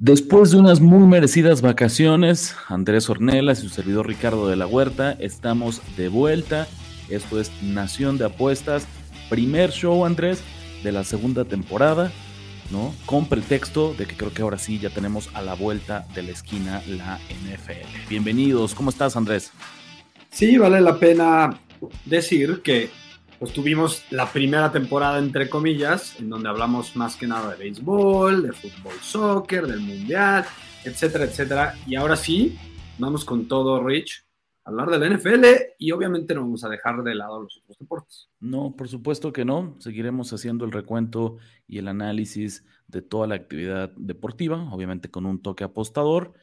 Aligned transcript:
Después 0.00 0.52
de 0.52 0.58
unas 0.58 0.80
muy 0.80 1.08
merecidas 1.08 1.60
vacaciones, 1.60 2.54
Andrés 2.68 3.10
Ornelas 3.10 3.58
y 3.58 3.62
su 3.62 3.70
servidor 3.70 4.06
Ricardo 4.06 4.46
de 4.46 4.54
la 4.54 4.64
Huerta 4.64 5.16
estamos 5.18 5.82
de 5.96 6.08
vuelta. 6.08 6.68
Esto 7.08 7.40
es 7.40 7.50
Nación 7.64 8.16
de 8.16 8.26
Apuestas, 8.26 8.86
primer 9.28 9.72
show, 9.72 10.04
Andrés, 10.04 10.40
de 10.84 10.92
la 10.92 11.02
segunda 11.02 11.46
temporada, 11.46 12.12
¿no? 12.70 12.94
Con 13.06 13.26
pretexto 13.26 13.92
de 13.92 14.06
que 14.06 14.14
creo 14.14 14.32
que 14.32 14.42
ahora 14.42 14.58
sí 14.58 14.78
ya 14.78 14.90
tenemos 14.90 15.30
a 15.34 15.42
la 15.42 15.54
vuelta 15.54 16.06
de 16.14 16.22
la 16.22 16.30
esquina 16.30 16.80
la 16.86 17.18
NFL. 17.42 18.08
Bienvenidos, 18.08 18.76
¿cómo 18.76 18.90
estás, 18.90 19.16
Andrés? 19.16 19.50
Sí, 20.30 20.58
vale 20.58 20.80
la 20.80 20.96
pena 21.00 21.58
decir 22.04 22.62
que 22.62 22.88
pues 23.38 23.52
tuvimos 23.52 24.04
la 24.10 24.30
primera 24.32 24.72
temporada, 24.72 25.18
entre 25.18 25.48
comillas, 25.48 26.18
en 26.18 26.28
donde 26.28 26.48
hablamos 26.48 26.96
más 26.96 27.16
que 27.16 27.26
nada 27.26 27.52
de 27.52 27.56
béisbol, 27.56 28.42
de 28.42 28.52
fútbol, 28.52 28.94
soccer, 29.00 29.66
del 29.66 29.80
mundial, 29.80 30.44
etcétera, 30.84 31.24
etcétera. 31.24 31.74
Y 31.86 31.94
ahora 31.94 32.16
sí, 32.16 32.58
vamos 32.98 33.24
con 33.24 33.46
todo, 33.46 33.84
Rich, 33.84 34.24
a 34.64 34.70
hablar 34.70 34.90
de 34.90 34.98
la 34.98 35.16
NFL 35.16 35.44
y 35.78 35.92
obviamente 35.92 36.34
no 36.34 36.40
vamos 36.40 36.64
a 36.64 36.68
dejar 36.68 37.04
de 37.04 37.14
lado 37.14 37.42
los 37.42 37.58
otros 37.58 37.78
deportes. 37.78 38.28
No, 38.40 38.74
por 38.74 38.88
supuesto 38.88 39.32
que 39.32 39.44
no. 39.44 39.76
Seguiremos 39.78 40.32
haciendo 40.32 40.64
el 40.64 40.72
recuento 40.72 41.36
y 41.68 41.78
el 41.78 41.86
análisis 41.86 42.64
de 42.88 43.02
toda 43.02 43.28
la 43.28 43.36
actividad 43.36 43.92
deportiva, 43.96 44.68
obviamente 44.72 45.10
con 45.10 45.26
un 45.26 45.40
toque 45.42 45.62
apostador. 45.62 46.34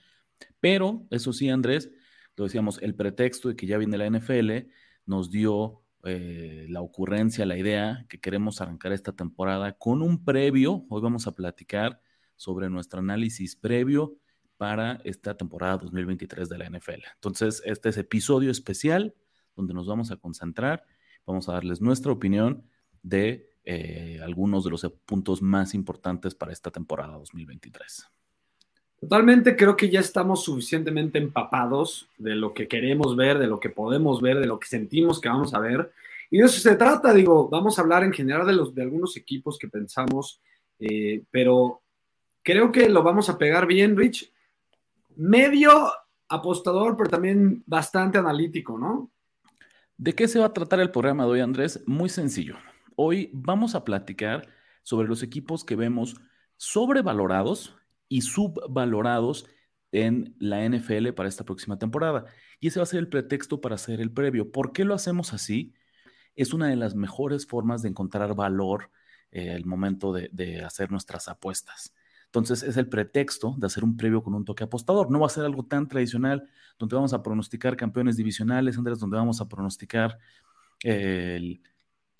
Pero, 0.62 1.06
eso 1.12 1.34
sí, 1.34 1.50
Andrés, 1.50 1.92
lo 2.38 2.46
decíamos, 2.46 2.82
el 2.82 2.96
pretexto 2.96 3.50
de 3.50 3.58
que 3.58 3.68
ya 3.68 3.78
viene 3.78 3.98
la 3.98 4.10
NFL 4.10 4.70
nos 5.06 5.30
dio 5.30 5.82
eh, 6.06 6.68
la 6.70 6.82
ocurrencia, 6.82 7.46
la 7.46 7.58
idea 7.58 8.06
que 8.08 8.20
queremos 8.20 8.62
arrancar 8.62 8.92
esta 8.92 9.12
temporada 9.12 9.74
con 9.78 10.02
un 10.02 10.24
previo. 10.24 10.86
Hoy 10.90 11.02
vamos 11.02 11.28
a 11.28 11.34
platicar 11.34 12.00
sobre 12.36 12.70
nuestro 12.70 13.00
análisis 13.00 13.56
previo 13.56 14.16
para 14.58 15.02
esta 15.04 15.36
temporada 15.36 15.78
2023 15.78 16.48
de 16.48 16.58
la 16.58 16.70
NFL. 16.70 17.04
Entonces, 17.16 17.62
este 17.66 17.90
es 17.90 17.98
episodio 17.98 18.52
especial 18.52 19.16
donde 19.56 19.74
nos 19.74 19.88
vamos 19.88 20.12
a 20.12 20.18
concentrar, 20.18 20.86
vamos 21.26 21.50
a 21.50 21.54
darles 21.54 21.82
nuestra 21.82 22.12
opinión 22.12 22.70
de 23.02 23.50
eh, 23.64 24.20
algunos 24.22 24.64
de 24.64 24.70
los 24.70 24.86
puntos 25.06 25.42
más 25.42 25.74
importantes 25.74 26.36
para 26.36 26.52
esta 26.54 26.72
temporada 26.72 27.18
2023. 27.18 28.08
Totalmente, 29.00 29.56
creo 29.56 29.76
que 29.76 29.90
ya 29.90 30.00
estamos 30.00 30.44
suficientemente 30.44 31.18
empapados 31.18 32.10
de 32.18 32.36
lo 32.36 32.54
que 32.54 32.68
queremos 32.68 33.16
ver, 33.16 33.38
de 33.38 33.48
lo 33.48 33.60
que 33.60 33.70
podemos 33.70 34.22
ver, 34.22 34.40
de 34.40 34.48
lo 34.48 34.60
que 34.60 34.68
sentimos 34.68 35.20
que 35.20 35.30
vamos 35.30 35.54
a 35.54 35.60
ver. 35.60 35.92
Y 36.32 36.40
de 36.40 36.46
eso 36.46 36.60
se 36.60 36.76
trata, 36.76 37.14
digo, 37.14 37.50
vamos 37.50 37.78
a 37.78 37.82
hablar 37.82 38.04
en 38.04 38.14
general 38.14 38.48
de, 38.48 38.54
los, 38.54 38.76
algunos 38.78 39.16
equipos 39.18 39.60
que 39.60 39.68
pensamos, 39.68 40.42
eh, 40.80 41.24
pero 41.30 41.82
creo 42.42 42.72
que 42.72 42.90
lo 42.90 43.04
vamos 43.04 43.30
a 43.30 43.38
pegar 43.38 43.68
bien, 43.68 43.96
Rich. 43.96 44.32
Medio 45.18 45.92
apostador, 46.28 46.98
pero 46.98 47.10
también 47.10 47.64
bastante 47.66 48.18
analítico, 48.18 48.78
¿no? 48.78 49.12
¿De 49.98 50.14
qué 50.14 50.28
se 50.28 50.40
va 50.40 50.48
a 50.48 50.54
tratar 50.54 50.80
el 50.80 50.92
programa 50.92 51.26
de 51.26 51.32
hoy, 51.32 51.40
Andrés? 51.40 51.82
Muy 51.86 52.10
sencillo. 52.10 52.58
Hoy 52.96 53.30
vamos 53.34 53.76
a 53.76 53.86
platicar 53.86 54.48
sobre 54.84 55.08
los 55.08 55.24
equipos 55.24 55.64
que 55.64 55.76
vemos 55.76 56.16
sobrevalorados 56.58 57.76
y 58.08 58.22
subvalorados 58.22 59.46
en 59.92 60.36
la 60.40 60.68
NFL 60.68 61.10
para 61.14 61.30
esta 61.30 61.46
próxima 61.46 61.78
temporada. 61.78 62.26
Y 62.60 62.68
ese 62.68 62.80
va 62.80 62.84
a 62.84 62.88
ser 62.88 63.00
el 63.00 63.10
pretexto 63.10 63.62
para 63.62 63.76
hacer 63.76 64.02
el 64.02 64.12
previo. 64.12 64.52
¿Por 64.52 64.74
qué 64.74 64.84
lo 64.84 64.94
hacemos 64.94 65.34
así? 65.34 65.74
Es 66.36 66.54
una 66.54 66.68
de 66.68 66.76
las 66.76 66.96
mejores 66.96 67.48
formas 67.48 67.82
de 67.82 67.90
encontrar 67.90 68.36
valor 68.36 68.92
eh, 69.32 69.52
al 69.54 69.66
momento 69.66 70.14
de, 70.14 70.64
hacer 70.64 70.92
nuestras 70.92 71.28
apuestas. 71.28 71.94
Entonces 72.26 72.64
es 72.64 72.78
el 72.78 72.90
pretexto 72.90 73.56
de 73.58 73.68
hacer 73.68 73.84
un 73.84 73.96
previo 73.96 74.22
con 74.22 74.34
un 74.34 74.44
toque 74.44 74.66
apostador. 74.66 75.10
No 75.10 75.20
va 75.20 75.28
a 75.28 75.30
ser 75.30 75.46
algo 75.46 75.66
tan 75.66 75.88
tradicional 75.88 76.50
donde 76.78 76.96
vamos 76.96 77.14
a 77.14 77.24
pronosticar 77.24 77.78
campeones 77.78 78.18
divisionales, 78.18 78.78
Andrés, 78.78 79.00
donde 79.00 79.18
vamos 79.18 79.40
a 79.40 79.48
pronosticar 79.48 80.18
eh, 80.84 81.62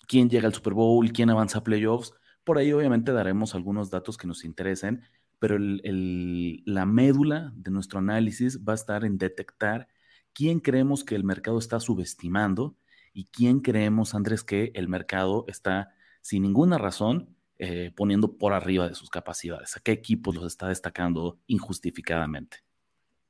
quién 0.06 0.30
llega 0.30 0.46
al 0.46 0.54
Super 0.54 0.72
Bowl, 0.72 1.12
quién 1.12 1.28
avanza 1.30 1.58
a 1.58 1.64
playoffs. 1.64 2.12
Por 2.44 2.58
ahí 2.58 2.72
obviamente 2.72 3.12
daremos 3.12 3.54
algunos 3.54 3.90
datos 3.90 4.16
que 4.16 4.26
nos 4.26 4.44
interesen, 4.44 5.02
pero 5.38 5.56
la 5.58 6.86
médula 6.86 7.52
de 7.54 7.70
nuestro 7.70 7.98
análisis 7.98 8.64
va 8.64 8.72
a 8.72 8.76
estar 8.76 9.04
en 9.04 9.18
detectar 9.18 9.88
quién 10.32 10.60
creemos 10.60 11.04
que 11.04 11.14
el 11.14 11.24
mercado 11.24 11.58
está 11.58 11.80
subestimando 11.80 12.76
y 13.12 13.26
quién 13.26 13.60
creemos, 13.60 14.14
Andrés, 14.14 14.42
que 14.42 14.72
el 14.74 14.88
mercado 14.88 15.44
está 15.48 15.94
sin 16.20 16.42
ninguna 16.42 16.78
razón 16.78 17.36
eh, 17.58 17.90
poniendo 17.96 18.36
por 18.36 18.52
arriba 18.52 18.88
de 18.88 18.94
sus 18.94 19.08
capacidades. 19.08 19.76
¿A 19.76 19.80
qué 19.80 19.92
equipos 19.92 20.34
los 20.34 20.44
está 20.44 20.68
destacando 20.68 21.38
injustificadamente? 21.46 22.58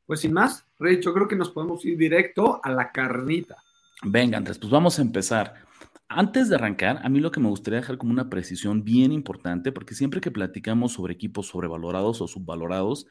Pues 0.04 0.20
sin 0.20 0.32
más, 0.32 0.66
Rey, 0.78 1.00
yo 1.00 1.14
creo 1.14 1.28
que 1.28 1.36
nos 1.36 1.50
podemos 1.50 1.84
ir 1.84 1.96
directo 1.96 2.60
a 2.62 2.70
la 2.70 2.90
carnita. 2.90 3.56
Venga, 4.02 4.38
Andrés, 4.38 4.58
pues 4.58 4.70
vamos 4.70 4.98
a 4.98 5.02
empezar. 5.02 5.65
Antes 6.08 6.48
de 6.48 6.54
arrancar, 6.54 7.00
a 7.04 7.08
mí 7.08 7.18
lo 7.18 7.32
que 7.32 7.40
me 7.40 7.48
gustaría 7.48 7.80
dejar 7.80 7.98
como 7.98 8.12
una 8.12 8.30
precisión 8.30 8.84
bien 8.84 9.10
importante, 9.10 9.72
porque 9.72 9.94
siempre 9.94 10.20
que 10.20 10.30
platicamos 10.30 10.92
sobre 10.92 11.14
equipos 11.14 11.48
sobrevalorados 11.48 12.20
o 12.20 12.28
subvalorados, 12.28 13.06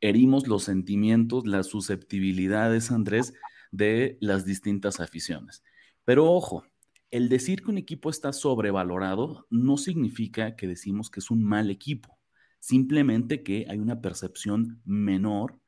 herimos 0.00 0.48
los 0.48 0.64
sentimientos, 0.64 1.46
las 1.46 1.68
susceptibilidades, 1.68 2.90
Andrés, 2.90 3.32
de 3.70 4.18
las 4.20 4.44
distintas 4.44 4.98
aficiones. 4.98 5.62
Pero 6.04 6.30
ojo, 6.32 6.64
el 7.12 7.28
decir 7.28 7.62
que 7.62 7.70
un 7.70 7.78
equipo 7.78 8.10
está 8.10 8.32
sobrevalorado 8.32 9.46
no 9.48 9.76
significa 9.76 10.56
que 10.56 10.66
decimos 10.66 11.10
que 11.10 11.20
es 11.20 11.30
un 11.30 11.44
mal 11.44 11.70
equipo, 11.70 12.18
simplemente 12.58 13.44
que 13.44 13.66
hay 13.68 13.78
una 13.78 14.00
percepción 14.00 14.80
menor 14.84 15.60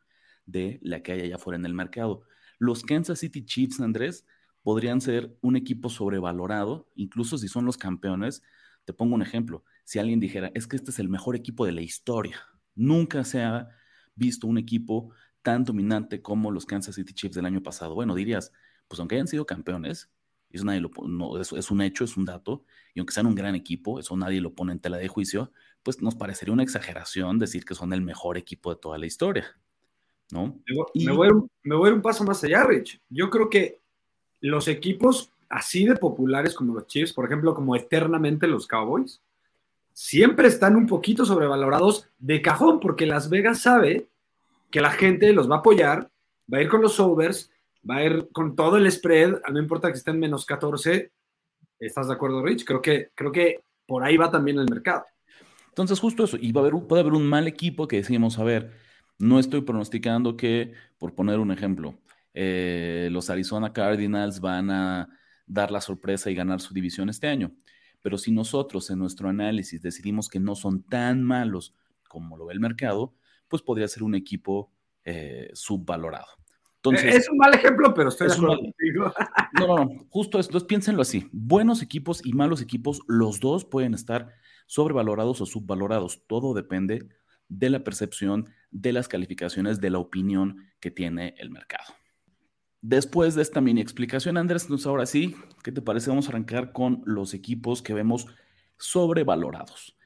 de 0.44 0.80
la 0.82 1.02
que 1.02 1.12
hay 1.12 1.20
allá 1.20 1.36
afuera 1.36 1.56
en 1.56 1.66
el 1.66 1.74
mercado. 1.74 2.24
Los 2.58 2.82
Kansas 2.82 3.20
City 3.20 3.44
Chiefs, 3.44 3.80
Andrés, 3.80 4.26
podrían 4.64 5.00
ser 5.00 5.36
un 5.42 5.56
equipo 5.56 5.90
sobrevalorado, 5.90 6.88
incluso 6.96 7.38
si 7.38 7.46
son 7.46 7.66
los 7.66 7.76
campeones. 7.76 8.42
Te 8.84 8.92
pongo 8.92 9.14
un 9.14 9.22
ejemplo. 9.22 9.62
Si 9.84 9.98
alguien 9.98 10.18
dijera, 10.18 10.50
es 10.54 10.66
que 10.66 10.76
este 10.76 10.90
es 10.90 10.98
el 10.98 11.08
mejor 11.08 11.36
equipo 11.36 11.64
de 11.66 11.72
la 11.72 11.82
historia, 11.82 12.42
nunca 12.74 13.22
se 13.24 13.42
ha 13.42 13.68
visto 14.16 14.46
un 14.46 14.58
equipo 14.58 15.10
tan 15.42 15.64
dominante 15.64 16.22
como 16.22 16.50
los 16.50 16.64
Kansas 16.64 16.94
City 16.94 17.12
Chiefs 17.12 17.36
del 17.36 17.44
año 17.44 17.62
pasado. 17.62 17.94
Bueno, 17.94 18.14
dirías, 18.14 18.52
pues 18.88 18.98
aunque 18.98 19.16
hayan 19.16 19.28
sido 19.28 19.44
campeones, 19.44 20.10
eso 20.48 20.64
nadie 20.64 20.80
lo, 20.80 20.90
no, 21.06 21.38
es, 21.38 21.52
es, 21.52 21.70
un 21.70 21.82
hecho, 21.82 22.04
es 22.04 22.16
un 22.16 22.24
dato, 22.24 22.64
y 22.94 23.00
aunque 23.00 23.12
sean 23.12 23.26
un 23.26 23.34
gran 23.34 23.54
equipo, 23.54 23.98
eso 23.98 24.16
nadie 24.16 24.40
lo 24.40 24.54
pone 24.54 24.72
en 24.72 24.80
tela 24.80 24.96
de 24.96 25.08
juicio, 25.08 25.52
pues 25.82 26.00
nos 26.00 26.14
parecería 26.14 26.54
una 26.54 26.62
exageración 26.62 27.38
decir 27.38 27.64
que 27.64 27.74
son 27.74 27.92
el 27.92 28.00
mejor 28.00 28.38
equipo 28.38 28.70
de 28.70 28.80
toda 28.80 28.96
la 28.96 29.04
historia, 29.04 29.44
¿no? 30.30 30.62
Me 30.66 31.12
voy, 31.12 31.28
me 31.64 31.74
voy 31.76 31.86
a 31.86 31.90
ir 31.90 31.94
un 31.94 32.02
paso 32.02 32.24
más 32.24 32.42
allá, 32.44 32.64
Rich. 32.64 33.02
Yo 33.10 33.28
creo 33.28 33.50
que 33.50 33.83
los 34.44 34.68
equipos 34.68 35.32
así 35.48 35.86
de 35.86 35.96
populares 35.96 36.54
como 36.54 36.74
los 36.74 36.86
Chiefs, 36.86 37.14
por 37.14 37.24
ejemplo, 37.24 37.54
como 37.54 37.76
eternamente 37.76 38.46
los 38.46 38.66
Cowboys, 38.66 39.22
siempre 39.94 40.48
están 40.48 40.76
un 40.76 40.86
poquito 40.86 41.24
sobrevalorados 41.24 42.08
de 42.18 42.42
cajón, 42.42 42.78
porque 42.78 43.06
Las 43.06 43.30
Vegas 43.30 43.62
sabe 43.62 44.06
que 44.70 44.82
la 44.82 44.90
gente 44.90 45.32
los 45.32 45.50
va 45.50 45.56
a 45.56 45.58
apoyar, 45.60 46.10
va 46.52 46.58
a 46.58 46.62
ir 46.62 46.68
con 46.68 46.82
los 46.82 47.00
overs, 47.00 47.50
va 47.88 47.96
a 47.96 48.04
ir 48.04 48.28
con 48.32 48.54
todo 48.54 48.76
el 48.76 48.90
spread, 48.92 49.40
no 49.50 49.58
importa 49.58 49.88
que 49.90 49.96
estén 49.96 50.18
menos 50.18 50.44
14. 50.44 51.10
¿Estás 51.78 52.08
de 52.08 52.14
acuerdo, 52.14 52.44
Rich? 52.44 52.66
Creo 52.66 52.82
que, 52.82 53.10
creo 53.14 53.32
que 53.32 53.62
por 53.86 54.04
ahí 54.04 54.18
va 54.18 54.30
también 54.30 54.58
el 54.58 54.68
mercado. 54.68 55.06
Entonces, 55.68 55.98
justo 56.00 56.24
eso, 56.24 56.36
y 56.38 56.52
va 56.52 56.60
a 56.60 56.66
haber, 56.66 56.86
puede 56.86 57.00
haber 57.00 57.14
un 57.14 57.26
mal 57.26 57.48
equipo 57.48 57.88
que 57.88 57.96
decimos, 57.96 58.38
a 58.38 58.44
ver, 58.44 58.72
no 59.18 59.38
estoy 59.38 59.62
pronosticando 59.62 60.36
que, 60.36 60.74
por 60.98 61.14
poner 61.14 61.38
un 61.38 61.50
ejemplo, 61.50 61.94
eh, 62.34 63.08
los 63.10 63.30
Arizona 63.30 63.72
Cardinals 63.72 64.40
van 64.40 64.70
a 64.70 65.08
dar 65.46 65.70
la 65.70 65.80
sorpresa 65.80 66.30
y 66.30 66.34
ganar 66.34 66.60
su 66.60 66.74
división 66.74 67.08
este 67.08 67.28
año. 67.28 67.52
Pero 68.02 68.18
si 68.18 68.32
nosotros 68.32 68.90
en 68.90 68.98
nuestro 68.98 69.28
análisis 69.28 69.80
decidimos 69.80 70.28
que 70.28 70.40
no 70.40 70.54
son 70.54 70.82
tan 70.82 71.22
malos 71.22 71.74
como 72.08 72.36
lo 72.36 72.46
ve 72.46 72.54
el 72.54 72.60
mercado, 72.60 73.14
pues 73.48 73.62
podría 73.62 73.88
ser 73.88 74.02
un 74.02 74.14
equipo 74.14 74.72
eh, 75.04 75.50
subvalorado. 75.54 76.26
Entonces, 76.76 77.14
es 77.14 77.30
un 77.30 77.38
mal 77.38 77.54
ejemplo, 77.54 77.94
pero 77.94 78.10
estoy 78.10 78.28
de 78.28 78.34
acuerdo 78.34 78.58
No, 79.58 79.66
no, 79.66 79.84
no, 79.84 80.06
justo 80.10 80.38
esto, 80.38 80.50
entonces 80.50 80.66
piénsenlo 80.66 81.00
así. 81.00 81.28
Buenos 81.32 81.80
equipos 81.80 82.20
y 82.24 82.34
malos 82.34 82.60
equipos, 82.60 83.00
los 83.06 83.40
dos 83.40 83.64
pueden 83.64 83.94
estar 83.94 84.28
sobrevalorados 84.66 85.40
o 85.40 85.46
subvalorados. 85.46 86.26
Todo 86.26 86.52
depende 86.52 87.08
de 87.48 87.70
la 87.70 87.84
percepción, 87.84 88.50
de 88.70 88.92
las 88.92 89.08
calificaciones, 89.08 89.80
de 89.80 89.90
la 89.90 89.98
opinión 89.98 90.66
que 90.80 90.90
tiene 90.90 91.34
el 91.38 91.50
mercado. 91.50 91.94
Después 92.86 93.34
de 93.34 93.40
esta 93.40 93.62
mini 93.62 93.80
explicación, 93.80 94.36
Andrés, 94.36 94.64
entonces 94.64 94.86
ahora 94.86 95.06
sí, 95.06 95.34
¿qué 95.62 95.72
te 95.72 95.80
parece? 95.80 96.10
Vamos 96.10 96.26
a 96.26 96.32
arrancar 96.32 96.70
con 96.72 97.00
los 97.06 97.32
equipos 97.32 97.80
que 97.80 97.94
vemos 97.94 98.26
sobrevalorados. 98.76 99.96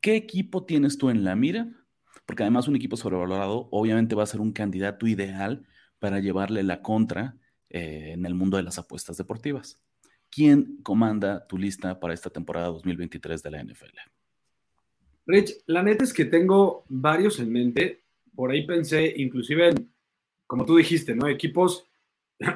¿Qué 0.00 0.14
equipo 0.14 0.64
tienes 0.64 0.96
tú 0.96 1.10
en 1.10 1.24
la 1.24 1.34
mira? 1.34 1.66
Porque 2.26 2.44
además 2.44 2.68
un 2.68 2.76
equipo 2.76 2.96
sobrevalorado 2.96 3.66
obviamente 3.72 4.14
va 4.14 4.22
a 4.22 4.26
ser 4.26 4.40
un 4.40 4.52
candidato 4.52 5.08
ideal 5.08 5.66
para 5.98 6.20
llevarle 6.20 6.62
la 6.62 6.82
contra 6.82 7.34
eh, 7.68 8.12
en 8.12 8.24
el 8.24 8.34
mundo 8.36 8.58
de 8.58 8.62
las 8.62 8.78
apuestas 8.78 9.16
deportivas. 9.16 9.82
¿Quién 10.30 10.78
comanda 10.84 11.48
tu 11.48 11.58
lista 11.58 11.98
para 11.98 12.14
esta 12.14 12.30
temporada 12.30 12.68
2023 12.68 13.42
de 13.42 13.50
la 13.50 13.64
NFL? 13.64 13.96
Rich, 15.26 15.64
la 15.66 15.82
neta 15.82 16.04
es 16.04 16.12
que 16.12 16.26
tengo 16.26 16.84
varios 16.88 17.40
en 17.40 17.50
mente. 17.50 18.04
Por 18.36 18.52
ahí 18.52 18.64
pensé 18.64 19.14
inclusive 19.16 19.70
en, 19.70 19.90
como 20.46 20.64
tú 20.64 20.76
dijiste, 20.76 21.16
¿no? 21.16 21.26
Equipos 21.26 21.89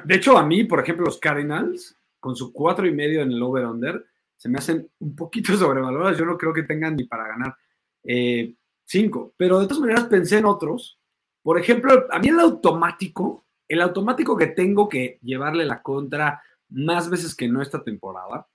de 0.03 0.15
hecho, 0.15 0.37
a 0.37 0.45
mí, 0.45 0.63
por 0.63 0.79
ejemplo, 0.79 1.05
los 1.05 1.19
Cardinals, 1.19 1.97
con 2.19 2.35
su 2.35 2.51
cuatro 2.51 2.87
y 2.87 2.91
medio 2.91 3.21
en 3.21 3.31
el 3.31 3.41
over-under, 3.41 4.03
se 4.35 4.49
me 4.49 4.57
hacen 4.57 4.89
un 4.99 5.15
poquito 5.15 5.53
sobrevalorados. 5.57 6.17
Yo 6.17 6.25
no 6.25 6.37
creo 6.37 6.53
que 6.53 6.63
tengan 6.63 6.95
ni 6.95 7.05
para 7.05 7.27
ganar 7.27 7.55
eh, 8.03 8.55
cinco. 8.85 9.33
Pero 9.37 9.59
de 9.59 9.67
todas 9.67 9.81
maneras 9.81 10.05
pensé 10.05 10.39
en 10.39 10.45
otros. 10.45 10.99
Por 11.43 11.59
ejemplo, 11.59 12.05
a 12.09 12.19
mí 12.19 12.29
el 12.29 12.39
automático, 12.39 13.45
el 13.67 13.81
automático 13.81 14.35
que 14.35 14.47
tengo 14.47 14.89
que 14.89 15.19
llevarle 15.21 15.65
la 15.65 15.81
contra 15.81 16.41
más 16.69 17.09
veces 17.09 17.35
que 17.35 17.47
no 17.47 17.61
esta 17.61 17.83
temporada, 17.83 18.47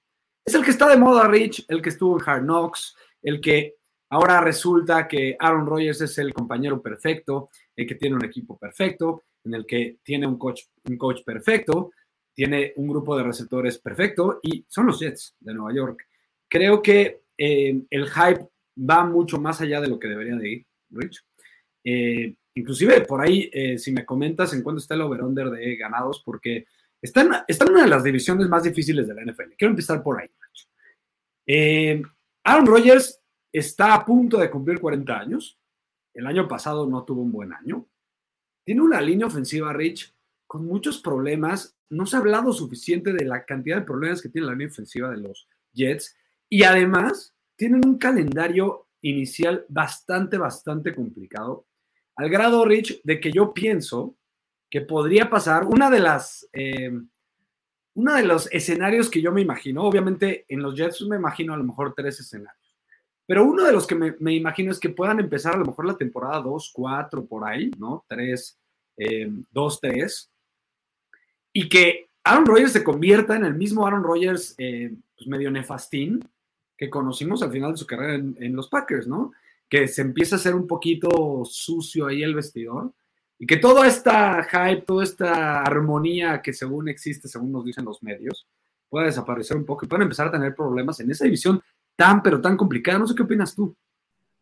es 0.44 0.54
el 0.54 0.64
que 0.64 0.72
está 0.72 0.88
de 0.88 0.96
moda, 0.96 1.28
Rich, 1.28 1.64
el 1.68 1.80
que 1.80 1.90
estuvo 1.90 2.18
en 2.18 2.28
Hard 2.28 2.42
Knocks, 2.42 2.96
el 3.22 3.40
que 3.40 3.76
ahora 4.08 4.40
resulta 4.40 5.06
que 5.06 5.36
Aaron 5.38 5.66
Rodgers 5.66 6.00
es 6.00 6.18
el 6.18 6.34
compañero 6.34 6.82
perfecto, 6.82 7.50
el 7.76 7.86
que 7.86 7.94
tiene 7.94 8.16
un 8.16 8.24
equipo 8.24 8.58
perfecto, 8.58 9.22
en 9.44 9.54
el 9.54 9.66
que 9.66 9.98
tiene 10.02 10.26
un 10.26 10.38
coach, 10.38 10.62
un 10.84 10.96
coach 10.96 11.22
perfecto, 11.25 11.92
tiene 12.34 12.72
un 12.76 12.88
grupo 12.88 13.16
de 13.16 13.25
receptores 13.25 13.78
perfecto 13.78 14.40
y 14.42 14.64
son 14.69 14.87
los 14.87 14.98
Jets 15.00 15.37
de 15.40 15.54
Nueva 15.54 15.75
York. 15.75 16.06
Creo 16.48 16.81
que 16.81 17.22
eh, 17.37 17.82
el 17.90 18.08
hype 18.08 18.48
va 18.78 19.04
mucho 19.04 19.40
más 19.40 19.60
allá 19.60 19.81
de 19.81 19.88
lo 19.88 19.98
que 19.98 20.08
debería 20.08 20.37
de 20.37 20.50
ir, 20.50 20.66
Rich. 20.90 21.22
Eh, 21.84 22.34
inclusive 22.54 23.02
por 23.02 23.20
ahí, 23.20 23.50
eh, 23.52 23.78
si 23.78 23.92
me 23.92 24.06
comentas 24.06 24.54
en 24.54 24.62
cuándo 24.62 24.81
está 24.81 24.94
el 24.94 25.02
over-under 25.02 25.50
de 25.50 25.76
ganados, 25.76 26.22
porque 26.25 26.64
está 27.00 27.22
en, 27.22 27.32
está 27.46 27.64
en, 27.64 27.72
una 27.72 27.82
de 27.82 27.90
las 27.90 28.04
divisiones 28.04 28.48
más 28.48 28.62
difíciles 28.62 29.06
de 29.06 29.14
la 29.14 29.22
NFL. 29.22 29.54
Quiero 29.58 29.72
empezar 29.72 30.02
por 30.02 30.20
ahí. 30.20 30.28
Rich. 31.46 32.06
Aaron 32.44 32.66
Rodgers 32.66 33.20
está 33.52 33.94
a 33.94 34.04
punto 34.04 34.38
de 34.38 34.50
cumplir 34.50 34.81
40 34.81 35.19
años. 35.19 35.58
El 36.14 36.26
año 36.26 36.48
pasado 36.48 36.87
no 36.88 37.04
tuvo 37.04 37.22
un 37.22 37.32
buen 37.32 37.52
año. 37.52 37.87
Tiene 38.64 38.82
una 38.82 39.00
línea 39.00 39.26
ofensiva, 39.26 39.72
Rich, 39.72 40.14
con 40.46 40.66
muchos 40.66 41.00
problemas. 41.00 41.76
No 41.88 42.06
se 42.06 42.16
ha 42.16 42.20
hablado 42.20 42.52
suficiente 42.52 43.12
de 43.12 43.24
la 43.24 43.44
cantidad 43.44 43.76
de 43.76 43.86
problemas 43.86 44.22
que 44.22 44.28
tiene 44.28 44.46
la 44.46 44.52
línea 44.52 44.68
ofensiva 44.68 45.10
de 45.10 45.18
los 45.18 45.48
Jets. 45.72 46.16
Y 46.48 46.64
además, 46.64 47.34
tienen 47.56 47.84
un 47.84 47.98
calendario 47.98 48.88
inicial 49.02 49.64
bastante, 49.68 50.38
bastante 50.38 50.94
complicado. 50.94 51.66
Al 52.16 52.28
grado, 52.28 52.64
Rich, 52.64 53.00
de 53.02 53.20
que 53.20 53.32
yo 53.32 53.54
pienso 53.54 54.16
que 54.68 54.80
podría 54.82 55.28
pasar 55.28 55.64
una 55.64 55.90
de 55.90 56.00
las... 56.00 56.48
Eh, 56.52 56.92
uno 57.94 58.14
de 58.14 58.24
los 58.24 58.50
escenarios 58.52 59.10
que 59.10 59.20
yo 59.20 59.32
me 59.32 59.40
imagino, 59.40 59.82
obviamente 59.82 60.44
en 60.48 60.62
los 60.62 60.76
Jets 60.76 61.02
me 61.02 61.16
imagino 61.16 61.52
a 61.52 61.56
lo 61.56 61.64
mejor 61.64 61.92
tres 61.94 62.20
escenarios. 62.20 62.59
Pero 63.30 63.44
uno 63.44 63.62
de 63.62 63.72
los 63.72 63.86
que 63.86 63.94
me, 63.94 64.34
imagino 64.34 64.72
es 64.72 64.80
que 64.80 64.88
puedan 64.88 65.20
empezar 65.20 65.54
a 65.54 65.58
lo 65.58 65.66
mejor 65.66 65.86
la 65.86 65.96
temporada 65.96 66.40
2, 66.40 66.72
4, 66.74 67.26
por 67.26 67.46
ahí, 67.46 67.70
¿no? 67.78 68.04
3, 68.08 68.58
2, 69.52 69.80
3. 69.80 70.30
Y 71.52 71.68
que 71.68 72.08
Aaron 72.24 72.44
Rodgers 72.44 72.72
se 72.72 72.82
convierta 72.82 73.36
en 73.36 73.44
el 73.44 73.54
mismo 73.54 73.86
Aaron 73.86 74.02
Rodgers 74.02 74.56
eh, 74.58 74.96
pues 75.16 75.28
medio 75.28 75.48
nefastín 75.52 76.28
que 76.76 76.90
conocimos 76.90 77.40
al 77.44 77.52
final 77.52 77.70
de 77.70 77.76
su 77.76 77.86
carrera 77.86 78.14
en, 78.14 78.56
los 78.56 78.68
Packers, 78.68 79.06
¿no? 79.06 79.30
Que 79.68 79.86
se 79.86 80.02
empieza 80.02 80.34
a 80.34 80.40
hacer 80.40 80.56
un 80.56 80.66
poquito 80.66 81.44
sucio 81.44 82.08
ahí 82.08 82.24
el 82.24 82.34
vestidor 82.34 82.92
y 83.38 83.46
que 83.46 83.58
toda 83.58 83.86
esta 83.86 84.42
hype, 84.42 84.82
toda 84.82 85.04
esta 85.04 85.62
armonía 85.62 86.42
que 86.42 86.52
según 86.52 86.88
existe, 86.88 87.28
según 87.28 87.52
nos 87.52 87.64
dicen 87.64 87.84
los 87.84 88.02
medios, 88.02 88.48
pueda 88.88 89.06
desaparecer 89.06 89.56
un 89.56 89.64
poco 89.64 89.84
y 89.84 89.88
puedan 89.88 90.02
empezar 90.02 90.26
a 90.26 90.32
tener 90.32 90.52
problemas 90.52 90.98
en 90.98 91.12
esa 91.12 91.26
división 91.26 91.62
tan, 92.00 92.23
pero 92.23 92.41
tan 92.41 92.56
complicada. 92.56 92.99
No 92.99 93.06
sé 93.06 93.14
qué 93.14 93.23
opinas 93.23 93.55
tú. 93.55 93.76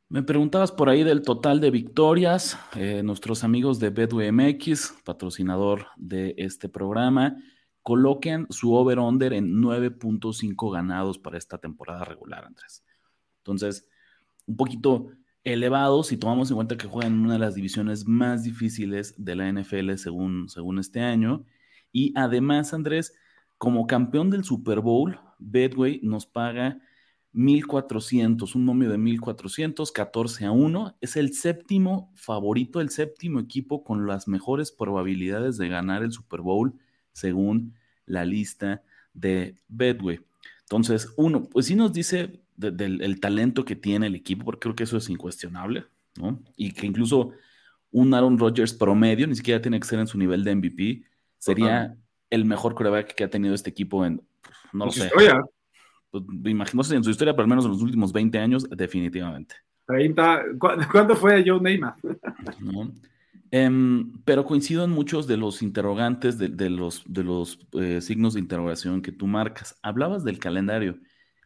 Me 0.09 0.23
preguntabas 0.23 0.71
por 0.71 0.89
ahí 0.89 1.03
del 1.03 1.23
total 1.23 1.61
de 1.61 1.73
victorias. 1.73 2.57
Eh, 2.77 3.03
nuestros 3.03 3.43
amigos 3.43 3.81
de 3.81 3.91
BetWMX, 3.91 4.95
patrocinador 5.05 5.89
de 5.97 6.37
este 6.39 6.69
programa, 6.69 7.37
coloquen 7.83 8.47
su 8.49 8.75
over-under 8.75 9.33
en 9.33 9.61
9.5 9.61 10.73
ganados 10.73 11.19
para 11.19 11.37
esta 11.37 11.59
temporada 11.59 12.05
regular, 12.05 12.45
Andrés. 12.45 12.85
Entonces, 13.39 13.89
un 14.47 14.57
poquito 14.57 15.09
elevado 15.43 16.05
si 16.05 16.17
tomamos 16.17 16.51
en 16.51 16.57
cuenta 16.57 16.77
que 16.77 16.87
juegan 16.87 17.15
en 17.15 17.21
una 17.21 17.33
de 17.33 17.41
las 17.41 17.57
divisiones 17.57 18.07
más 18.07 18.45
difíciles 18.45 19.15
de 19.19 19.35
la 19.35 19.53
NFL 19.53 19.95
según, 19.97 20.49
según 20.49 20.79
este 20.79 21.01
año. 21.01 21.45
Y 21.91 22.13
además, 22.17 22.73
Andrés, 22.73 23.15
como 23.57 23.89
campeón 23.89 24.31
del 24.31 24.45
Super 24.45 24.79
Bowl, 24.79 25.19
Betway 25.41 26.01
nos 26.05 26.25
paga 26.25 26.81
1400, 27.38 28.56
un 28.56 28.64
momio 28.64 28.90
de 28.90 28.99
1400, 28.99 29.93
14 29.93 30.46
a 30.46 30.50
1. 30.50 30.96
Es 31.00 31.17
el 31.17 31.32
séptimo 31.35 32.11
favorito, 32.17 32.81
el 32.81 32.90
séptimo 32.90 33.38
equipo 33.38 33.85
con 33.85 34.08
las 34.08 34.26
mejores 34.26 34.73
probabilidades 34.73 35.56
de 35.56 35.69
ganar 35.69 36.02
el 36.02 36.11
Super 36.11 36.40
Bowl 36.40 36.75
según 37.12 37.75
la 38.06 38.25
lista 38.25 38.82
de 39.14 39.55
Bedway. 39.69 40.19
Entonces, 40.62 41.14
uno, 41.17 41.44
pues 41.44 41.67
sí 41.67 41.76
nos 41.76 41.93
dice 41.93 42.40
del 42.56 43.20
talento 43.20 43.64
que 43.64 43.76
tiene 43.76 44.08
el 44.08 44.17
equipo, 44.17 44.44
porque 44.44 44.58
creo 44.58 44.75
que 44.75 44.82
eso 44.82 44.96
es 44.96 45.08
incuestionable, 45.08 45.85
¿no? 46.17 46.43
Y 46.56 46.73
que 46.73 46.87
incluso 46.87 47.31
un 47.93 48.14
Aaron 48.14 48.37
Rodgers 48.37 48.75
promedio, 48.75 49.29
ni 49.29 49.37
siquiera 49.37 49.62
tiene 49.62 49.79
que 49.79 49.87
ser 49.87 50.00
en 50.00 50.08
su 50.08 50.19
nivel 50.19 50.43
de 50.43 50.56
MVP, 50.56 51.05
sería 51.38 51.96
el 52.31 52.44
mejor 52.44 52.75
coreback 52.75 53.14
que 53.14 53.23
ha 53.23 53.31
tenido 53.31 53.55
este 53.55 53.70
equipo 53.70 54.05
en, 54.05 54.25
pues, 54.43 54.56
no 54.73 54.87
lo 54.87 54.90
sé. 54.90 55.08
Pues, 56.11 56.75
no 56.75 56.85
sé 56.85 56.97
en 56.97 57.05
su 57.05 57.11
historia, 57.11 57.35
pero 57.35 57.45
al 57.45 57.49
menos 57.49 57.65
en 57.65 57.73
los 57.73 57.83
últimos 57.83 58.13
20 58.13 58.39
años, 58.39 58.69
definitivamente. 58.71 59.57
30, 59.87 60.43
¿cuándo 60.59 61.17
fue 61.17 61.43
Joe 61.47 61.61
Neymar? 61.61 61.95
Em, 63.50 64.12
pero 64.27 64.45
coincido 64.45 64.85
en 64.85 64.91
muchos 64.91 65.27
de 65.27 65.38
los 65.38 65.62
interrogantes, 65.62 66.37
de, 66.37 66.69
los, 66.69 67.03
de 67.07 67.25
los 67.25 67.67
eh, 67.73 68.03
signos 68.03 68.35
de 68.35 68.41
interrogación 68.41 69.00
que 69.00 69.11
tú 69.11 69.27
marcas. 69.27 69.79
Hablabas 69.83 70.23
del 70.23 70.38
calendario. 70.38 70.99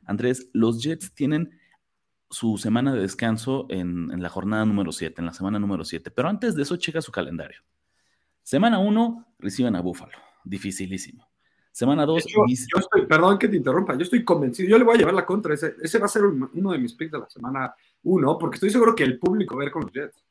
Andrés, 0.04 0.50
los 0.52 0.82
Jets 0.82 1.14
tienen 1.14 1.60
su 2.28 2.58
semana 2.58 2.92
de 2.92 3.02
descanso 3.02 3.66
en, 3.68 4.10
en 4.10 4.20
la 4.20 4.30
jornada 4.30 4.64
número 4.64 4.90
7, 4.90 5.20
en 5.20 5.26
la 5.26 5.32
semana 5.32 5.60
número 5.60 5.84
7. 5.84 6.10
Pero 6.10 6.28
antes 6.28 6.56
de 6.56 6.62
eso, 6.62 6.76
checa 6.76 7.00
su 7.00 7.12
calendario. 7.12 7.60
Semana 8.42 8.80
1, 8.80 9.36
reciben 9.38 9.76
a 9.76 9.80
Buffalo. 9.80 10.18
Dificilísimo. 10.42 11.31
Semana 11.72 12.04
2. 12.04 12.24
Yo, 12.26 12.44
estoy, 12.78 13.06
perdón 13.06 13.38
que 13.38 13.48
te 13.48 13.56
interrumpa, 13.56 13.96
yo 13.96 14.02
estoy 14.02 14.22
convencido, 14.24 14.68
yo 14.68 14.78
le 14.78 14.84
voy 14.84 14.94
a 14.94 14.98
llevar 14.98 15.14
la 15.14 15.24
contra, 15.24 15.54
ese, 15.54 15.74
ese 15.82 15.98
va 15.98 16.04
a 16.04 16.08
ser 16.08 16.22
uno 16.24 16.72
de 16.72 16.78
mis 16.78 16.92
picks 16.92 17.12
de 17.12 17.18
la 17.18 17.30
semana 17.30 17.74
1, 18.02 18.38
porque 18.38 18.56
estoy 18.56 18.70
seguro 18.70 18.94
que 18.94 19.04
el 19.04 19.18
público 19.18 19.56
va 19.56 19.62
a 19.62 19.64
ver 19.64 19.72
con 19.72 19.82
los 19.82 19.92
Jets. 19.92 20.22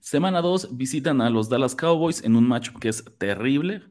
Semana 0.00 0.40
2 0.40 0.76
visitan 0.76 1.20
a 1.20 1.30
los 1.30 1.48
Dallas 1.48 1.74
Cowboys 1.74 2.22
en 2.22 2.36
un 2.36 2.46
matchup 2.46 2.78
que 2.78 2.88
es 2.88 3.04
terrible. 3.18 3.82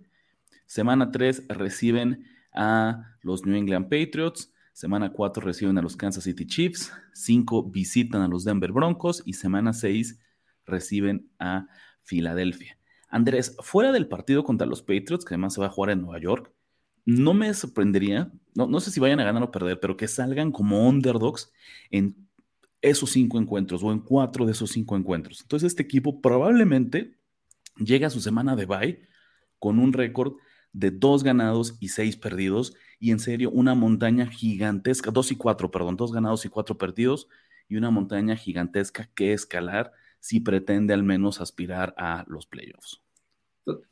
Semana 0.66 1.12
3 1.12 1.48
reciben 1.50 2.26
a 2.54 3.18
los 3.22 3.46
New 3.46 3.56
England 3.56 3.90
Patriots. 3.90 4.54
Semana 4.74 5.12
4 5.12 5.44
reciben 5.44 5.78
a 5.78 5.82
los 5.82 5.98
Kansas 5.98 6.24
City 6.24 6.46
Chiefs. 6.46 6.94
5 7.14 7.72
visitan 7.72 8.22
a 8.22 8.28
los 8.28 8.46
Denver 8.46 8.72
Broncos. 8.72 9.22
Y 9.26 9.34
semana 9.34 9.74
6 9.74 10.20
reciben 10.66 11.30
a 11.40 11.68
Filadelfia. 12.04 12.78
Andrés, 13.10 13.56
fuera 13.60 13.92
del 13.92 14.08
partido 14.08 14.44
contra 14.44 14.68
los 14.68 14.82
Patriots, 14.82 15.26
que 15.26 15.34
además 15.34 15.54
se 15.54 15.62
va 15.62 15.68
a 15.68 15.72
jugar 15.72 15.92
en 15.92 16.02
Nueva 16.02 16.20
York, 16.20 16.54
no 17.08 17.34
me 17.34 17.54
sorprendería, 17.54 18.30
no, 18.54 18.68
no 18.68 18.82
sé 18.82 18.92
si 18.92 19.00
vayan 19.00 19.22
a 19.22 19.24
ganar 19.24 19.42
o 19.42 19.50
perder, 19.50 19.80
pero 19.80 19.96
que 19.96 20.10
salgan 20.10 20.52
como 20.52 20.90
underdogs 20.90 21.54
en 21.90 22.28
esos 22.82 23.12
cinco 23.12 23.40
encuentros 23.40 23.82
o 23.82 23.94
en 23.94 24.00
cuatro 24.00 24.46
de 24.46 24.52
esos 24.52 24.72
cinco 24.72 24.98
encuentros. 24.98 25.40
Entonces 25.42 25.68
este 25.68 25.84
equipo 25.84 26.22
probablemente 26.22 27.16
llega 27.78 28.08
a 28.08 28.10
su 28.10 28.20
semana 28.20 28.58
de 28.58 28.66
bye 28.66 29.08
con 29.58 29.80
un 29.80 29.94
récord 29.94 30.34
de 30.74 30.92
dos 30.92 31.24
ganados 31.24 31.78
y 31.80 31.88
seis 31.88 32.18
perdidos 32.18 32.74
y 33.00 33.12
en 33.12 33.20
serio 33.20 33.52
una 33.52 33.74
montaña 33.74 34.28
gigantesca, 34.28 35.10
dos 35.10 35.32
y 35.32 35.38
cuatro, 35.38 35.72
perdón, 35.72 35.96
dos 35.96 36.12
ganados 36.12 36.44
y 36.44 36.50
cuatro 36.50 36.78
perdidos 36.78 37.30
y 37.70 37.78
una 37.78 37.90
montaña 37.90 38.36
gigantesca 38.36 39.10
que 39.16 39.32
escalar 39.32 39.94
si 40.20 40.42
pretende 40.42 40.94
al 40.94 41.04
menos 41.04 41.40
aspirar 41.40 41.96
a 41.98 42.26
los 42.28 42.48
playoffs. 42.48 43.02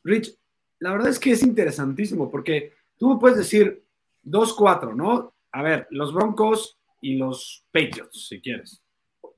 Rich, 0.04 0.38
la 0.80 0.92
verdad 0.92 1.08
es 1.08 1.20
que 1.20 1.32
es 1.32 1.44
interesantísimo 1.44 2.30
porque 2.30 2.74
tú 2.98 3.20
puedes 3.20 3.38
decir 3.38 3.84
2-4, 4.26 4.96
¿no? 4.96 5.34
A 5.52 5.64
ver, 5.64 5.88
los 5.92 6.14
Broncos 6.14 6.78
y 7.02 7.16
los 7.16 7.66
Patriots, 7.72 8.28
si 8.28 8.42
quieres. 8.42 8.82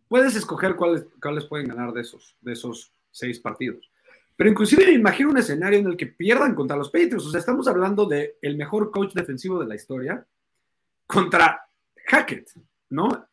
Puedes 0.07 0.35
escoger 0.35 0.75
cuáles, 0.75 1.05
cuáles 1.21 1.45
pueden 1.45 1.67
ganar 1.67 1.91
de 1.91 2.01
esos, 2.01 2.35
de 2.41 2.53
esos 2.53 2.91
seis 3.11 3.39
partidos. 3.39 3.89
Pero 4.35 4.49
inclusive 4.49 4.85
me 4.85 4.93
imagino 4.93 5.31
un 5.31 5.37
escenario 5.37 5.79
en 5.79 5.87
el 5.87 5.97
que 5.97 6.07
pierdan 6.07 6.55
contra 6.55 6.77
los 6.77 6.89
Patriots. 6.89 7.25
O 7.25 7.31
sea, 7.31 7.39
estamos 7.39 7.67
hablando 7.67 8.05
del 8.05 8.33
el 8.41 8.55
mejor 8.55 8.91
coach 8.91 9.13
defensivo 9.13 9.59
de 9.59 9.67
la 9.67 9.75
historia 9.75 10.25
contra 11.07 11.61
Hackett, 12.05 12.51
¿no? 12.89 13.27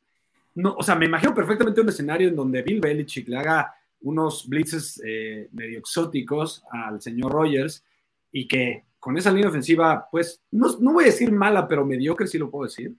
no, 0.55 0.75
o 0.75 0.83
sea, 0.83 0.95
me 0.95 1.07
imagino 1.07 1.35
perfectamente 1.35 1.81
un 1.81 1.89
escenario 1.89 2.29
en 2.29 2.37
donde 2.37 2.63
Bill 2.63 2.81
Belichick 2.81 3.29
le 3.29 3.39
haga 3.39 3.75
unos 4.03 4.49
blitzes 4.49 5.01
eh, 5.05 5.49
medio 5.53 5.79
exóticos 5.79 6.63
al 6.71 7.01
señor 7.01 7.33
Rogers 7.33 7.85
y 8.31 8.47
que 8.47 8.85
con 9.05 9.19
esa 9.19 9.31
línea 9.31 9.51
ofensiva, 9.51 10.09
pues, 10.11 10.43
no, 10.51 10.67
no, 10.81 10.95
voy 10.95 11.05
a 11.05 11.09
decir 11.09 11.31
mala, 11.31 11.69
pero 11.69 11.85
mediocre 11.85 12.27
sí 12.27 12.39
lo 12.39 12.51
puedo 12.51 12.65
decir, 12.65 12.97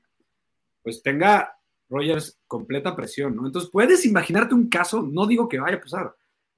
pues 0.83 1.01
tenga 1.01 1.57
Rogers 1.89 2.37
completa 2.45 2.95
presión, 2.95 3.35
¿no? 3.35 3.47
Entonces, 3.47 3.71
puedes 3.71 4.05
imaginarte 4.05 4.53
un 4.53 4.69
caso, 4.69 5.01
no 5.01 5.25
digo 5.25 5.49
que 5.49 5.57
vaya 5.57 5.77
a 5.77 5.81
pasar, 5.81 6.15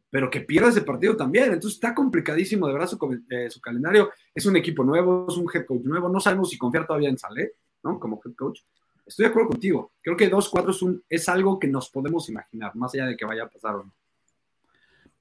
pero 0.09 0.29
que 0.29 0.41
pierda 0.41 0.67
ese 0.67 0.81
partido 0.81 1.15
también. 1.15 1.45
Entonces, 1.45 1.75
está 1.75 1.95
complicadísimo 1.95 2.67
de 2.67 2.73
verdad 2.73 2.89
su, 2.89 3.21
eh, 3.29 3.47
calendario. 3.61 4.11
Es 4.35 4.45
un 4.45 4.57
equipo 4.57 4.83
nuevo, 4.83 5.27
es 5.29 5.37
un 5.37 5.47
head 5.53 5.65
coach 5.65 5.85
nuevo, 5.85 6.09
no 6.09 6.19
sabemos 6.19 6.49
si 6.49 6.57
confiar 6.57 6.85
todavía 6.85 7.07
en 7.07 7.17
Saleh, 7.17 7.53
¿no? 7.83 7.97
Como 8.01 8.19
head 8.25 8.35
coach. 8.35 8.59
Estoy 9.05 9.27
de 9.27 9.29
acuerdo 9.29 9.51
contigo. 9.51 9.93
Creo 10.01 10.17
que 10.17 10.29
2-4 10.29 10.71
es, 10.71 11.21
es 11.21 11.29
algo 11.29 11.57
que 11.57 11.69
nos 11.69 11.89
podemos 11.89 12.27
imaginar, 12.27 12.75
más 12.75 12.93
allá 12.93 13.05
de 13.05 13.15
que 13.15 13.23
vaya 13.23 13.43
a 13.43 13.49
pasar 13.49 13.75
o 13.75 13.85
no. 13.85 13.93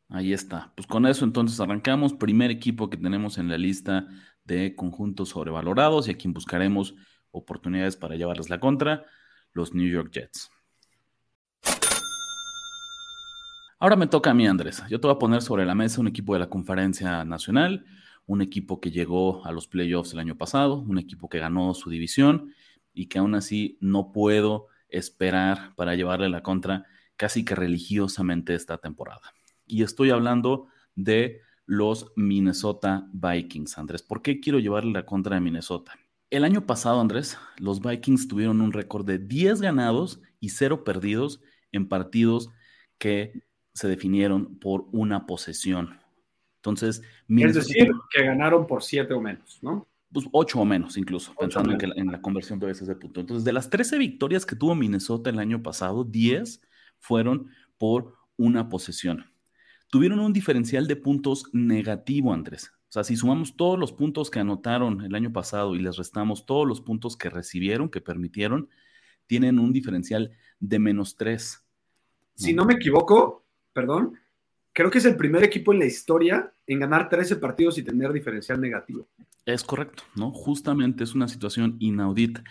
Ahí 0.08 0.32
está. 0.32 0.72
Pues 0.76 0.86
con 0.86 1.06
eso 1.06 1.25
entonces 1.25 1.58
arrancamos. 1.60 2.14
Primer 2.14 2.50
equipo 2.50 2.88
que 2.90 2.96
tenemos 2.96 3.38
en 3.38 3.48
la 3.48 3.58
lista 3.58 4.06
de 4.44 4.76
conjuntos 4.76 5.30
sobrevalorados 5.30 6.08
y 6.08 6.12
a 6.12 6.16
quien 6.16 6.32
buscaremos 6.32 6.94
oportunidades 7.32 7.96
para 7.96 8.16
llevarles 8.16 8.48
la 8.48 8.60
contra, 8.60 9.04
los 9.52 9.75
New 9.75 9.88
York 9.88 10.10
Jets. 10.12 10.50
Ahora 13.78 13.96
me 13.96 14.06
toca 14.06 14.30
a 14.30 14.34
mí, 14.34 14.46
Andrés. 14.46 14.82
Yo 14.88 15.00
te 15.00 15.06
voy 15.06 15.16
a 15.16 15.18
poner 15.18 15.42
sobre 15.42 15.66
la 15.66 15.75
mesa 15.75 16.00
un 16.00 16.08
equipo 16.08 16.32
de 16.32 16.40
la 16.40 16.48
Conferencia 16.48 17.25
Nacional, 17.25 17.84
un 18.25 18.40
equipo 18.40 18.80
que 18.80 18.90
llegó 18.90 19.44
a 19.44 19.52
los 19.52 19.68
playoffs 19.68 20.14
el 20.14 20.18
año 20.18 20.36
pasado, 20.36 20.78
un 20.78 20.98
equipo 20.98 21.28
que 21.28 21.38
ganó 21.40 21.75
su 21.75 21.90
división 21.90 22.54
y 22.94 23.06
que 23.06 23.18
aún 23.18 23.34
así 23.34 23.76
no 23.80 24.12
puedo 24.12 24.68
esperar 24.88 25.75
para 25.76 25.94
llevarle 25.94 26.30
la 26.30 26.42
contra 26.42 26.86
casi 27.16 27.44
que 27.44 27.54
religiosamente 27.54 28.54
esta 28.54 28.78
temporada. 28.78 29.34
Y 29.66 29.82
estoy 29.82 30.11
hablando 30.11 30.68
de 30.94 31.40
los 31.66 32.12
Minnesota 32.16 33.08
Vikings, 33.12 33.78
Andrés. 33.78 34.02
¿Por 34.02 34.23
qué 34.23 34.40
quiero 34.40 34.58
llevarle 34.58 34.92
la 34.92 35.04
contra 35.04 35.35
de 35.35 35.40
Minnesota? 35.40 35.92
El 36.30 36.44
año 36.44 36.66
pasado, 36.66 37.00
Andrés, 37.00 37.38
los 37.58 37.80
Vikings 37.80 38.28
tuvieron 38.28 38.61
un 38.61 38.73
récord 38.73 39.04
de 39.06 39.18
10 39.18 39.61
ganados 39.61 40.20
y 40.40 40.50
0 40.50 40.85
perdidos 40.85 41.40
en 41.73 41.88
partidos 41.88 42.50
que 42.99 43.44
se 43.75 43.88
definieron 43.88 44.58
por 44.58 44.87
una 44.92 45.26
posesión. 45.26 45.99
Entonces, 46.56 47.02
Minnesota, 47.28 47.61
es 47.61 47.68
decir, 47.68 47.92
que 48.11 48.25
ganaron 48.25 48.66
por 48.66 48.82
7 48.82 49.12
o 49.14 49.20
menos, 49.20 49.58
¿no? 49.62 49.87
pues 50.12 50.26
8 50.32 50.61
o 50.61 50.64
menos 50.64 50.96
incluso, 50.96 51.35
pensando 51.35 51.73
En, 51.73 51.78
que, 51.78 51.87
en, 51.94 52.11
la 52.11 52.23
conversión 52.23 52.58
de 52.58 52.66
veces 52.66 52.88
de 52.88 52.96
punto. 52.96 53.20
Entonces, 53.20 53.44
de 53.44 53.52
las 53.52 53.68
13 53.68 53.99
victorias 53.99 54.46
que 54.46 54.56
tuvo 54.56 54.75
Minnesota 54.75 55.28
el 55.28 55.38
año 55.38 55.62
pasado, 55.62 56.04
10 56.04 56.62
fueron 56.99 57.50
por 57.76 58.14
una 58.37 58.68
posesión. 58.68 59.26
Tuvieron 59.88 60.21
un 60.21 60.33
diferencial 60.33 60.87
de 60.87 60.97
puntos 60.97 61.49
negativo, 61.52 62.33
Andrés. 62.33 62.73
O 62.88 62.93
sea, 62.93 63.05
si 63.05 63.16
sumamos 63.16 63.57
todos 63.57 63.78
los 63.78 63.93
puntos 63.93 64.31
que 64.31 64.38
anotaron 64.38 65.02
el 65.05 65.14
año 65.14 65.33
pasado 65.33 65.75
y 65.75 65.81
les 65.81 65.97
restamos 65.97 66.47
todos 66.47 66.66
los 66.66 66.81
puntos 66.81 67.16
que 67.16 67.31
recibieron, 67.31 67.88
que 67.88 68.00
permitieron, 68.00 68.69
tienen 69.26 69.59
un 69.59 69.73
diferencial 69.73 70.33
de 70.61 70.78
menos 70.78 71.16
3. 71.16 71.64
Si 72.35 72.52
no 72.52 72.64
me 72.64 72.75
equivoco, 72.75 73.45
perdón, 73.73 74.19
creo 74.73 74.90
que 74.90 74.99
es 74.99 75.05
el 75.05 75.16
primer 75.16 75.43
equipo 75.43 75.73
en 75.73 75.81
la 75.81 75.87
historia 75.87 76.52
en 76.66 76.81
ganar 76.81 77.09
13 77.09 77.37
partidos 77.37 77.78
y 77.78 77.83
tener 77.83 78.12
diferencial 78.12 78.61
negativo. 78.61 79.09
Es 79.45 79.62
correcto, 79.62 80.02
¿no? 80.16 80.33
Justamente 80.33 81.05
es 81.05 81.14
una 81.14 81.28
situación 81.28 81.76
inaudita. 81.78 82.43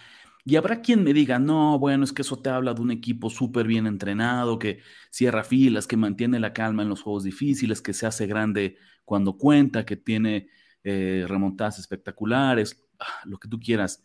Y 0.47 0.57
habrá 0.57 0.81
quien 0.81 1.03
me 1.03 1.11
diga, 1.11 1.39
no, 1.39 1.79
bueno, 1.79 2.03
es 2.03 2.13
que 2.13 2.21
eso 2.21 2.37
te 2.37 2.51
habla 2.51 2.75
de 2.75 2.81
un 2.81 2.91
equipo 2.91 3.31
súper 3.31 3.65
bien 3.65 3.87
entrenado, 3.87 4.59
que 4.59 4.79
cierra 5.09 5.43
filas, 5.43 5.87
que 5.87 5.97
mantiene 5.97 6.39
la 6.39 6.53
calma 6.53 6.83
en 6.83 6.89
los 6.89 7.01
juegos 7.01 7.23
difíciles, 7.23 7.81
que 7.81 7.93
se 7.93 8.05
hace 8.05 8.27
grande 8.27 8.77
cuando 9.05 9.39
cuenta, 9.39 9.87
que 9.87 9.97
tiene 9.97 10.49
eh, 10.83 11.25
remontadas 11.27 11.79
espectaculares, 11.79 12.85
ah, 12.99 13.05
lo 13.25 13.39
que 13.39 13.47
tú 13.47 13.59
quieras. 13.59 14.03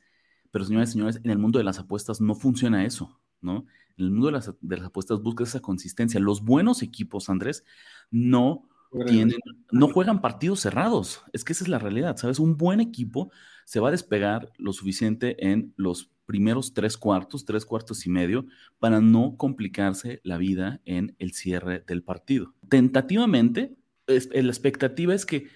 Pero 0.50 0.64
señores 0.64 0.88
y 0.88 0.92
señores, 0.92 1.20
en 1.22 1.30
el 1.30 1.38
mundo 1.38 1.58
de 1.58 1.64
las 1.64 1.78
apuestas 1.78 2.22
no 2.22 2.34
funciona 2.34 2.86
eso, 2.86 3.20
¿no? 3.42 3.66
En 3.98 4.06
el 4.06 4.10
mundo 4.10 4.28
de 4.28 4.32
las, 4.32 4.54
de 4.62 4.76
las 4.78 4.86
apuestas 4.86 5.20
busca 5.20 5.44
esa 5.44 5.60
consistencia. 5.60 6.18
Los 6.20 6.42
buenos 6.42 6.80
equipos, 6.82 7.28
Andrés, 7.28 7.64
no 8.10 8.66
tienen, 9.06 9.38
no 9.70 9.88
juegan 9.88 10.20
partidos 10.20 10.60
cerrados. 10.60 11.22
Es 11.34 11.44
que 11.44 11.52
esa 11.52 11.64
es 11.64 11.68
la 11.68 11.78
realidad, 11.78 12.16
¿sabes? 12.16 12.38
Un 12.38 12.56
buen 12.56 12.80
equipo 12.80 13.30
se 13.70 13.78
va 13.78 13.86
a 13.86 13.92
despegar 13.92 14.50
lo 14.58 14.72
suficiente 14.72 15.36
en 15.46 15.72
los 15.76 16.10
primeros 16.26 16.74
tres 16.74 16.96
cuartos, 16.96 17.44
tres 17.44 17.64
cuartos 17.64 18.04
y 18.04 18.10
medio, 18.10 18.46
para 18.80 19.00
no 19.00 19.36
complicarse 19.36 20.20
la 20.24 20.38
vida 20.38 20.80
en 20.86 21.14
el 21.20 21.34
cierre 21.34 21.84
del 21.86 22.02
partido. 22.02 22.52
Tentativamente, 22.68 23.76
la 24.08 24.16
expectativa 24.48 25.14
es 25.14 25.24
que 25.24 25.46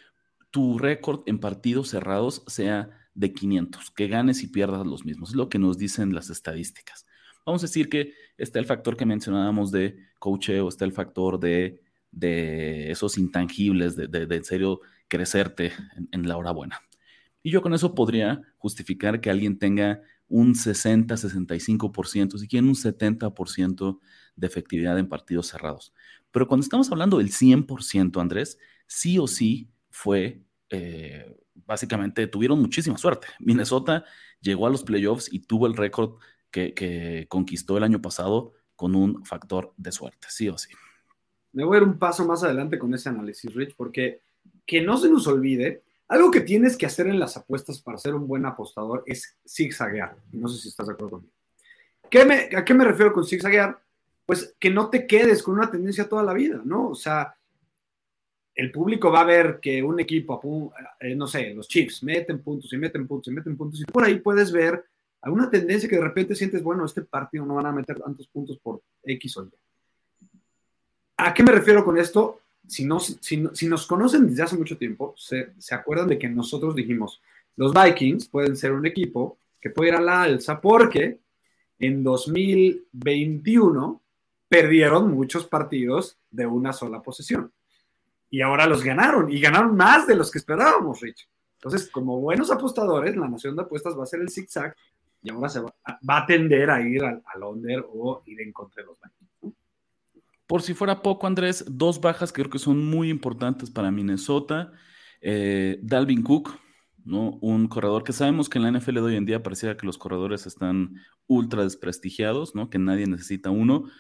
tu 0.52 0.78
récord 0.78 1.25
en 1.26 1.40
partidos 1.40 1.88
cerrados 1.88 2.44
sea 2.47 2.88
de 3.14 3.33
500, 3.33 3.90
que 3.90 4.06
ganes 4.06 4.44
y 4.44 4.47
pierdas 4.47 4.87
los 4.87 5.04
mismos. 5.04 5.30
Es 5.30 5.35
lo 5.35 5.49
que 5.49 5.59
nos 5.59 5.76
dicen 5.76 6.14
las 6.14 6.30
estadísticas. 6.30 7.06
Vamos 7.44 7.64
a 7.64 7.66
decir 7.66 7.88
que 7.88 8.12
está 8.38 8.61
el 8.61 8.66
factor 8.66 8.97
que 8.97 9.06
mencionábamos 9.06 9.73
de 9.73 9.99
coacheo, 10.21 10.68
está 10.68 10.85
el 10.85 10.92
factor 10.92 11.40
de, 11.40 11.83
de 12.12 12.92
esos 12.92 13.18
intangibles, 13.18 13.97
de, 13.97 14.06
de, 14.06 14.37
en 14.37 14.44
serio 14.44 14.83
crecerte 15.09 15.73
en, 16.12 16.28
la 16.28 16.37
hora 16.37 16.52
buena. 16.52 16.80
Y 17.44 17.50
yo 17.50 17.60
con 17.60 17.74
eso 17.74 17.94
podría 17.94 18.40
justificar 18.56 19.20
que 19.20 19.30
alguien 19.30 19.58
tenga 19.58 20.00
un 20.28 20.54
60, 20.54 21.14
65%, 21.14 22.38
si 22.38 22.48
quieren 22.48 22.70
un 22.70 22.74
70% 22.74 24.00
de 24.34 24.46
efectividad 24.46 24.98
en 24.98 25.08
partidos 25.10 25.48
cerrados. 25.48 25.92
Pero 26.30 26.48
cuando 26.48 26.64
estamos 26.64 26.90
hablando 26.90 27.18
del 27.18 27.30
100%, 27.30 28.18
Andrés, 28.18 28.58
sí 28.86 29.18
o 29.18 29.26
sí 29.26 29.68
fue, 29.90 30.42
eh, 30.70 31.36
básicamente 31.66 32.26
tuvieron 32.26 32.60
muchísima 32.60 32.96
suerte. 32.96 33.28
Minnesota 33.38 34.06
llegó 34.40 34.66
a 34.66 34.70
los 34.70 34.82
playoffs 34.82 35.30
y 35.30 35.40
tuvo 35.40 35.66
el 35.66 35.76
récord 35.76 36.16
que, 36.50 37.26
conquistó 37.28 37.76
el 37.76 37.84
año 37.84 38.00
pasado 38.00 38.54
con 38.74 38.94
un 38.94 39.22
factor 39.26 39.74
de 39.76 39.92
suerte, 39.92 40.28
sí 40.30 40.48
o 40.48 40.56
sí. 40.56 40.70
Me 41.52 41.62
voy 41.62 41.76
a 41.76 41.82
ir 41.82 41.86
un 41.86 41.98
paso 41.98 42.26
más 42.26 42.42
adelante 42.42 42.78
con 42.78 42.94
ese 42.94 43.10
análisis, 43.10 43.52
Rich, 43.54 43.76
porque 43.76 44.22
que 44.66 44.80
no 44.80 44.96
se 44.96 45.10
nos 45.10 45.26
olvide, 45.26 45.83
algo 46.08 46.30
que 46.30 46.40
tienes 46.40 46.76
que 46.76 46.87
hacer 46.87 47.06
en 47.06 47.18
las 47.18 47.37
apuestas 47.37 47.80
para 47.80 47.99
ser 47.99 48.14
un 48.14 48.26
buen 48.26 48.44
apostador 48.46 49.02
es 49.06 49.37
zigzaguear. 49.46 50.16
No 50.32 50.49
sé 50.49 50.61
si 50.61 50.68
estás 50.68 50.87
de 50.87 50.92
acuerdo 50.92 51.18
conmigo. 51.18 51.32
¿A 52.56 52.64
qué 52.64 52.75
me 52.75 52.84
refiero 52.84 53.12
con 53.12 53.26
zigzaguear? 53.26 53.80
Pues 54.26 54.54
que 54.58 54.70
no 54.70 54.90
te 54.90 55.06
quedes 55.06 55.42
con 55.42 55.54
una 55.54 55.70
tendencia 55.70 56.08
toda 56.08 56.23
la 56.23 56.32
vida, 56.32 56.61
¿no? 56.64 56.90
O 56.90 56.94
sea, 56.94 57.34
el 58.54 58.70
público 58.70 59.11
va 59.11 59.20
a 59.20 59.25
ver 59.25 59.58
que 59.61 59.82
un 59.82 59.99
equipo, 59.99 60.73
eh, 61.00 61.14
no 61.14 61.26
sé, 61.26 61.52
los 61.54 61.66
Chiefs 61.66 62.02
meten 62.02 62.40
puntos 62.40 62.73
y 62.73 62.76
meten 62.76 63.06
puntos 63.06 63.32
y 63.32 63.34
meten 63.34 63.56
puntos, 63.56 63.80
y 63.80 63.84
por 63.84 64.04
ahí 64.04 64.20
puedes 64.20 64.52
ver 64.52 64.84
alguna 65.23 65.50
tendencia 65.50 65.88
que 65.88 65.96
de 65.96 66.02
repente 66.02 66.34
sientes, 66.34 66.62
bueno, 66.62 66.84
este 66.84 67.02
partido 67.02 67.44
no 67.44 67.56
van 67.56 67.66
a 67.66 67.73
meter 67.73 67.99
tantos 67.99 68.28
puntos 68.28 68.58
por 68.58 68.82
X 69.02 69.37
o 69.38 69.44
Y. 69.44 69.50
¿A 71.16 71.34
qué 71.34 71.42
me 71.42 71.52
refiero 71.52 71.84
con 71.84 71.99
esto? 71.99 72.42
Si, 72.66 72.85
no, 72.85 73.00
si, 73.00 73.47
si 73.52 73.68
nos 73.68 73.87
conocen 73.87 74.26
desde 74.26 74.42
hace 74.42 74.56
mucho 74.56 74.78
tiempo, 74.78 75.14
se, 75.16 75.52
se, 75.59 75.75
acuerdan 75.75 76.09
de 76.09 76.18
que 76.18 76.28
nosotros 76.28 76.75
dijimos, 76.75 77.21
los 77.56 77.73
Vikings 77.73 78.28
pueden 78.28 78.56
ser 78.56 78.73
un 78.73 78.87
equipo 78.87 79.38
que 79.61 79.71
puede 79.71 79.90
ir 79.90 79.97
a 79.97 80.00
la 80.00 80.23
alza 80.23 80.61
porque 80.61 81.21
en 81.78 82.02
2021 82.02 84.02
perdieron 84.49 85.12
muchos 85.12 85.47
partidos 85.47 86.18
de 86.30 86.47
una 86.47 86.73
sola 86.73 87.02
posesión. 87.02 87.52
Y 88.30 88.40
ahora 88.40 88.66
los 88.66 88.83
ganaron, 88.83 89.30
y 89.30 89.40
ganaron 89.40 89.76
más 89.76 90.06
de 90.06 90.16
los 90.16 90.30
que 90.30 90.38
esperábamos, 90.38 91.00
Rich. 91.00 91.28
Entonces, 91.54 91.88
como 91.90 92.21
buenos 92.21 92.50
apostadores, 92.50 93.16
la 93.16 93.28
nación 93.28 93.56
de 93.56 93.62
apuestas 93.62 93.99
va 93.99 94.02
a 94.02 94.06
ser 94.06 94.21
el 94.21 94.28
zigzag 94.28 94.76
y 95.23 95.30
ahora 95.30 95.49
se 95.49 95.61
va, 95.61 95.75
a 96.09 96.26
tender 96.26 96.71
a 96.71 96.83
ir 96.83 97.02
al, 97.02 97.23
al 97.25 97.42
under 97.42 97.87
o 97.88 98.23
ir 98.26 98.42
en 98.42 98.52
contra 98.52 98.83
de 98.83 98.88
los 98.88 98.99
Vikings. 99.00 99.56
Por 100.46 100.62
si 100.62 100.74
fuera 100.74 101.02
poco, 101.02 101.26
Andrés, 101.26 101.64
dos 101.66 102.00
bajas 102.00 102.32
que 102.32 102.42
creo 102.42 102.50
que 102.50 102.58
son 102.58 102.84
muy 102.84 103.08
importantes 103.08 103.70
para 103.70 103.90
Minnesota. 103.90 104.72
Eh, 105.20 105.78
Dalvin 105.82 106.22
Cook, 106.22 106.58
¿no? 107.04 107.38
Un 107.40 107.66
corredor 107.66 108.04
que 108.04 108.12
sabemos 108.12 108.48
que 108.48 108.58
en 108.58 108.64
la 108.64 108.78
NFL 108.78 108.94
de 108.96 109.00
hoy 109.00 109.16
en 109.16 109.24
día 109.24 109.42
parecía 109.42 109.76
que 109.76 109.86
los 109.86 109.96
corredores 109.96 110.46
están 110.46 110.96
ultra 111.26 111.62
desprestigiados, 111.62 112.54
¿no? 112.54 112.68
Que 112.68 112.78
nadie 112.78 113.06
necesita 113.06 113.50
uno, 113.50 113.90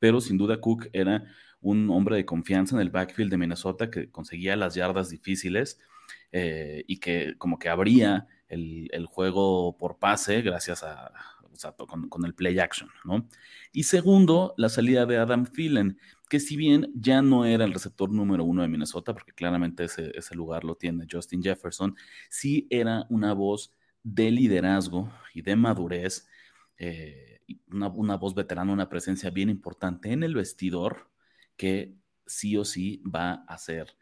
pero 0.00 0.20
sin 0.20 0.38
duda 0.38 0.60
Cook 0.60 0.88
era 0.92 1.24
un 1.60 1.88
hombre 1.90 2.16
de 2.16 2.26
confianza 2.26 2.74
en 2.74 2.82
el 2.82 2.90
backfield 2.90 3.30
de 3.30 3.38
Minnesota 3.38 3.90
que 3.90 4.10
conseguía 4.10 4.56
las 4.56 4.74
yardas 4.74 5.10
difíciles. 5.10 5.78
eh, 6.32 6.84
y 6.88 6.98
que 6.98 7.36
como 7.38 7.58
que 7.58 7.68
abría 7.68 8.26
el, 8.48 9.06
juego 9.06 9.76
por 9.78 9.98
pase 9.98 10.42
gracias 10.42 10.82
a, 10.82 11.12
con, 12.08 12.24
el 12.24 12.34
play 12.34 12.58
action, 12.58 12.88
¿no? 13.04 13.28
Y 13.72 13.84
segundo, 13.84 14.54
la 14.56 14.68
salida 14.68 15.06
de 15.06 15.18
Adam 15.18 15.46
Thielen, 15.46 15.98
que 16.28 16.40
si 16.40 16.56
bien 16.56 16.90
ya 16.94 17.22
no 17.22 17.44
era 17.44 17.64
el 17.64 17.72
receptor 17.72 18.10
número 18.10 18.44
uno 18.44 18.62
de 18.62 18.68
Minnesota, 18.68 19.12
porque 19.12 19.32
claramente 19.32 19.84
ese, 19.84 20.34
lugar 20.34 20.64
lo 20.64 20.76
tiene 20.76 21.06
Justin 21.10 21.42
Jefferson, 21.42 21.96
sí 22.28 22.66
era 22.70 23.06
una 23.10 23.34
voz 23.34 23.74
de 24.02 24.30
liderazgo 24.30 25.12
y 25.34 25.42
de 25.42 25.56
madurez, 25.56 26.28
eh, 26.78 27.40
una, 27.70 27.88
una, 27.88 28.16
voz 28.16 28.34
veterana, 28.34 28.72
una 28.72 28.88
presencia 28.88 29.30
bien 29.30 29.50
importante 29.50 30.10
en 30.12 30.22
el 30.22 30.34
vestidor 30.34 31.10
que 31.56 31.94
sí 32.26 32.56
o 32.56 32.64
sí 32.64 33.02
va 33.06 33.44
a 33.46 33.58
ser 33.58 33.94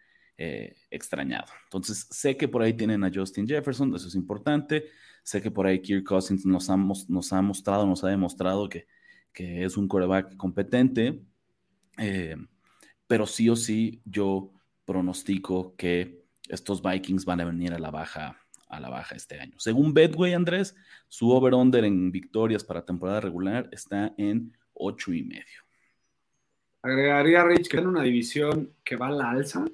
eh, 0.43 0.75
extrañado. 0.91 1.53
Entonces, 1.65 2.07
sé 2.11 2.39
que 2.39 2.49
por 2.49 2.63
ahí 2.63 2.73
tienen 2.73 3.05
a 3.05 3.11
Justin 3.15 3.47
Jefferson, 3.47 3.95
eso 3.95 4.09
es 4.09 4.15
importante. 4.15 4.87
Sé 5.23 5.43
que 5.43 5.51
por 5.51 5.67
ahí 5.67 5.81
Kirk 5.81 6.05
Cousins 6.05 6.45
nos 6.47 6.71
ha, 6.71 6.77
mostrado, 6.77 7.87
nos 7.87 8.05
ha 8.05 8.09
demostrado 8.09 8.69
que, 8.69 8.87
que 9.33 9.65
es 9.65 9.77
un 9.77 9.89
coreback 9.89 10.37
competente. 10.37 11.23
Eh, 11.99 12.37
pero 13.07 13.27
sí 13.27 13.49
o 13.49 13.57
sí, 13.57 14.01
yo 14.05 14.53
pronostico 14.85 15.75
que 15.77 16.25
estos 16.49 16.83
Vikings 16.83 17.25
van 17.25 17.41
a 17.41 17.45
venir 17.45 17.73
a 17.73 17.79
la 17.79 17.91
baja 17.91 18.41
a 18.71 18.81
la 18.81 18.89
baja 18.89 19.17
este 19.17 19.39
año. 19.39 19.59
Según 19.59 19.93
Bedway, 19.93 20.33
Andrés, 20.33 20.75
su 21.09 21.31
over-under 21.31 21.85
en 21.85 22.11
victorias 22.11 22.65
para 22.65 22.85
temporada 22.85 23.21
regular 23.21 23.69
está 23.73 24.15
en 24.17 24.57
ocho 24.73 25.13
y 25.13 25.23
medio. 25.25 25.65
Agregaría, 26.83 27.45
Rich, 27.45 27.69
que 27.69 27.77
en 27.77 27.89
una 27.89 28.03
división 28.03 28.73
que 28.83 28.97
va 28.97 29.09
a 29.09 29.13
la 29.13 29.31
alza. 29.31 29.65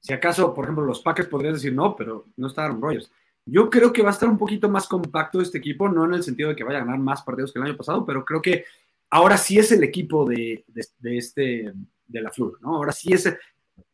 Si 0.00 0.12
acaso, 0.12 0.54
por 0.54 0.64
ejemplo, 0.64 0.84
los 0.84 1.00
Packers 1.00 1.28
podrían 1.28 1.54
decir 1.54 1.72
no, 1.72 1.96
pero 1.96 2.26
no 2.36 2.46
está 2.46 2.64
Aaron 2.64 2.80
Rodgers. 2.80 3.10
Yo 3.50 3.70
creo 3.70 3.92
que 3.92 4.02
va 4.02 4.10
a 4.10 4.12
estar 4.12 4.28
un 4.28 4.38
poquito 4.38 4.68
más 4.68 4.86
compacto 4.86 5.40
este 5.40 5.58
equipo, 5.58 5.88
no 5.88 6.04
en 6.04 6.14
el 6.14 6.22
sentido 6.22 6.50
de 6.50 6.56
que 6.56 6.64
vaya 6.64 6.78
a 6.78 6.84
ganar 6.84 6.98
más 6.98 7.22
partidos 7.22 7.52
que 7.52 7.58
el 7.58 7.64
año 7.64 7.76
pasado, 7.76 8.04
pero 8.04 8.24
creo 8.24 8.42
que 8.42 8.64
ahora 9.10 9.36
sí 9.36 9.58
es 9.58 9.72
el 9.72 9.82
equipo 9.82 10.28
de, 10.28 10.64
este, 11.04 11.72
de 12.06 12.20
la 12.20 12.30
Flur, 12.30 12.58
¿no? 12.60 12.76
Ahora 12.76 12.92
sí 12.92 13.12
es, 13.12 13.34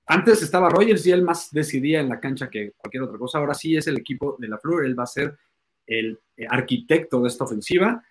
antes 0.06 0.42
estaba 0.42 0.70
Rogers 0.70 1.06
y 1.06 1.12
él 1.12 1.22
más 1.22 1.50
decidía 1.52 2.00
en 2.00 2.08
la 2.08 2.20
cancha 2.20 2.50
que 2.50 2.72
cualquier 2.72 3.04
otra 3.04 3.18
cosa, 3.18 3.38
ahora 3.38 3.54
sí 3.54 3.76
es 3.76 3.86
el 3.86 3.96
equipo 3.96 4.36
de 4.38 4.48
la 4.48 4.58
Flur, 4.58 4.84
él 4.84 4.98
va 4.98 5.04
a 5.04 5.08
ser 5.08 5.36
el 5.86 6.18
arquitecto 6.48 7.20
de 7.20 7.28
esta 7.28 7.44
ofensiva. 7.44 8.02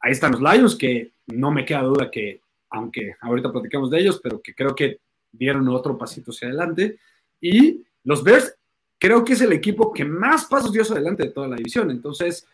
Ahí 0.00 0.12
están 0.12 0.32
los 0.32 0.40
Lions, 0.40 0.76
que 0.76 1.12
no 1.26 1.50
me 1.50 1.64
queda 1.64 1.82
duda 1.82 2.10
que, 2.10 2.40
aunque 2.70 3.14
ahorita 3.20 3.52
platicamos 3.52 3.90
de 3.90 4.00
ellos, 4.00 4.20
pero 4.22 4.40
que 4.40 4.54
creo 4.54 4.74
que 4.74 5.00
dieron 5.32 5.68
otro 5.68 5.98
pasito 5.98 6.30
hacia 6.30 6.48
adelante. 6.48 6.98
Y 7.40 7.84
los 8.04 8.22
Bears, 8.22 8.57
creo 8.98 9.24
que 9.24 9.32
es 9.32 9.40
el 9.40 9.52
equipo 9.52 9.92
que 9.92 10.04
más 10.04 10.46
pasos 10.46 10.72
dio 10.72 10.82
adelante 10.82 11.24
de 11.24 11.30
toda 11.30 11.48
la 11.48 11.56
división. 11.56 11.90
Entonces, 11.90 12.46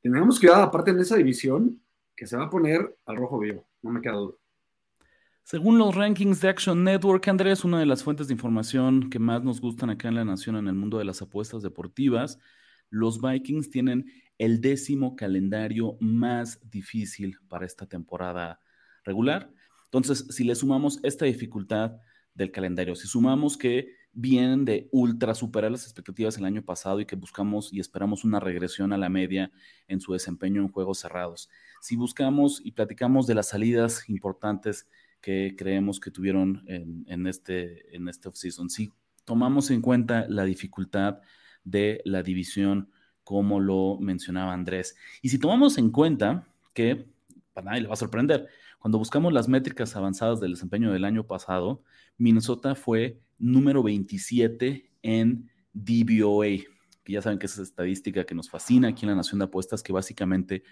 tenemos 0.00 0.40
dar 0.40 0.62
aparte 0.62 0.90
en 0.90 1.00
esa 1.00 1.16
división 1.16 1.80
que 2.16 2.26
se 2.26 2.36
va 2.36 2.44
a 2.44 2.50
poner 2.50 2.96
al 3.06 3.16
rojo 3.16 3.38
vivo, 3.38 3.66
no 3.82 3.90
me 3.90 4.00
queda 4.00 4.14
duda. 4.14 4.34
Según 5.44 5.76
los 5.76 5.94
rankings 5.94 6.40
de 6.40 6.48
Action 6.48 6.84
Network, 6.84 7.26
Andrés, 7.26 7.64
una 7.64 7.80
de 7.80 7.86
las 7.86 8.04
fuentes 8.04 8.28
de 8.28 8.34
información 8.34 9.10
que 9.10 9.18
más 9.18 9.42
nos 9.42 9.60
gustan 9.60 9.90
acá 9.90 10.08
en 10.08 10.14
la 10.14 10.24
nación 10.24 10.56
en 10.56 10.68
el 10.68 10.74
mundo 10.74 10.98
de 10.98 11.04
las 11.04 11.20
apuestas 11.20 11.62
deportivas, 11.62 12.38
los 12.90 13.20
Vikings 13.20 13.70
tienen 13.70 14.06
el 14.38 14.60
décimo 14.60 15.16
calendario 15.16 15.96
más 16.00 16.60
difícil 16.70 17.38
para 17.48 17.66
esta 17.66 17.86
temporada 17.86 18.60
regular. 19.04 19.50
Entonces, 19.86 20.26
si 20.30 20.44
le 20.44 20.54
sumamos 20.54 21.00
esta 21.02 21.24
dificultad 21.24 21.96
del 22.34 22.52
calendario, 22.52 22.94
si 22.94 23.08
sumamos 23.08 23.56
que 23.56 23.94
vienen 24.12 24.64
de 24.64 24.88
ultra 24.92 25.34
superar 25.34 25.70
las 25.70 25.84
expectativas 25.84 26.36
el 26.36 26.44
año 26.44 26.62
pasado 26.62 27.00
y 27.00 27.06
que 27.06 27.16
buscamos 27.16 27.72
y 27.72 27.80
esperamos 27.80 28.24
una 28.24 28.40
regresión 28.40 28.92
a 28.92 28.98
la 28.98 29.08
media 29.08 29.50
en 29.88 30.00
su 30.00 30.12
desempeño 30.12 30.60
en 30.60 30.68
juegos 30.68 30.98
cerrados. 30.98 31.48
Si 31.80 31.96
buscamos 31.96 32.60
y 32.62 32.72
platicamos 32.72 33.26
de 33.26 33.34
las 33.34 33.48
salidas 33.48 34.08
importantes 34.08 34.88
que 35.20 35.54
creemos 35.56 36.00
que 36.00 36.10
tuvieron 36.10 36.64
en, 36.66 37.26
este, 37.26 37.96
en 37.96 38.08
este 38.08 38.28
offseason, 38.28 38.68
si 38.68 38.92
tomamos 39.24 39.70
en 39.70 39.80
cuenta 39.80 40.26
la 40.28 40.44
dificultad 40.44 41.20
de 41.64 42.02
la 42.04 42.22
división, 42.22 42.90
como 43.24 43.60
lo 43.60 43.98
mencionaba 44.00 44.52
Andrés, 44.52 44.96
y 45.22 45.28
si 45.28 45.38
tomamos 45.38 45.78
en 45.78 45.90
cuenta 45.90 46.46
que, 46.74 47.06
para 47.54 47.66
nadie 47.66 47.82
le 47.82 47.88
va 47.88 47.94
a 47.94 47.96
sorprender, 47.96 48.48
cuando 48.80 48.98
buscamos 48.98 49.32
las 49.32 49.48
métricas 49.48 49.94
avanzadas 49.94 50.40
del 50.40 50.52
desempeño 50.52 50.92
del 50.92 51.04
año 51.04 51.24
pasado, 51.24 51.82
Minnesota 52.18 52.74
fue 52.74 53.20
número 53.42 53.82
27 53.82 54.90
en 55.02 55.50
DBOA, 55.72 56.64
que 57.04 57.12
ya 57.12 57.20
saben 57.20 57.38
que 57.38 57.46
es 57.46 57.52
esa 57.52 57.62
estadística 57.62 58.24
que 58.24 58.34
nos 58.34 58.48
fascina 58.48 58.88
aquí 58.88 59.04
en 59.04 59.10
la 59.10 59.16
Nación 59.16 59.40
de 59.40 59.46
Apuestas, 59.46 59.82
que 59.82 59.92
básicamente 59.92 60.62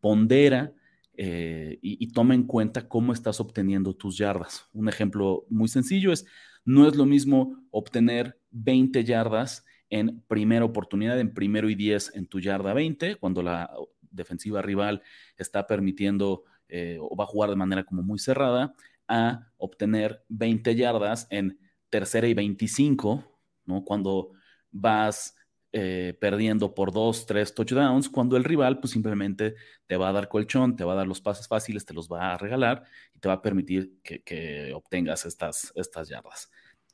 pondera 0.00 0.72
eh, 1.18 1.78
y, 1.80 2.06
toma 2.08 2.34
en 2.34 2.44
cuenta 2.44 2.88
cómo 2.88 3.12
estás 3.12 3.40
obteniendo 3.40 3.94
tus 3.94 4.18
yardas. 4.18 4.66
Un 4.72 4.88
ejemplo 4.88 5.46
muy 5.48 5.68
sencillo 5.68 6.12
es, 6.12 6.26
no 6.64 6.88
es 6.88 6.96
lo 6.96 7.06
mismo 7.06 7.64
obtener 7.70 8.38
20 8.50 9.04
yardas 9.04 9.64
en 9.88 10.20
primera 10.26 10.64
oportunidad, 10.64 11.18
en 11.20 11.32
primero 11.32 11.70
y 11.70 11.74
10 11.74 12.16
en 12.16 12.26
tu 12.26 12.40
yarda 12.40 12.74
20, 12.74 13.16
cuando 13.16 13.42
la 13.42 13.70
defensiva 14.10 14.60
rival 14.62 15.02
está 15.36 15.66
permitiendo 15.66 16.44
eh, 16.68 16.98
o 17.00 17.14
va 17.16 17.24
a 17.24 17.28
jugar 17.28 17.50
de 17.50 17.56
manera 17.56 17.84
como 17.84 18.02
muy 18.02 18.18
cerrada, 18.18 18.74
a 19.08 19.48
obtener 19.56 20.22
20 20.28 20.74
yardas 20.74 21.28
en 21.30 21.58
tercera 21.96 22.28
y 22.28 22.34
25, 22.34 23.24
¿no? 23.64 23.82
Cuando 23.82 24.32
vas 24.70 25.34
eh, 25.72 26.14
perdiendo 26.20 26.74
por 26.74 26.92
dos, 26.92 27.24
tres 27.24 27.54
touchdowns, 27.54 28.10
cuando 28.10 28.36
el 28.36 28.44
rival 28.44 28.80
pues 28.80 28.92
simplemente 28.92 29.54
te 29.86 29.96
va 29.96 30.10
a 30.10 30.12
dar 30.12 30.28
colchón, 30.28 30.76
te 30.76 30.84
va 30.84 30.92
a 30.92 30.96
dar 30.96 31.06
los 31.06 31.22
pases 31.22 31.48
fáciles, 31.48 31.86
te 31.86 31.94
los 31.94 32.06
va 32.06 32.34
a 32.34 32.36
regalar 32.36 32.84
y 33.14 33.18
te 33.18 33.28
va 33.28 33.34
a 33.34 33.42
permitir 33.42 33.94
que, 34.02 34.72
obtengas 34.74 35.24
estas, 35.24 35.72
estas 35.74 36.10
yardas. 36.10 36.50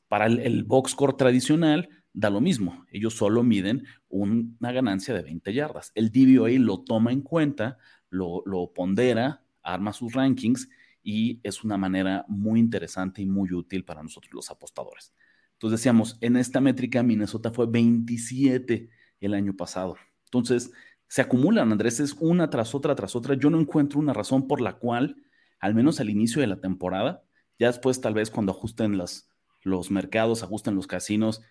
Para 0.06 0.26
el, 0.26 0.62
box 0.62 0.92
score 0.92 1.16
tradicional 1.16 1.88
da 2.12 2.30
lo 2.30 2.40
mismo, 2.40 2.84
ellos 2.92 3.14
solo 3.14 3.42
miden 3.42 3.84
una 4.08 4.70
ganancia 4.70 5.14
de 5.14 5.22
20 5.22 5.52
yardas. 5.52 5.90
El 5.96 6.12
DVOA 6.12 6.50
lo 6.60 6.84
toma 6.84 7.10
en 7.10 7.22
cuenta, 7.22 7.76
lo, 8.08 8.42
lo 8.46 8.72
pondera, 8.72 9.42
arma 9.64 9.92
sus 9.92 10.12
rankings 10.12 10.68
y 11.02 11.40
es 11.42 11.64
una 11.64 11.76
manera 11.76 12.24
muy 12.28 12.60
interesante 12.60 13.22
y 13.22 13.26
muy 13.26 13.52
útil 13.52 13.84
para 13.84 14.02
nosotros 14.02 14.32
los 14.32 14.50
apostadores. 14.50 15.12
Entonces 15.54 15.80
decíamos, 15.80 16.18
en 16.20 16.36
esta 16.36 16.60
métrica 16.60 17.02
Minnesota 17.02 17.50
fue 17.50 17.66
27 17.66 18.90
el 19.20 19.34
año 19.34 19.54
pasado. 19.54 19.96
Entonces, 20.24 20.72
se 21.08 21.22
acumulan, 21.22 21.70
Andrés, 21.70 22.00
es 22.00 22.16
una 22.18 22.50
tras 22.50 22.74
otra, 22.74 22.94
tras 22.94 23.14
otra. 23.14 23.34
Yo 23.34 23.50
no 23.50 23.60
encuentro 23.60 24.00
una 24.00 24.12
razón 24.12 24.48
por 24.48 24.60
la 24.60 24.74
cual, 24.78 25.16
al 25.60 25.74
menos 25.74 26.00
al 26.00 26.10
inicio 26.10 26.40
de 26.40 26.48
la 26.48 26.60
temporada, 26.60 27.22
ya 27.58 27.68
después 27.68 28.00
tal 28.00 28.14
vez 28.14 28.30
cuando 28.30 28.52
ajusten 28.52 28.96
los 28.96 29.90
mercados, 29.90 30.42
ajusten 30.42 30.74
los 30.74 30.86
casinos 30.86 31.42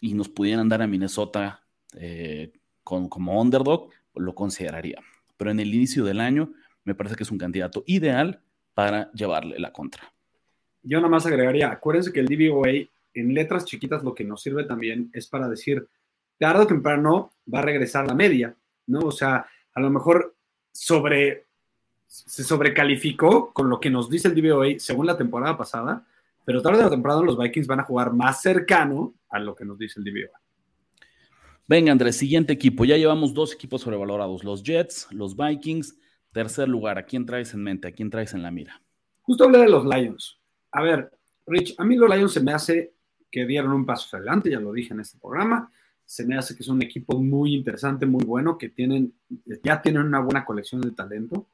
y 0.00 0.14
nos 0.14 0.28
pudieran 0.28 0.68
dar 0.68 0.82
a 0.82 0.86
Minnesota 0.86 1.64
eh, 1.96 2.52
como 2.82 3.40
underdog, 3.40 3.90
lo 4.14 4.34
consideraría. 4.34 4.98
Pero 5.36 5.50
en 5.50 5.60
el 5.60 5.74
inicio 5.74 6.04
del 6.04 6.20
año 6.20 6.52
me 6.84 6.94
parece 6.94 7.16
que 7.16 7.22
es 7.22 7.30
un 7.30 7.38
candidato 7.38 7.82
ideal 7.86 8.43
para 8.74 9.10
llevarle 9.12 9.58
la 9.58 9.72
contra. 9.72 10.12
Yo 10.82 10.98
nada 10.98 11.08
más 11.08 11.24
agregaría, 11.24 11.70
acuérdense 11.70 12.12
que 12.12 12.20
el 12.20 12.26
DVOA 12.26 12.68
en 13.14 13.32
letras 13.32 13.64
chiquitas 13.64 14.02
lo 14.02 14.14
que 14.14 14.24
nos 14.24 14.42
sirve 14.42 14.64
también 14.64 15.10
es 15.14 15.28
para 15.28 15.48
decir, 15.48 15.86
tarde 16.38 16.64
o 16.64 16.66
temprano 16.66 17.30
va 17.52 17.60
a 17.60 17.62
regresar 17.62 18.06
la 18.06 18.14
media, 18.14 18.54
¿no? 18.86 19.00
O 19.00 19.12
sea, 19.12 19.46
a 19.72 19.80
lo 19.80 19.88
mejor 19.90 20.34
sobre, 20.72 21.46
se 22.06 22.44
sobrecalificó 22.44 23.52
con 23.52 23.70
lo 23.70 23.80
que 23.80 23.90
nos 23.90 24.10
dice 24.10 24.28
el 24.28 24.34
DVOA 24.34 24.78
según 24.78 25.06
la 25.06 25.16
temporada 25.16 25.56
pasada, 25.56 26.06
pero 26.44 26.60
tarde 26.60 26.84
o 26.84 26.90
temprano 26.90 27.22
los 27.22 27.38
Vikings 27.38 27.66
van 27.66 27.80
a 27.80 27.84
jugar 27.84 28.12
más 28.12 28.42
cercano 28.42 29.14
a 29.30 29.38
lo 29.38 29.54
que 29.54 29.64
nos 29.64 29.78
dice 29.78 30.00
el 30.00 30.04
DVOA. 30.04 30.40
Venga, 31.66 31.92
Andrés, 31.92 32.16
siguiente 32.16 32.52
equipo. 32.52 32.84
Ya 32.84 32.98
llevamos 32.98 33.32
dos 33.32 33.54
equipos 33.54 33.80
sobrevalorados, 33.80 34.44
los 34.44 34.62
Jets, 34.62 35.08
los 35.10 35.34
Vikings. 35.34 35.96
Tercer 36.34 36.68
lugar, 36.68 36.98
¿a 36.98 37.04
quién 37.04 37.24
traes 37.24 37.54
en 37.54 37.62
mente? 37.62 37.86
¿A 37.86 37.92
quién 37.92 38.10
traes 38.10 38.34
en 38.34 38.42
la 38.42 38.50
mira? 38.50 38.82
Justo 39.22 39.44
hablé 39.44 39.58
de 39.58 39.68
los 39.68 39.86
Lions. 39.86 40.36
A 40.72 40.82
ver, 40.82 41.16
Rich, 41.46 41.76
a 41.78 41.84
mí 41.84 41.94
los 41.94 42.10
Lions 42.10 42.32
se 42.32 42.42
me 42.42 42.52
hace 42.52 42.92
que 43.30 43.46
dieron 43.46 43.72
un 43.72 43.86
paso 43.86 44.16
adelante, 44.16 44.50
ya 44.50 44.58
lo 44.58 44.72
dije 44.72 44.92
en 44.92 45.00
este 45.00 45.16
programa. 45.16 45.72
Se 46.04 46.26
me 46.26 46.36
hace 46.36 46.56
que 46.56 46.64
es 46.64 46.68
un 46.68 46.82
equipo 46.82 47.22
muy 47.22 47.54
interesante, 47.54 48.04
muy 48.04 48.24
bueno, 48.24 48.58
que 48.58 48.68
tienen, 48.68 49.14
ya 49.62 49.80
tienen 49.80 50.02
una 50.02 50.18
buena 50.18 50.44
colección 50.44 50.80
de 50.80 50.90
talento. 50.90 51.46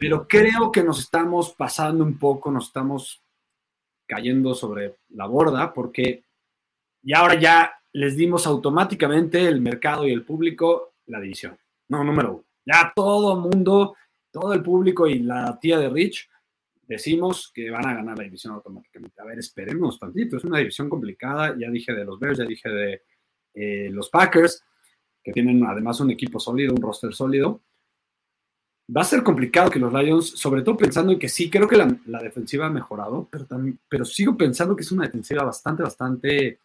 Pero 0.00 0.26
creo 0.26 0.72
que 0.72 0.82
nos 0.82 0.98
estamos 0.98 1.54
pasando 1.54 2.02
un 2.02 2.18
poco, 2.18 2.50
nos 2.50 2.66
estamos 2.66 3.22
cayendo 4.06 4.52
sobre 4.52 4.96
la 5.10 5.26
borda, 5.26 5.72
porque 5.72 6.24
y 7.04 7.14
ahora 7.14 7.38
ya 7.38 7.72
les 7.92 8.16
dimos 8.16 8.48
automáticamente 8.48 9.46
el 9.46 9.60
mercado 9.60 10.08
y 10.08 10.12
el 10.12 10.24
público 10.24 10.94
la 11.06 11.20
división. 11.20 11.56
No, 11.88 12.02
número 12.02 12.32
uno. 12.32 12.47
Ya 12.68 12.92
todo 12.94 13.40
mundo, 13.40 13.96
todo 14.30 14.52
el 14.52 14.62
público 14.62 15.06
y 15.06 15.20
la 15.20 15.58
tía 15.58 15.78
de 15.78 15.88
Rich 15.88 16.28
decimos 16.86 17.50
que 17.54 17.70
van 17.70 17.86
a 17.86 17.94
ganar 17.94 18.18
la 18.18 18.24
división 18.24 18.52
automáticamente. 18.54 19.20
A 19.22 19.24
ver, 19.24 19.38
esperemos 19.38 19.98
tantito, 19.98 20.36
es 20.36 20.44
una 20.44 20.58
división 20.58 20.90
complicada, 20.90 21.56
ya 21.58 21.70
dije 21.70 21.94
de 21.94 22.04
los 22.04 22.18
Bears, 22.20 22.38
ya 22.38 22.44
dije 22.44 22.68
de 22.68 23.02
eh, 23.54 23.88
los 23.90 24.10
Packers, 24.10 24.62
que 25.22 25.32
tienen 25.32 25.64
además 25.64 26.00
un 26.00 26.10
equipo 26.10 26.38
sólido, 26.38 26.74
un 26.74 26.82
roster 26.82 27.14
sólido. 27.14 27.62
Va 28.94 29.00
a 29.00 29.04
ser 29.04 29.22
complicado 29.22 29.70
que 29.70 29.78
los 29.78 29.92
Lions, 29.92 30.30
sobre 30.30 30.60
todo 30.60 30.76
pensando 30.76 31.12
en 31.12 31.18
que 31.18 31.28
sí, 31.30 31.48
creo 31.48 31.68
que 31.68 31.76
la, 31.76 32.22
defensiva 32.22 32.66
ha 32.66 32.70
mejorado, 32.70 33.28
pero, 33.30 33.46
pero 33.88 34.04
sigo 34.04 34.36
pensando 34.36 34.76
que 34.76 34.82
es 34.82 34.92
una 34.92 35.04
defensiva 35.04 35.42
bastante, 35.42 35.82
bastante 35.82 36.60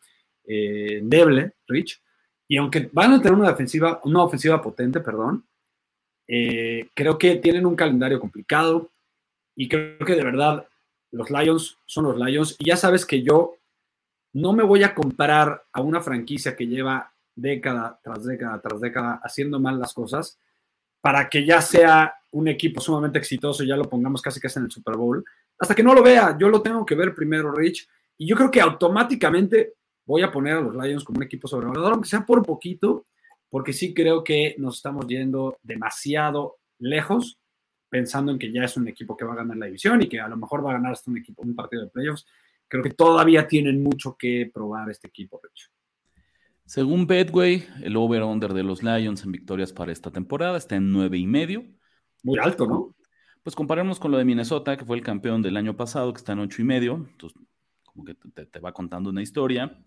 eh, 0.46 0.98
endeble, 0.98 1.54
Rich. 1.66 2.02
Y 2.48 2.58
aunque 2.58 2.90
van 2.92 3.14
a 3.14 3.22
tener 3.22 3.38
una 3.38 3.52
defensiva, 3.52 4.02
una 4.04 4.24
ofensiva 4.24 4.62
potente, 4.62 5.00
perdón, 5.00 5.46
eh, 6.28 6.90
creo 6.94 7.18
que 7.18 7.36
tienen 7.38 7.66
un 7.66 7.76
calendario 7.76 8.20
complicado 8.20 8.92
y 9.56 9.68
creo 9.68 10.00
que 10.00 10.16
de 10.16 10.24
verdad 10.24 10.68
los 11.12 11.30
Lions 11.30 11.78
son 11.86 12.06
los 12.06 12.18
Lions. 12.18 12.56
Y 12.60 12.66
ya 12.66 12.78
sabes 12.78 13.06
que 13.06 13.22
yo 13.22 13.56
no 14.34 14.54
me 14.54 14.64
voy 14.64 14.84
a 14.84 14.96
comparar 14.96 15.64
a 15.72 15.82
una 15.82 16.02
franquicia 16.02 16.56
que 16.56 16.68
lleva 16.68 17.14
década 17.36 18.00
tras 18.04 18.26
década 18.26 18.62
tras 18.62 18.80
década 18.80 19.20
haciendo 19.24 19.60
mal 19.60 19.80
las 19.80 19.94
cosas 19.94 20.40
para 21.02 21.30
que 21.30 21.46
ya 21.46 21.62
sea 21.62 22.14
un 22.32 22.48
equipo 22.48 22.80
sumamente 22.80 23.20
exitoso 23.20 23.64
y 23.64 23.68
ya 23.68 23.76
lo 23.76 23.90
pongamos 23.90 24.22
casi 24.22 24.40
casi 24.40 24.60
en 24.60 24.66
el 24.66 24.72
Super 24.72 24.96
Bowl. 24.96 25.24
Hasta 25.60 25.76
que 25.76 25.84
no 25.84 25.94
lo 25.94 26.02
vea, 26.02 26.38
yo 26.40 26.50
lo 26.50 26.62
tengo 26.62 26.86
que 26.86 26.96
ver 26.96 27.14
primero, 27.14 27.52
Rich. 27.52 27.88
Y 28.18 28.28
yo 28.28 28.36
creo 28.36 28.50
que 28.50 28.62
automáticamente 28.62 29.74
voy 30.06 30.24
a 30.24 30.32
poner 30.32 30.58
a 30.58 30.62
los 30.62 30.76
Lions 30.76 31.04
como 31.04 31.18
un 31.18 31.24
equipo 31.24 31.48
sobrevalorado, 31.48 31.94
aunque 31.94 32.10
sea 32.10 32.26
por 32.26 32.44
poquito, 32.44 33.06
porque 33.54 33.72
sí 33.72 33.94
creo 33.94 34.24
que 34.24 34.56
nos 34.58 34.78
estamos 34.78 35.06
yendo 35.06 35.60
demasiado 35.62 36.58
lejos, 36.80 37.40
pensando 37.88 38.32
en 38.32 38.40
que 38.40 38.52
ya 38.52 38.64
es 38.64 38.76
un 38.78 38.88
equipo 38.88 39.16
que 39.16 39.26
va 39.26 39.34
a 39.34 39.36
ganar 39.36 39.56
la 39.58 39.68
división 39.68 40.02
y 40.02 40.10
que 40.10 40.20
a 40.20 40.28
lo 40.28 40.38
mejor 40.38 40.66
va 40.66 40.72
a 40.72 40.74
ganar 40.74 40.94
hasta 40.94 41.12
un 41.12 41.20
equipo, 41.20 41.44
un 41.44 41.54
partido 41.54 41.84
de 41.84 41.92
playoffs. 41.92 42.26
Creo 42.68 42.82
que 42.82 42.90
todavía 42.90 43.48
tienen 43.48 43.84
mucho 43.84 44.18
que 44.18 44.50
probar 44.52 44.90
este 44.90 45.08
equipo, 45.08 45.40
Rich. 45.44 45.70
Según 46.66 47.06
Bedway, 47.06 47.68
el 47.84 47.96
over-under 47.96 48.56
de 48.56 48.64
los 48.64 48.82
Lions 48.82 49.24
en 49.24 49.32
victorias 49.32 49.72
para 49.72 49.92
esta 49.92 50.10
temporada 50.10 50.58
está 50.58 50.76
en 50.76 50.92
nueve 50.92 51.20
y 51.20 51.28
medio. 51.28 51.64
Muy 52.24 52.40
alto, 52.40 52.66
¿no? 52.66 52.96
Pues 53.44 53.56
comparemos 53.56 54.00
con 54.00 54.10
lo 54.10 54.18
de 54.18 54.26
Minnesota, 54.26 54.78
que 54.78 54.86
fue 54.86 54.98
el 54.98 55.04
campeón 55.04 55.44
del 55.44 55.58
año 55.58 55.78
pasado, 55.78 56.12
que 56.12 56.18
está 56.18 56.34
en 56.34 56.40
ocho 56.40 56.64
y 56.64 56.66
medio. 56.66 57.08
Entonces, 57.08 57.40
como 57.84 58.04
que 58.04 58.16
te, 58.16 58.48
te 58.48 58.60
va 58.60 58.74
contando 58.74 59.12
una 59.12 59.22
historia. 59.22 59.78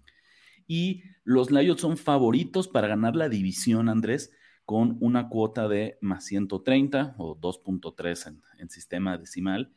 Y 0.66 1.02
los 1.24 1.50
Lions 1.50 1.80
son 1.80 1.96
favoritos 1.96 2.68
para 2.68 2.88
ganar 2.88 3.16
la 3.16 3.28
división, 3.28 3.88
Andrés, 3.88 4.32
con 4.64 4.96
una 5.00 5.28
cuota 5.28 5.68
de 5.68 5.96
más 6.00 6.24
130 6.24 7.14
o 7.18 7.38
2.3 7.38 8.40
en, 8.58 8.70
sistema 8.70 9.16
decimal. 9.16 9.72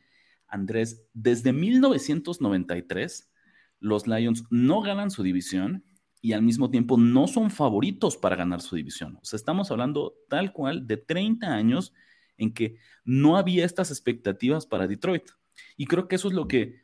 Andrés, 0.48 1.06
desde 1.14 1.52
1993, 1.52 3.30
los 3.78 4.06
Lions 4.08 4.44
no 4.50 4.82
ganan 4.82 5.12
su 5.12 5.22
división 5.22 5.84
y 6.20 6.32
al 6.32 6.42
mismo 6.42 6.70
tiempo 6.70 6.98
no 6.98 7.28
son 7.28 7.50
favoritos 7.50 8.16
para 8.16 8.36
ganar 8.36 8.60
su 8.60 8.76
división. 8.76 9.16
O 9.22 9.24
sea, 9.24 9.36
estamos 9.36 9.70
hablando 9.70 10.14
tal 10.28 10.52
cual 10.52 10.86
de 10.86 10.96
30 10.96 11.46
años 11.46 11.94
en 12.36 12.52
que 12.52 12.76
no 13.04 13.36
había 13.36 13.64
estas 13.64 13.90
expectativas 13.90 14.66
para 14.66 14.88
Detroit. 14.88 15.30
Y 15.76 15.86
creo 15.86 16.08
que 16.08 16.16
eso 16.16 16.28
es 16.28 16.34
lo 16.34 16.48
que 16.48 16.82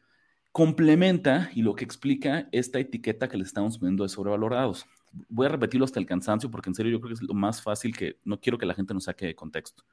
complementa 0.57 1.51
y 1.55 1.61
lo 1.61 1.75
que 1.75 1.85
explica 1.85 2.49
esta 2.51 2.79
etiqueta 2.79 3.29
que 3.29 3.37
le 3.37 3.43
estamos 3.43 3.77
poniendo 3.77 4.05
de 4.05 4.09
sobrevalorados. 4.09 4.87
Voy 5.29 5.45
a 5.45 5.51
repetirlo 5.51 5.85
hasta 5.85 6.01
el 6.01 6.07
cansancio 6.07 6.51
porque 6.51 6.71
en 6.71 6.75
serio 6.75 6.93
yo 6.93 6.99
creo 6.99 7.15
que 7.15 7.23
es 7.23 7.29
lo 7.29 7.35
más 7.35 7.61
fácil 7.61 7.95
que 7.95 8.21
no 8.25 8.41
quiero 8.41 8.57
que 8.57 8.65
la 8.65 8.73
gente 8.73 8.95
nos 8.95 9.05
saque 9.05 9.27
de 9.27 9.35
contexto. 9.35 9.85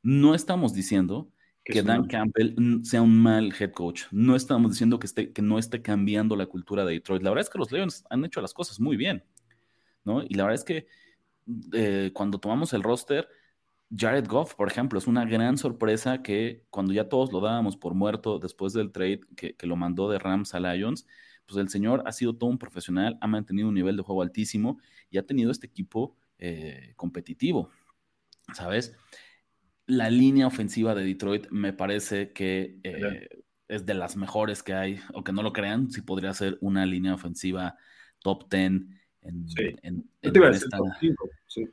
No 0.00 0.36
estamos 0.36 0.72
diciendo 0.72 1.32
que 1.64 1.82
Dan 1.82 2.06
Campbell 2.06 2.54
sea 2.84 3.02
un 3.02 3.20
mal 3.20 3.52
head 3.58 3.72
coach. 3.72 4.04
No 4.12 4.36
estamos 4.36 4.70
diciendo 4.70 5.00
que, 5.00 5.08
esté, 5.08 5.32
que 5.32 5.42
no 5.42 5.58
esté 5.58 5.82
cambiando 5.82 6.36
la 6.36 6.46
cultura 6.46 6.84
de 6.84 6.92
Detroit. 6.92 7.24
La 7.24 7.30
verdad 7.30 7.46
es 7.46 7.50
que 7.50 7.58
los 7.58 7.72
Lions 7.72 8.04
han 8.08 8.24
hecho 8.24 8.40
las 8.40 8.54
cosas 8.54 8.78
muy 8.78 8.96
bien, 8.96 9.24
¿no? 10.04 10.22
Y 10.22 10.34
la 10.34 10.44
verdad 10.44 10.60
es 10.60 10.64
que 10.64 10.86
eh, 11.72 12.12
cuando 12.14 12.38
tomamos 12.38 12.72
el 12.72 12.84
roster, 12.84 13.28
Jared 13.96 14.26
Goff, 14.26 14.54
por 14.54 14.68
ejemplo, 14.68 14.98
es 14.98 15.06
una 15.06 15.24
gran 15.24 15.56
sorpresa 15.56 16.22
que 16.22 16.64
cuando 16.70 16.92
ya 16.92 17.08
todos 17.08 17.32
lo 17.32 17.40
dábamos 17.40 17.76
por 17.76 17.94
muerto 17.94 18.38
después 18.38 18.72
del 18.72 18.92
trade 18.92 19.20
que, 19.36 19.54
lo 19.66 19.76
mandó 19.76 20.10
de 20.10 20.18
Rams 20.18 20.54
a 20.54 20.60
Lions, 20.60 21.06
pues 21.46 21.58
el 21.58 21.70
señor 21.70 22.02
ha 22.04 22.12
sido 22.12 22.36
todo 22.36 22.50
un 22.50 22.58
profesional, 22.58 23.16
ha 23.20 23.26
mantenido 23.26 23.68
un 23.68 23.74
nivel 23.74 23.96
de 23.96 24.02
juego 24.02 24.22
altísimo 24.22 24.78
y 25.10 25.16
ha 25.16 25.26
tenido 25.26 25.50
este 25.50 25.66
equipo 25.66 26.16
eh, 26.38 26.92
competitivo, 26.96 27.70
¿sabes? 28.52 28.94
La 29.86 30.10
línea 30.10 30.46
ofensiva 30.46 30.94
de 30.94 31.04
Detroit 31.04 31.48
me 31.50 31.72
parece 31.72 32.32
que 32.34 32.78
eh, 32.82 33.28
es 33.68 33.86
de 33.86 33.94
las 33.94 34.16
mejores 34.16 34.62
que 34.62 34.74
hay, 34.74 35.00
aunque 35.14 35.32
no 35.32 35.42
lo 35.42 35.54
crean, 35.54 35.90
sí 35.90 36.02
podría 36.02 36.34
ser 36.34 36.58
una 36.60 36.84
línea 36.84 37.14
ofensiva 37.14 37.76
top 38.18 38.50
10 38.50 38.64
en, 39.22 39.48
sí. 39.48 39.76
en, 39.82 40.10
esta... 40.20 40.78
sí. 41.46 41.64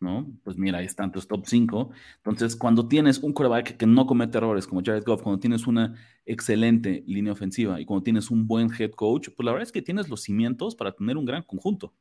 ¿No? 0.00 0.30
Pues 0.44 0.56
mira, 0.56 0.78
ahí 0.78 0.86
están 0.86 1.12
tus 1.12 1.26
top 1.26 1.46
5. 1.46 1.90
Entonces, 2.16 2.56
cuando 2.56 2.86
tienes 2.88 3.18
un 3.18 3.32
quarterback 3.32 3.76
que 3.76 3.86
no 3.86 4.06
comete 4.06 4.38
errores 4.38 4.66
como 4.66 4.82
Jared 4.84 5.04
Goff, 5.04 5.22
cuando 5.22 5.40
tienes 5.40 5.66
una 5.66 5.94
excelente 6.24 7.02
línea 7.06 7.32
ofensiva 7.32 7.80
y 7.80 7.84
cuando 7.84 8.02
tienes 8.02 8.30
un 8.30 8.46
buen 8.46 8.70
head 8.78 8.92
coach, 8.92 9.28
pues 9.34 9.44
la 9.44 9.52
verdad 9.52 9.66
es 9.66 9.72
que 9.72 9.82
tienes 9.82 10.08
los 10.08 10.22
cimientos 10.22 10.74
para 10.74 10.92
tener 10.92 11.16
un 11.16 11.24
gran 11.24 11.42
conjunto, 11.42 11.94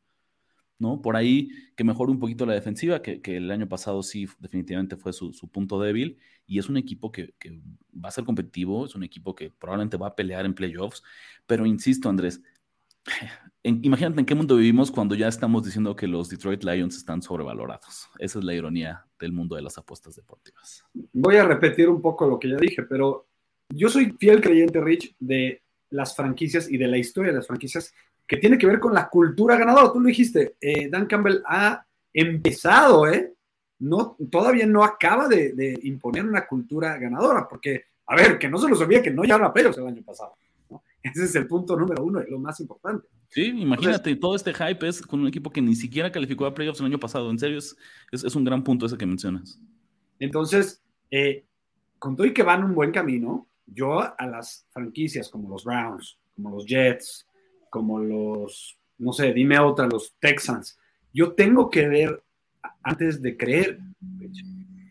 ¿no? 0.78 1.02
Por 1.02 1.16
ahí 1.16 1.50
que 1.76 1.84
mejore 1.84 2.12
un 2.12 2.20
poquito 2.20 2.46
la 2.46 2.54
defensiva, 2.54 3.02
que, 3.02 3.22
el 3.24 3.50
año 3.52 3.68
pasado 3.68 4.04
sí 4.04 4.28
definitivamente 4.40 4.98
fue 4.98 5.14
su, 5.14 5.32
punto 5.52 5.80
débil, 5.80 6.18
y 6.48 6.60
es 6.60 6.70
un 6.70 6.78
equipo 6.78 7.12
que, 7.12 7.34
que 7.40 7.60
va 7.94 8.10
a 8.10 8.12
ser 8.12 8.26
competitivo, 8.26 8.86
es 8.86 8.96
un 8.96 9.04
equipo 9.04 9.36
que 9.36 9.50
probablemente 9.52 9.98
va 9.98 10.08
a 10.08 10.16
pelear 10.16 10.46
en 10.46 10.54
playoffs, 10.54 11.02
pero 11.48 11.66
insisto, 11.66 12.10
Andrés, 12.10 12.42
imagínate 13.64 14.20
en 14.20 14.26
qué 14.26 14.36
mundo 14.36 14.58
vivimos 14.58 14.92
cuando 14.92 15.16
ya 15.16 15.28
estamos 15.28 15.64
diciendo 15.64 15.96
que 15.96 16.08
los 16.08 16.30
Detroit 16.30 16.64
Lions 16.64 16.98
están 16.98 17.22
sobrevalorados. 17.22 18.10
Esa 18.20 18.40
es 18.40 18.46
la 18.46 18.54
ironía 18.54 19.06
del 19.20 19.32
mundo 19.32 19.56
de 19.56 19.62
las 19.62 19.78
apuestas 19.78 20.16
deportivas. 20.16 20.84
Voy 21.14 21.38
a 21.38 21.46
repetir 21.46 21.90
un 21.90 22.02
poco 22.02 22.28
lo 22.28 22.40
que 22.40 22.50
ya 22.50 22.58
dije, 22.58 22.84
pero 22.84 23.28
yo 23.70 23.90
soy 23.90 24.16
fiel 24.20 24.42
creyente, 24.42 24.80
Rich, 24.82 25.16
de 25.20 25.62
las 25.90 26.16
franquicias 26.16 26.70
y 26.70 26.78
de 26.78 26.88
la 26.88 26.98
historia 26.98 27.32
de 27.32 27.38
las 27.38 27.48
franquicias 27.48 27.94
que 28.28 28.38
tiene 28.38 28.58
que 28.58 28.68
ver 28.68 28.80
con 28.80 28.94
la 28.94 29.10
cultura 29.10 29.58
ganadora. 29.58 29.92
Tú 29.92 30.00
lo 30.00 30.08
dijiste, 30.08 30.56
eh, 30.60 30.90
Dan 30.90 31.06
Campbell 31.06 31.42
ha 31.46 31.86
empezado, 32.14 33.08
¿eh? 33.08 33.34
No, 33.80 34.16
todavía 34.32 34.66
no 34.66 34.84
acaba 34.84 35.28
de, 35.28 35.78
imponer 35.84 36.26
una 36.26 36.48
cultura 36.48 36.98
ganadora, 36.98 37.48
porque, 37.48 37.86
a 38.08 38.16
ver, 38.16 38.40
que 38.40 38.48
no 38.48 38.58
se 38.58 38.70
lo 38.70 38.76
sabía 38.76 39.02
que 39.02 39.12
no 39.12 39.24
llegaron 39.24 39.52
a 39.54 39.60
el 39.60 39.88
año 39.88 40.04
pasado. 40.04 40.38
Ese 41.14 41.26
es 41.26 41.36
el 41.36 41.46
punto 41.46 41.78
número 41.78 42.04
uno, 42.04 42.20
lo 42.28 42.40
más 42.40 42.60
importante. 42.60 43.08
Sí, 43.30 43.44
imagínate, 43.46 44.16
todo 44.16 44.36
este 44.36 44.54
hype 44.54 44.88
es 44.88 45.04
con 45.04 45.20
un 45.20 45.28
equipo 45.28 45.52
que 45.52 45.62
ni 45.62 45.76
siquiera 45.76 46.12
calificó 46.12 46.48
a 46.48 46.54
playoffs 46.56 46.80
el 46.80 46.88
año 46.88 47.00
pasado. 47.00 47.30
En 47.30 47.38
serio, 47.38 47.60
es, 47.60 47.76
es, 48.12 48.36
un 48.36 48.44
gran 48.44 48.64
punto 48.64 48.88
ese 48.88 48.98
que 48.98 49.06
mencionas. 49.06 49.62
Entonces, 50.18 50.82
eh, 51.12 51.46
con 52.00 52.16
todo 52.16 52.26
y 52.26 52.34
que 52.34 52.42
van 52.42 52.64
un 52.64 52.74
buen 52.74 52.92
camino, 52.92 53.48
yo 53.68 54.00
a 54.00 54.26
las 54.26 54.68
franquicias 54.72 55.30
como 55.30 55.48
los 55.48 55.64
Browns, 55.64 56.18
como 56.36 56.50
los 56.50 56.66
Jets, 56.66 57.28
como 57.70 58.00
los, 58.00 58.80
no 58.98 59.14
sé, 59.14 59.32
dime 59.32 59.60
otra, 59.60 59.88
los 59.88 60.16
Texans, 60.20 60.80
yo 61.14 61.34
tengo 61.34 61.70
que 61.70 61.88
ver 61.88 62.24
antes 62.82 63.22
de 63.22 63.38
creer, 63.38 63.80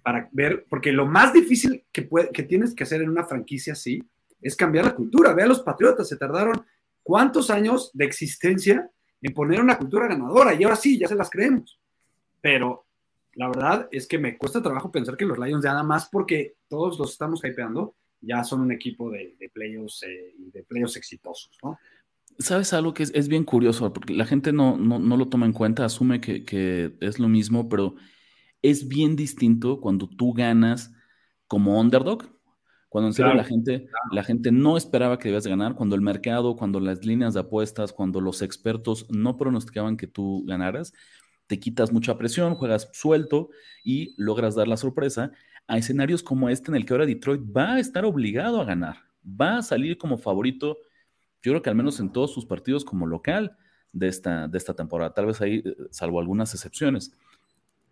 para 0.05 0.29
ver, 0.31 0.65
porque 0.69 0.93
lo 0.93 1.07
más 1.07 1.33
difícil 1.33 1.85
que, 1.91 2.09
que 2.33 2.43
tienes 2.45 2.73
que 2.73 2.85
hacer 2.85 3.03
en 3.03 3.11
una 3.11 3.25
franquicia 3.25 3.73
así 3.73 4.01
es 4.41 4.57
cambiar 4.57 4.85
la 4.85 4.95
cultura. 4.95 5.33
Ve 5.35 5.43
a 5.43 5.47
los 5.47 5.61
Patriotas, 5.61 6.09
se 6.09 6.17
tardaron 6.17 6.65
cuántos 7.03 7.51
años 7.51 7.91
de 7.95 8.05
existencia 8.05 8.91
en 9.21 9.33
poner 9.33 9.61
una 9.61 9.79
cultura 9.79 10.07
ganadora 10.07 10.55
y 10.55 10.65
ahora 10.65 10.77
sí, 10.77 10.99
ya 10.99 11.09
se 11.09 11.15
las 11.15 11.31
creemos. 11.31 11.81
Pero 12.41 12.87
la 13.35 13.49
verdad 13.49 13.89
es 13.91 14.07
que 14.07 14.19
me 14.19 14.37
cuesta 14.37 14.63
trabajo 14.63 14.93
pensar 14.93 15.17
que 15.17 15.25
los 15.25 15.39
Lions 15.39 15.65
ya 15.65 15.71
nada 15.71 15.83
más 15.83 16.09
porque 16.11 16.57
todos 16.69 16.99
los 16.99 17.13
estamos 17.13 17.45
hypeando, 17.45 17.97
ya 18.21 18.45
son 18.45 18.61
un 18.61 18.73
equipo 18.73 19.11
de, 19.11 19.37
de 19.39 19.49
playoffs 19.49 20.03
eh, 20.03 20.35
de 20.39 20.63
playoffs 20.63 20.97
exitosos, 20.97 21.59
¿no? 21.63 21.79
¿Sabes 22.39 22.73
algo 22.73 22.95
que 22.95 23.05
es, 23.05 23.29
bien 23.29 23.45
curioso? 23.45 23.93
Porque 23.93 24.13
la 24.13 24.27
gente 24.27 24.53
no, 24.53 24.77
no, 24.77 25.17
lo 25.17 25.29
toma 25.29 25.47
en 25.47 25.53
cuenta, 25.53 25.85
asume 25.85 26.21
que, 26.21 26.45
que, 26.45 26.97
es 27.01 27.21
lo 27.21 27.29
mismo, 27.29 27.69
pero 27.69 27.95
es 28.61 28.89
bien 28.89 29.15
distinto 29.15 29.81
cuando 29.81 30.09
tú 30.09 30.33
ganas 30.33 30.93
como 31.47 31.81
underdog 31.81 32.34
cuando 32.95 33.09
en 33.09 33.15
serio 33.15 33.35
la, 33.35 33.43
gente, 33.43 33.89
la 34.13 34.23
gente 34.23 34.53
no 34.53 34.77
esperaba 34.77 35.19
que 35.19 35.25
debías 35.25 35.43
de 35.43 35.51
ganar, 35.51 35.75
cuando 35.75 35.97
el 35.97 36.01
mercado, 36.01 36.55
cuando 36.55 36.79
las 36.79 37.05
líneas 37.05 37.35
de 37.35 37.41
apuestas, 37.41 37.93
cuando 37.93 38.21
los 38.21 38.41
expertos 38.41 39.09
no 39.11 39.37
pronosticaban 39.37 39.97
que 39.97 40.07
tú 40.07 40.45
ganaras, 40.47 40.93
te 41.49 41.59
quitas 41.59 41.93
mucha 41.93 42.17
presión, 42.17 42.55
juegas 42.55 42.89
suelto 42.93 43.51
y 43.83 44.15
logras 44.17 44.55
dar 44.55 44.69
la 44.69 44.77
sorpresa 44.77 45.33
a 45.67 45.77
escenarios 45.77 46.23
como 46.23 46.49
este 46.49 46.71
en 46.71 46.77
el 46.77 46.87
que 46.87 46.93
ahora 46.93 47.05
Detroit 47.05 47.41
va 47.41 47.75
a 47.75 47.81
estar 47.81 48.05
obligado 48.05 48.61
a 48.61 48.65
ganar, 48.65 48.99
va 49.27 49.57
a 49.57 49.63
salir 49.63 49.99
como 49.99 50.17
favorito, 50.17 50.79
yo 51.43 51.51
creo 51.51 51.63
que 51.63 51.71
al 51.71 51.77
menos 51.77 51.99
en 51.99 52.13
todos 52.13 52.33
sus 52.33 52.47
partidos 52.47 52.85
como 52.85 53.09
local 53.09 53.57
de 53.91 54.07
esta, 54.07 54.47
de 54.47 54.57
esta 54.57 54.73
temporada, 54.73 55.13
tal 55.13 55.27
vez 55.27 55.41
ahí, 55.41 55.65
salvo 55.91 56.21
algunas 56.21 56.55
excepciones. 56.55 57.11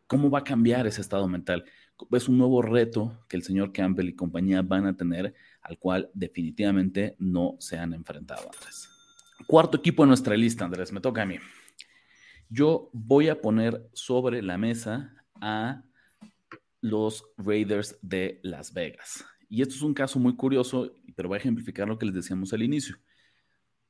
¿Cómo 0.06 0.30
va 0.30 0.40
a 0.40 0.44
cambiar 0.44 0.86
ese 0.86 1.00
estado 1.00 1.26
mental? 1.28 1.64
Es 2.10 2.28
un 2.28 2.38
nuevo 2.38 2.62
reto 2.62 3.24
que 3.28 3.36
el 3.36 3.42
señor 3.42 3.72
Campbell 3.72 4.08
y 4.08 4.14
compañía 4.14 4.62
van 4.62 4.86
a 4.86 4.96
tener, 4.96 5.34
al 5.62 5.78
cual 5.78 6.10
definitivamente 6.14 7.16
no 7.18 7.56
se 7.58 7.78
han 7.78 7.94
enfrentado 7.94 8.50
antes. 8.52 8.88
Cuarto 9.46 9.78
equipo 9.78 10.02
en 10.02 10.08
nuestra 10.08 10.36
lista, 10.36 10.64
Andrés, 10.64 10.92
me 10.92 11.00
toca 11.00 11.22
a 11.22 11.26
mí. 11.26 11.36
Yo 12.48 12.90
voy 12.92 13.28
a 13.28 13.40
poner 13.40 13.88
sobre 13.92 14.42
la 14.42 14.58
mesa 14.58 15.14
a 15.40 15.82
los 16.80 17.24
Raiders 17.38 17.98
de 18.02 18.40
Las 18.42 18.72
Vegas. 18.74 19.24
Y 19.48 19.62
esto 19.62 19.74
es 19.74 19.82
un 19.82 19.94
caso 19.94 20.18
muy 20.18 20.34
curioso, 20.34 20.94
pero 21.14 21.28
voy 21.28 21.36
a 21.36 21.40
ejemplificar 21.40 21.88
lo 21.88 21.98
que 21.98 22.06
les 22.06 22.14
decíamos 22.14 22.52
al 22.52 22.62
inicio. 22.62 22.96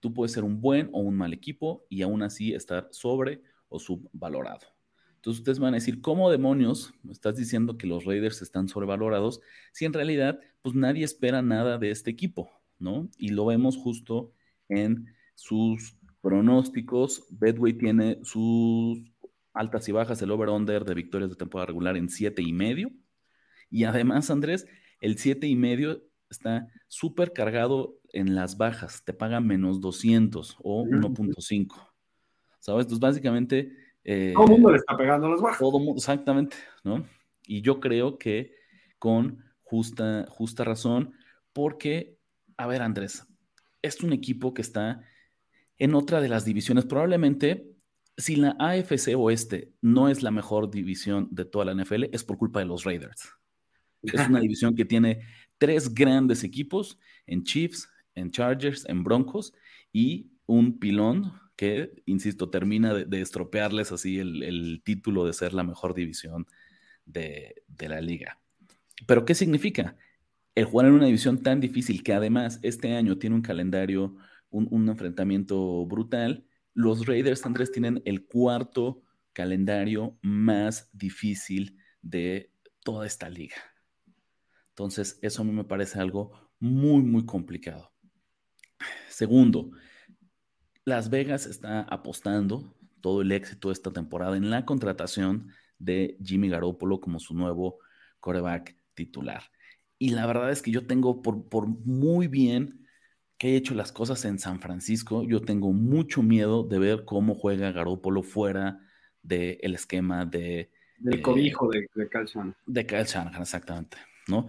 Tú 0.01 0.13
puedes 0.13 0.33
ser 0.33 0.45
un 0.45 0.61
buen 0.61 0.89
o 0.93 1.01
un 1.01 1.17
mal 1.17 1.33
equipo 1.33 1.87
y 1.89 2.03
aún 2.03 2.23
así 2.23 2.53
estar 2.53 2.89
sobre 2.91 3.43
o 3.69 3.79
subvalorado. 3.79 4.67
Entonces 5.23 5.39
ustedes 5.39 5.61
van 5.61 5.73
a 5.75 5.77
decir, 5.77 6.01
¿cómo 6.01 6.33
demonios 6.33 6.93
estás 7.09 7.37
diciendo 7.37 7.79
que 7.79 7.87
los 7.87 8.05
Raiders 8.05 8.43
están 8.43 8.67
sobrevalorados 8.67 9.41
si 9.73 9.85
en 9.85 9.93
realidad 9.93 10.41
pues 10.63 10.75
nadie 10.75 11.05
espera 11.05 11.43
nada 11.43 11.79
de 11.79 11.93
este 11.93 12.11
equipo, 12.11 12.51
¿no? 12.81 13.09
Y 13.19 13.29
lo 13.29 13.47
vemos 13.47 13.77
justo 13.77 14.33
en 14.69 15.07
sus 15.37 15.97
pronósticos. 16.23 17.25
Bedway 17.31 17.75
tiene 17.75 18.19
sus 18.25 18.99
altas 19.53 19.89
y 19.89 19.93
bajas, 19.93 20.21
el 20.23 20.33
over-under 20.33 20.85
de 20.85 20.95
victorias 20.95 21.31
de 21.31 21.37
temporada 21.37 21.67
regular 21.67 21.97
en 21.97 22.09
siete 22.09 22.43
y 22.43 22.53
medio. 22.53 22.91
Y 23.71 23.85
además, 23.85 24.29
Andrés, 24.29 24.67
el 25.01 25.19
siete 25.19 25.47
y 25.47 25.55
medio 25.55 26.03
está 26.31 26.67
súper 26.89 27.33
cargado 27.33 27.97
en 28.13 28.35
las 28.35 28.57
bajas, 28.57 29.05
te 29.05 29.13
paga 29.13 29.39
menos 29.39 29.81
200 29.81 30.57
o 30.65 30.83
1.5. 30.83 31.93
¿Sabes? 32.59 32.87
Entonces, 32.87 32.99
básicamente 32.99 33.82
eh, 34.05 34.33
todo 34.35 34.45
el 34.45 34.51
mundo 34.51 34.71
le 34.71 34.79
está 34.79 34.97
pegando 34.97 35.29
las 35.29 35.41
bajas. 35.41 35.59
Todo 35.59 35.79
mundo, 35.79 35.99
exactamente, 35.99 36.57
¿no? 36.85 37.07
Y 37.47 37.63
yo 37.63 37.81
creo 37.81 38.19
que 38.19 38.55
con 38.99 39.45
justa, 39.63 40.27
justa 40.29 40.65
razón, 40.65 41.15
porque, 41.53 42.19
a 42.57 42.67
ver, 42.67 42.83
Andrés, 42.83 43.27
es 43.83 44.03
un 44.03 44.13
equipo 44.13 44.55
que 44.55 44.63
está 44.63 45.03
en 45.79 45.95
otra 45.95 46.21
de 46.21 46.29
las 46.29 46.45
divisiones. 46.45 46.85
Probablemente, 46.85 47.73
si 48.17 48.37
la 48.37 48.57
AFC 48.59 49.17
Oeste 49.17 49.73
no 49.81 50.09
es 50.09 50.23
la 50.23 50.31
mejor 50.31 50.71
división 50.71 51.29
de 51.31 51.45
toda 51.45 51.65
la 51.65 51.75
NFL, 51.75 52.05
es 52.13 52.25
por 52.25 52.39
culpa 52.39 52.61
de 52.61 52.67
los 52.67 52.85
Raiders. 52.85 53.31
Es 54.03 54.29
una 54.29 54.41
división 54.41 54.75
que 54.75 54.85
tiene 54.85 55.21
tres 55.59 55.93
grandes 55.93 56.45
equipos 56.45 56.99
en 57.27 57.45
Chiefs, 57.45 57.89
en 58.15 58.31
Chargers, 58.31 58.89
en 58.89 59.05
Broncos 59.05 59.53
y 59.93 60.31
un 60.47 60.79
pilón 60.79 61.33
que, 61.63 62.03
insisto, 62.07 62.51
termina 62.51 62.93
de, 62.93 63.21
estropearles 63.21 63.93
así 63.93 64.19
el, 64.19 64.83
título 64.85 65.25
de 65.25 65.33
ser 65.33 65.55
la 65.55 65.63
mejor 65.63 65.95
división 65.95 66.49
de, 67.07 67.63
la 67.79 68.01
liga. 68.01 68.41
Pero, 69.07 69.25
¿qué 69.25 69.37
significa? 69.37 69.97
El 70.57 70.65
jugar 70.65 70.89
en 70.89 70.95
una 70.95 71.07
división 71.07 71.41
tan 71.41 71.61
difícil 71.61 72.03
que 72.03 72.15
además 72.15 72.59
este 72.65 72.97
año 72.97 73.17
tiene 73.17 73.37
un 73.37 73.43
calendario, 73.43 74.17
un, 74.51 74.89
enfrentamiento 74.89 75.87
brutal. 75.87 76.45
Los 76.75 77.07
Raiders, 77.07 77.47
Andrés, 77.47 77.71
tienen 77.71 78.03
el 78.07 78.27
cuarto 78.27 79.01
calendario 79.33 80.19
más 80.21 80.91
difícil 80.93 81.79
de 82.01 82.51
toda 82.83 83.07
esta 83.07 83.31
liga. 83.31 83.55
Entonces, 84.71 85.17
eso 85.23 85.43
a 85.43 85.45
mí 85.45 85.53
me 85.53 85.63
parece 85.63 86.01
algo 86.01 86.33
muy, 86.59 87.05
muy 87.05 87.25
complicado. 87.25 87.93
Segundo, 89.09 89.71
las 90.85 91.11
Vegas 91.11 91.47
está 91.47 91.83
apostando 91.83 92.75
todo 93.01 93.23
el 93.23 93.33
éxito 93.33 93.69
de 93.69 93.75
esta 93.75 93.93
temporada 93.93 94.37
en 94.37 94.51
la 94.51 94.65
contratación 94.65 95.49
de 95.79 96.17
Jimmy 96.23 96.49
Garoppolo 96.49 97.01
como 97.01 97.19
su 97.19 97.35
nuevo 97.35 97.79
coreback 98.21 98.77
titular. 98.95 99.43
Y 99.99 100.11
la 100.11 100.27
verdad 100.27 100.51
es 100.51 100.63
que 100.63 100.71
yo 100.71 100.87
tengo, 100.87 101.23
por, 101.23 101.49
por 101.49 101.67
muy 101.69 102.27
bien 102.29 102.87
que 103.39 103.51
he 103.51 103.57
hecho 103.57 103.75
las 103.75 103.93
cosas 103.93 104.25
en 104.25 104.39
San 104.39 104.61
Francisco, 104.61 105.25
yo 105.25 105.41
tengo 105.41 105.73
mucho 105.73 106.23
miedo 106.23 106.63
de 106.63 106.79
ver 106.79 107.05
cómo 107.05 107.35
juega 107.35 107.73
Garoppolo 107.73 108.23
fuera 108.23 108.81
del 109.23 109.75
esquema 109.75 110.25
de... 110.25 110.71
Del 110.99 111.19
eh, 111.19 111.23
cobijo 111.23 111.69
de, 111.69 111.89
de 111.95 112.09
Kyle 112.09 112.27
Shanahan. 112.27 112.57
De 112.67 112.87
Kyle 112.87 113.05
Shanahan, 113.05 113.43
exactamente, 113.43 113.97
¿no? 114.29 114.47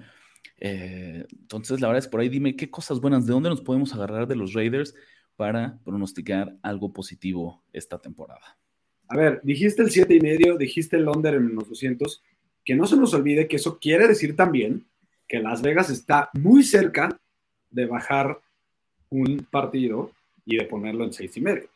Eh, 0.59 1.25
entonces, 1.31 1.81
la 1.81 1.87
verdad 1.87 2.03
es 2.03 2.07
por 2.07 2.19
ahí, 2.19 2.29
dime 2.29 2.55
qué 2.55 2.69
cosas 2.69 2.99
buenas, 2.99 3.25
¿de 3.25 3.33
dónde 3.33 3.49
nos 3.49 3.61
podemos 3.61 3.93
agarrar 3.93 4.27
de 4.27 4.35
los 4.35 4.53
Raiders? 4.53 4.93
Para 5.35 5.79
pronosticar 5.83 6.55
algo 6.61 6.91
positivo 6.93 7.63
esta 7.73 7.99
temporada. 7.99 8.57
A 9.07 9.17
ver, 9.17 9.41
dijiste 9.43 9.81
el 9.81 9.91
7 9.91 10.15
y 10.15 10.19
medio, 10.19 10.57
dijiste 10.57 10.97
el 10.97 11.07
under 11.07 11.35
en 11.35 11.55
los 11.55 11.69
200, 11.69 12.23
que 12.63 12.75
no 12.75 12.87
se 12.87 12.97
nos 12.97 13.13
olvide 13.13 13.47
que 13.47 13.57
eso 13.57 13.77
quiere 13.79 14.07
decir 14.07 14.35
también 14.35 14.85
que 15.27 15.39
Las 15.39 15.61
Vegas 15.61 15.89
está 15.89 16.29
muy 16.33 16.63
cerca 16.63 17.19
de 17.69 17.85
bajar 17.85 18.39
un 19.09 19.45
partido 19.49 20.11
y 20.45 20.57
de 20.57 20.65
ponerlo 20.65 21.03
en 21.03 21.13
6 21.13 21.37
y 21.37 21.41
medio. 21.41 21.69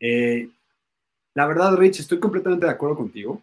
Eh, 0.00 0.48
la 1.34 1.46
verdad, 1.46 1.76
Rich, 1.76 2.00
estoy 2.00 2.18
completamente 2.18 2.66
de 2.66 2.72
acuerdo 2.72 2.96
contigo. 2.96 3.40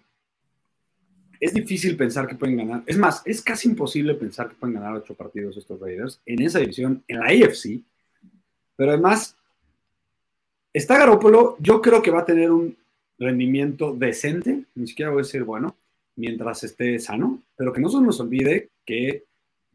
Es 1.39 1.53
difícil 1.53 1.95
pensar 1.95 2.27
que 2.27 2.35
pueden 2.35 2.57
ganar. 2.57 2.83
Es 2.85 2.97
más, 2.97 3.21
es 3.25 3.41
casi 3.41 3.69
imposible 3.69 4.13
pensar 4.15 4.49
que 4.49 4.55
pueden 4.55 4.75
ganar 4.75 4.93
ocho 4.93 5.13
partidos 5.13 5.55
estos 5.55 5.79
Raiders 5.79 6.21
en 6.25 6.41
esa 6.41 6.59
división, 6.59 7.03
en 7.07 7.19
la 7.19 7.27
AFC, 7.27 7.81
pero 8.79 8.93
además, 8.93 9.35
está 10.71 10.97
Garópolo, 10.97 11.57
yo 11.59 11.81
creo 11.81 12.01
que 12.01 12.11
va 12.11 12.21
a 12.21 12.25
tener 12.25 12.49
un 12.49 12.77
rendimiento 13.17 13.93
decente, 13.93 14.63
ni 14.73 14.87
siquiera 14.87 15.11
voy 15.11 15.19
a 15.19 15.25
decir 15.25 15.43
bueno, 15.43 15.75
mientras 16.15 16.63
esté 16.63 16.97
sano, 16.97 17.41
pero 17.57 17.73
que 17.73 17.81
no 17.81 17.89
se 17.89 17.99
nos 17.99 18.21
olvide 18.21 18.69
que 18.85 19.25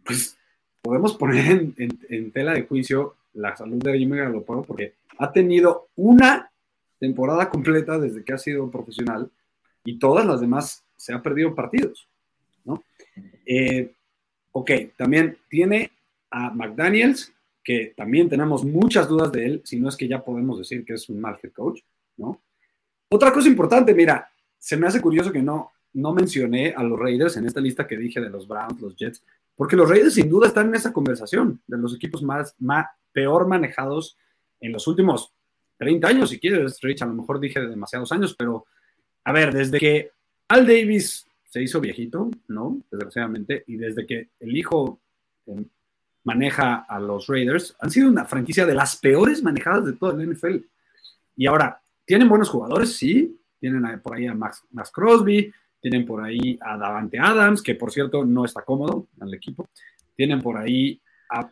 pues, 0.07 0.39
podemos 0.81 1.13
poner 1.19 1.67
en, 1.77 2.31
tela 2.31 2.55
de 2.55 2.63
juicio 2.63 3.17
la 3.35 3.55
salud 3.55 3.77
de 3.83 3.99
Jimmy 3.99 4.17
Garoppolo 4.17 4.63
porque 4.63 4.95
ha 5.19 5.31
tenido 5.31 5.89
una 5.97 6.51
temporada 6.99 7.51
completa 7.51 7.99
desde 7.99 8.25
que 8.25 8.33
ha 8.33 8.39
sido 8.39 8.71
profesional 8.71 9.31
y 9.85 9.99
todas 9.99 10.25
las 10.25 10.41
demás 10.41 10.83
se 10.97 11.13
han 11.13 11.21
perdido 11.21 11.55
partidos, 11.55 12.09
¿no? 12.65 12.83
Eh, 13.45 13.93
ok, 14.53 14.71
también 14.97 15.37
tiene 15.51 15.91
a 16.31 16.49
McDaniels, 16.49 17.35
que 17.65 17.95
también 17.97 18.29
tenemos 18.29 18.63
muchas 18.65 19.09
dudas 19.09 19.33
de 19.33 19.47
él, 19.47 19.63
si 19.65 19.81
no 19.81 19.89
es 19.89 19.97
que 19.97 20.07
ya 20.07 20.23
podemos 20.23 20.59
decir 20.59 20.85
que 20.85 20.93
es 20.93 21.09
un 21.09 21.21
mal 21.21 21.39
head 21.43 21.53
coach, 21.53 21.81
¿no? 22.19 22.43
Otra 23.09 23.33
cosa 23.33 23.49
importante, 23.49 23.95
mira, 23.95 24.31
se 24.59 24.77
me 24.77 24.87
hace 24.87 25.01
curioso 25.01 25.33
que 25.33 25.43
no, 25.43 25.73
no 25.95 26.13
mencioné 26.13 26.75
a 26.77 26.83
los 26.83 26.99
Raiders 26.99 27.37
en 27.37 27.47
esta 27.47 27.61
lista 27.61 27.87
que 27.87 27.97
dije 27.97 28.21
de 28.21 28.29
los 28.29 28.47
Browns, 28.47 28.81
los 28.81 28.95
Jets, 28.97 29.25
porque 29.57 29.77
los 29.77 29.89
Raiders 29.89 30.15
sin 30.15 30.29
duda 30.29 30.49
están 30.49 30.69
en 30.69 30.75
esa 30.75 30.93
conversación 30.93 31.61
de 31.67 31.79
los 31.79 31.95
equipos 31.95 32.23
más, 32.23 32.55
peor 33.13 33.47
manejados 33.47 34.19
en 34.61 34.73
los 34.73 34.87
últimos 34.87 35.33
30 35.79 36.09
años, 36.09 36.31
si 36.31 36.41
quieres, 36.41 36.81
Rich, 36.81 37.03
a 37.03 37.07
lo 37.07 37.15
mejor 37.15 37.41
dije 37.41 37.61
de 37.61 37.69
demasiados 37.69 38.11
años, 38.13 38.35
pero 38.37 38.67
a 39.25 39.33
ver, 39.33 39.53
desde 39.53 39.79
que 39.79 40.11
Al 40.49 40.67
Davis 40.67 41.27
se 41.49 41.63
hizo 41.63 41.81
viejito, 41.81 42.31
¿no? 42.49 42.81
Desgraciadamente, 42.91 43.65
y 43.69 43.77
desde 43.77 44.07
que 44.07 44.31
el 44.41 44.57
hijo 44.57 45.01
em, 45.47 45.65
maneja 46.25 46.87
a 46.89 46.99
los 46.99 47.27
Raiders, 47.27 47.77
han 47.79 47.91
sido 47.91 48.09
una 48.09 48.25
franquicia 48.25 48.67
de 48.67 48.75
las 48.75 48.97
peores 48.97 49.43
manejadas 49.43 49.85
de 49.85 49.93
toda 49.93 50.15
la 50.15 50.25
NFL. 50.25 50.57
Y 51.37 51.47
ahora, 51.47 51.81
¿tienen 52.05 52.29
buenos 52.29 52.49
jugadores? 52.49 52.97
Sí. 52.97 53.39
Tienen 53.61 54.01
por 54.01 54.17
ahí 54.17 54.27
a 54.27 54.35
Max, 54.35 54.63
Crosby, 54.93 55.51
tienen 55.81 56.05
por 56.05 56.23
ahí 56.23 56.59
a 56.61 56.77
Davante 56.77 57.19
Adams, 57.19 57.63
que 57.63 57.75
por 57.75 57.91
cierto 57.91 58.25
no 58.25 58.45
está 58.45 58.63
cómodo 58.63 59.09
el 59.21 59.33
equipo. 59.33 59.69
Tienen 60.15 60.43
por 60.43 60.59
ahí 60.59 61.01
a, 61.31 61.51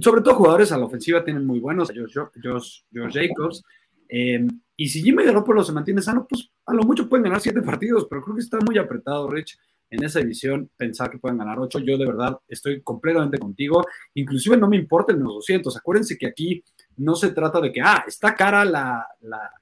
sobre 0.00 0.22
todo 0.22 0.34
jugadores 0.34 0.72
a 0.72 0.78
la 0.78 0.86
ofensiva, 0.86 1.24
tienen 1.24 1.46
muy 1.46 1.60
buenos, 1.60 1.90
a 1.90 1.94
Josh, 1.94 2.82
Jacobs. 2.92 3.62
Eh, 4.08 4.46
y 4.76 4.88
si 4.88 5.02
Jimmy 5.02 5.24
Garoppolo 5.24 5.62
se 5.62 5.72
mantiene 5.72 6.02
sano, 6.02 6.26
pues 6.28 6.50
a 6.66 6.74
lo 6.74 6.82
mucho 6.82 7.08
pueden 7.08 7.24
ganar 7.24 7.40
siete 7.40 7.62
partidos, 7.62 8.06
pero 8.10 8.22
creo 8.22 8.34
que 8.34 8.42
está 8.42 8.58
muy 8.58 8.76
apretado, 8.78 9.30
Rich 9.30 9.56
en 9.92 10.02
esa 10.02 10.20
división 10.20 10.70
pensar 10.74 11.10
que 11.10 11.18
pueden 11.18 11.36
ganar 11.36 11.58
8. 11.58 11.80
Yo 11.80 11.98
de 11.98 12.06
verdad 12.06 12.38
estoy 12.48 12.80
completamente 12.80 13.38
contigo. 13.38 13.84
Inclusive 14.14 14.56
no 14.56 14.66
me 14.66 14.78
importa 14.78 15.12
el 15.12 15.18
menos 15.18 15.34
200. 15.34 15.76
Acuérdense 15.76 16.16
que 16.16 16.26
aquí 16.26 16.64
no 16.96 17.14
se 17.14 17.30
trata 17.32 17.60
de 17.60 17.70
que, 17.70 17.82
ah, 17.82 18.02
está 18.06 18.34
cara 18.34 18.64
la, 18.64 19.06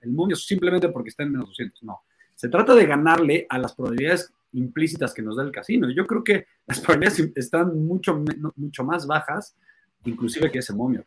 el 0.01 0.13
momio 0.13 0.37
simplemente 0.37 0.89
porque 0.89 1.09
está 1.09 1.25
en 1.25 1.33
menos 1.33 1.49
200. 1.49 1.83
No. 1.83 2.03
Se 2.37 2.49
trata 2.49 2.77
de 2.77 2.87
ganarle 2.87 3.45
a 3.49 3.59
las 3.59 3.75
probabilidades 3.75 4.33
implícitas 4.53 5.13
que 5.13 5.21
nos 5.21 5.37
da 5.37 5.43
el 5.43 5.51
casino. 5.51 5.91
Yo 5.91 6.07
creo 6.07 6.23
que 6.23 6.47
las 6.65 6.79
probabilidades 6.79 7.33
están 7.35 7.85
mucho, 7.85 8.23
mucho 8.55 8.85
más 8.85 9.09
bajas, 9.09 9.57
inclusive 10.05 10.49
que 10.53 10.61
ese 10.61 10.73
momio. 10.73 11.05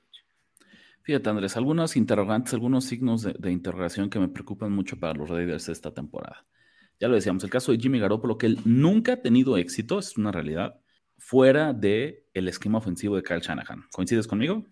Fíjate, 1.04 1.30
Andrés, 1.30 1.56
algunos 1.56 1.96
interrogantes, 1.96 2.54
algunos 2.54 2.84
signos 2.84 3.22
de, 3.24 3.34
de 3.40 3.52
interrogación 3.54 4.10
que 4.10 4.20
me 4.20 4.28
preocupan 4.28 4.74
mucho 4.74 5.00
para 5.00 5.14
los 5.14 5.30
Raiders 5.30 5.70
esta 5.70 5.94
temporada 5.94 6.46
ya 7.04 7.10
lo 7.10 7.16
decíamos, 7.16 7.44
el 7.44 7.50
caso 7.50 7.74
de 7.74 7.80
Jimmy 7.80 8.00
Garoppolo, 8.00 8.38
que 8.38 8.46
él 8.46 8.60
nunca 8.64 9.12
ha 9.12 9.22
tenido 9.22 9.58
éxito, 9.58 10.00
es 10.00 10.18
una 10.18 10.32
realidad, 10.32 10.80
fuera 11.18 11.74
del 11.74 12.24
el 12.34 12.48
esquema 12.48 12.78
ofensivo 12.78 13.18
de 13.18 13.24
Kyle 13.24 13.42
Shanahan. 13.42 13.84
¿Coincides 13.92 14.26
conmigo? 14.26 14.64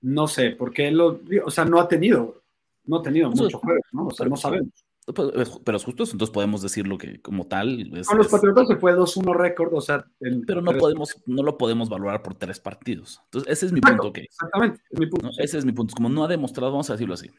No 0.00 0.26
sé, 0.26 0.50
porque 0.50 0.88
él 0.88 0.96
lo, 0.96 1.20
o 1.44 1.50
sea, 1.52 1.64
no 1.64 1.78
ha 1.78 1.86
tenido, 1.86 2.42
no 2.86 2.96
ha 2.96 3.02
tenido 3.02 3.30
mucho 3.30 3.56
juego, 3.56 3.80
¿no? 3.92 4.08
O 4.08 4.10
sea, 4.10 4.26
no 4.26 4.36
sabemos. 4.36 4.84
Pues, 5.06 5.60
pero 5.64 5.76
es 5.76 5.84
justo 5.84 6.02
entonces 6.02 6.30
podemos 6.30 6.60
decirlo 6.60 6.98
que 6.98 7.22
como 7.22 7.46
tal. 7.46 7.88
Con 8.04 8.18
los 8.18 8.26
Patriotas 8.26 8.66
se 8.66 8.76
fue 8.76 8.92
2-1 8.92 9.36
récord, 9.36 9.72
o 9.74 9.80
sea. 9.80 10.04
pero 10.44 10.60
no, 10.60 10.72
podemos, 10.72 11.22
no 11.26 11.44
lo 11.44 11.56
podemos 11.56 11.88
valorar 11.88 12.24
por 12.24 12.34
tres 12.34 12.58
partidos. 12.58 13.20
Entonces, 13.26 13.52
ese 13.52 13.66
es 13.66 13.72
mi 13.72 13.80
punto. 13.80 14.12
Que, 14.12 14.22
exactamente, 14.22 14.80
es 14.90 14.98
mi 14.98 15.06
punto. 15.06 15.30
Ese 15.38 15.58
es 15.58 15.64
mi 15.64 15.70
punto. 15.70 15.94
Como 15.94 16.08
no 16.08 16.24
ha 16.24 16.28
demostrado, 16.28 16.72
vamos 16.72 16.90
a 16.90 16.94
decirlo 16.94 17.14
así. 17.14 17.30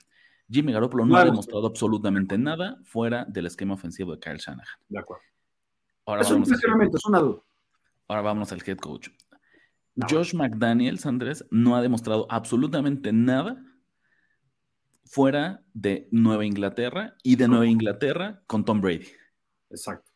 Jimmy 0.54 0.72
Garoppolo 0.72 1.06
no 1.06 1.18
ha 1.18 1.26
demostrado 1.26 1.66
absolutamente 1.66 2.38
nada 2.38 2.78
fuera 2.84 3.26
del 3.28 3.48
esquema 3.48 3.74
ofensivo 3.74 4.12
de 4.12 4.20
Kyle 4.20 4.38
Shanahan. 4.38 4.80
De 4.88 5.00
acuerdo. 5.00 5.24
Ahora 6.06 6.22
es 6.22 6.30
un 6.30 6.44
cuestionamiento, 6.44 6.98
es 6.98 7.06
una 7.06 7.20
duda. 7.20 7.42
Ahora 8.08 8.22
vamos 8.22 8.52
al 8.52 8.62
head 8.64 8.78
coach. 8.78 9.10
Josh 10.10 10.36
McDaniels, 10.36 11.06
Andrés, 11.06 11.46
no 11.50 11.76
ha 11.76 11.82
demostrado 11.82 12.28
absolutamente 12.30 13.12
nada 13.12 13.64
fuera 15.06 15.64
de 15.74 16.08
Nueva 16.12 16.46
Inglaterra 16.46 17.16
y 17.24 17.36
de 17.36 17.48
Nueva 17.48 17.66
Inglaterra 17.66 18.42
con 18.46 18.64
Tom 18.64 18.82
Brady. 18.82 19.08
Exacto. 19.70 20.12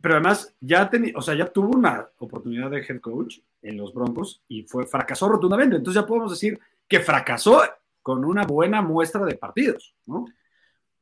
pero, 0.00 0.14
además, 0.14 0.54
ya, 0.60 0.90
o 1.16 1.22
sea, 1.22 1.34
ya 1.34 1.46
tuvo 1.46 1.76
una 1.76 2.08
oportunidad 2.18 2.70
de 2.70 2.84
head 2.84 3.00
coach 3.00 3.38
en 3.62 3.76
los 3.76 3.92
Broncos 3.92 4.42
y 4.48 4.62
fue, 4.62 4.86
fracasó 4.86 5.28
rotundamente. 5.28 5.76
Entonces 5.76 6.00
ya 6.00 6.06
podemos 6.06 6.30
decir 6.30 6.58
que 6.88 7.00
fracasó 7.00 7.62
con 8.02 8.24
una 8.24 8.44
buena 8.44 8.82
muestra 8.82 9.24
de 9.24 9.36
partidos, 9.36 9.94
¿no? 10.06 10.26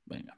Venga. 0.04 0.36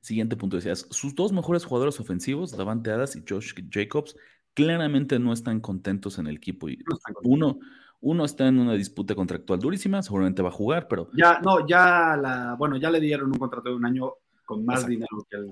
Siguiente 0.00 0.36
punto, 0.36 0.56
decías, 0.56 0.86
sus 0.90 1.14
dos 1.14 1.32
mejores 1.32 1.64
jugadores 1.64 2.00
ofensivos, 2.00 2.56
Davante 2.56 2.90
Adams 2.90 3.16
y 3.16 3.24
Josh 3.28 3.52
Jacobs, 3.70 4.16
claramente 4.54 5.18
no 5.18 5.32
están 5.32 5.60
contentos 5.60 6.18
en 6.18 6.28
el 6.28 6.36
equipo. 6.36 6.68
Y 6.68 6.78
uno, 7.22 7.58
uno 8.00 8.24
está 8.24 8.46
en 8.46 8.58
una 8.58 8.74
disputa 8.74 9.14
contractual 9.14 9.58
durísima, 9.58 10.02
seguramente 10.02 10.42
va 10.42 10.48
a 10.48 10.52
jugar, 10.52 10.88
pero. 10.88 11.10
Ya, 11.14 11.40
no, 11.40 11.66
ya 11.66 12.16
la, 12.16 12.54
bueno, 12.58 12.76
ya 12.76 12.90
le 12.90 13.00
dieron 13.00 13.28
un 13.28 13.38
contrato 13.38 13.68
de 13.68 13.74
un 13.74 13.84
año 13.84 14.14
con 14.44 14.64
más 14.64 14.86
dinero 14.86 15.26
que 15.28 15.36
el. 15.36 15.50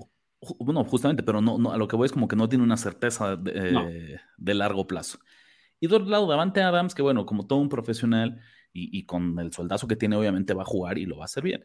Bueno, 0.59 0.83
justamente, 0.83 1.23
pero 1.23 1.41
no, 1.41 1.57
no, 1.57 1.71
a 1.71 1.77
lo 1.77 1.87
que 1.87 1.95
voy 1.95 2.05
es 2.05 2.11
como 2.11 2.27
que 2.27 2.35
no 2.35 2.47
tiene 2.47 2.63
una 2.63 2.77
certeza 2.77 3.35
de, 3.35 4.19
largo 4.37 4.87
plazo. 4.87 5.19
Y 5.79 5.87
de 5.87 5.95
otro 5.95 6.07
lado, 6.07 6.27
Davante 6.27 6.61
Adams, 6.61 6.93
que 6.93 7.01
bueno, 7.01 7.25
como 7.25 7.47
todo 7.47 7.59
un 7.59 7.69
profesional 7.69 8.39
y, 8.77 9.03
con 9.05 9.39
el 9.39 9.51
soldazo 9.51 9.87
que 9.87 9.95
tiene, 9.95 10.15
obviamente 10.15 10.53
va 10.53 10.63
a 10.63 10.65
jugar 10.65 10.97
y 10.97 11.05
lo 11.05 11.17
va 11.17 11.23
a 11.23 11.25
hacer 11.25 11.43
bien. 11.43 11.63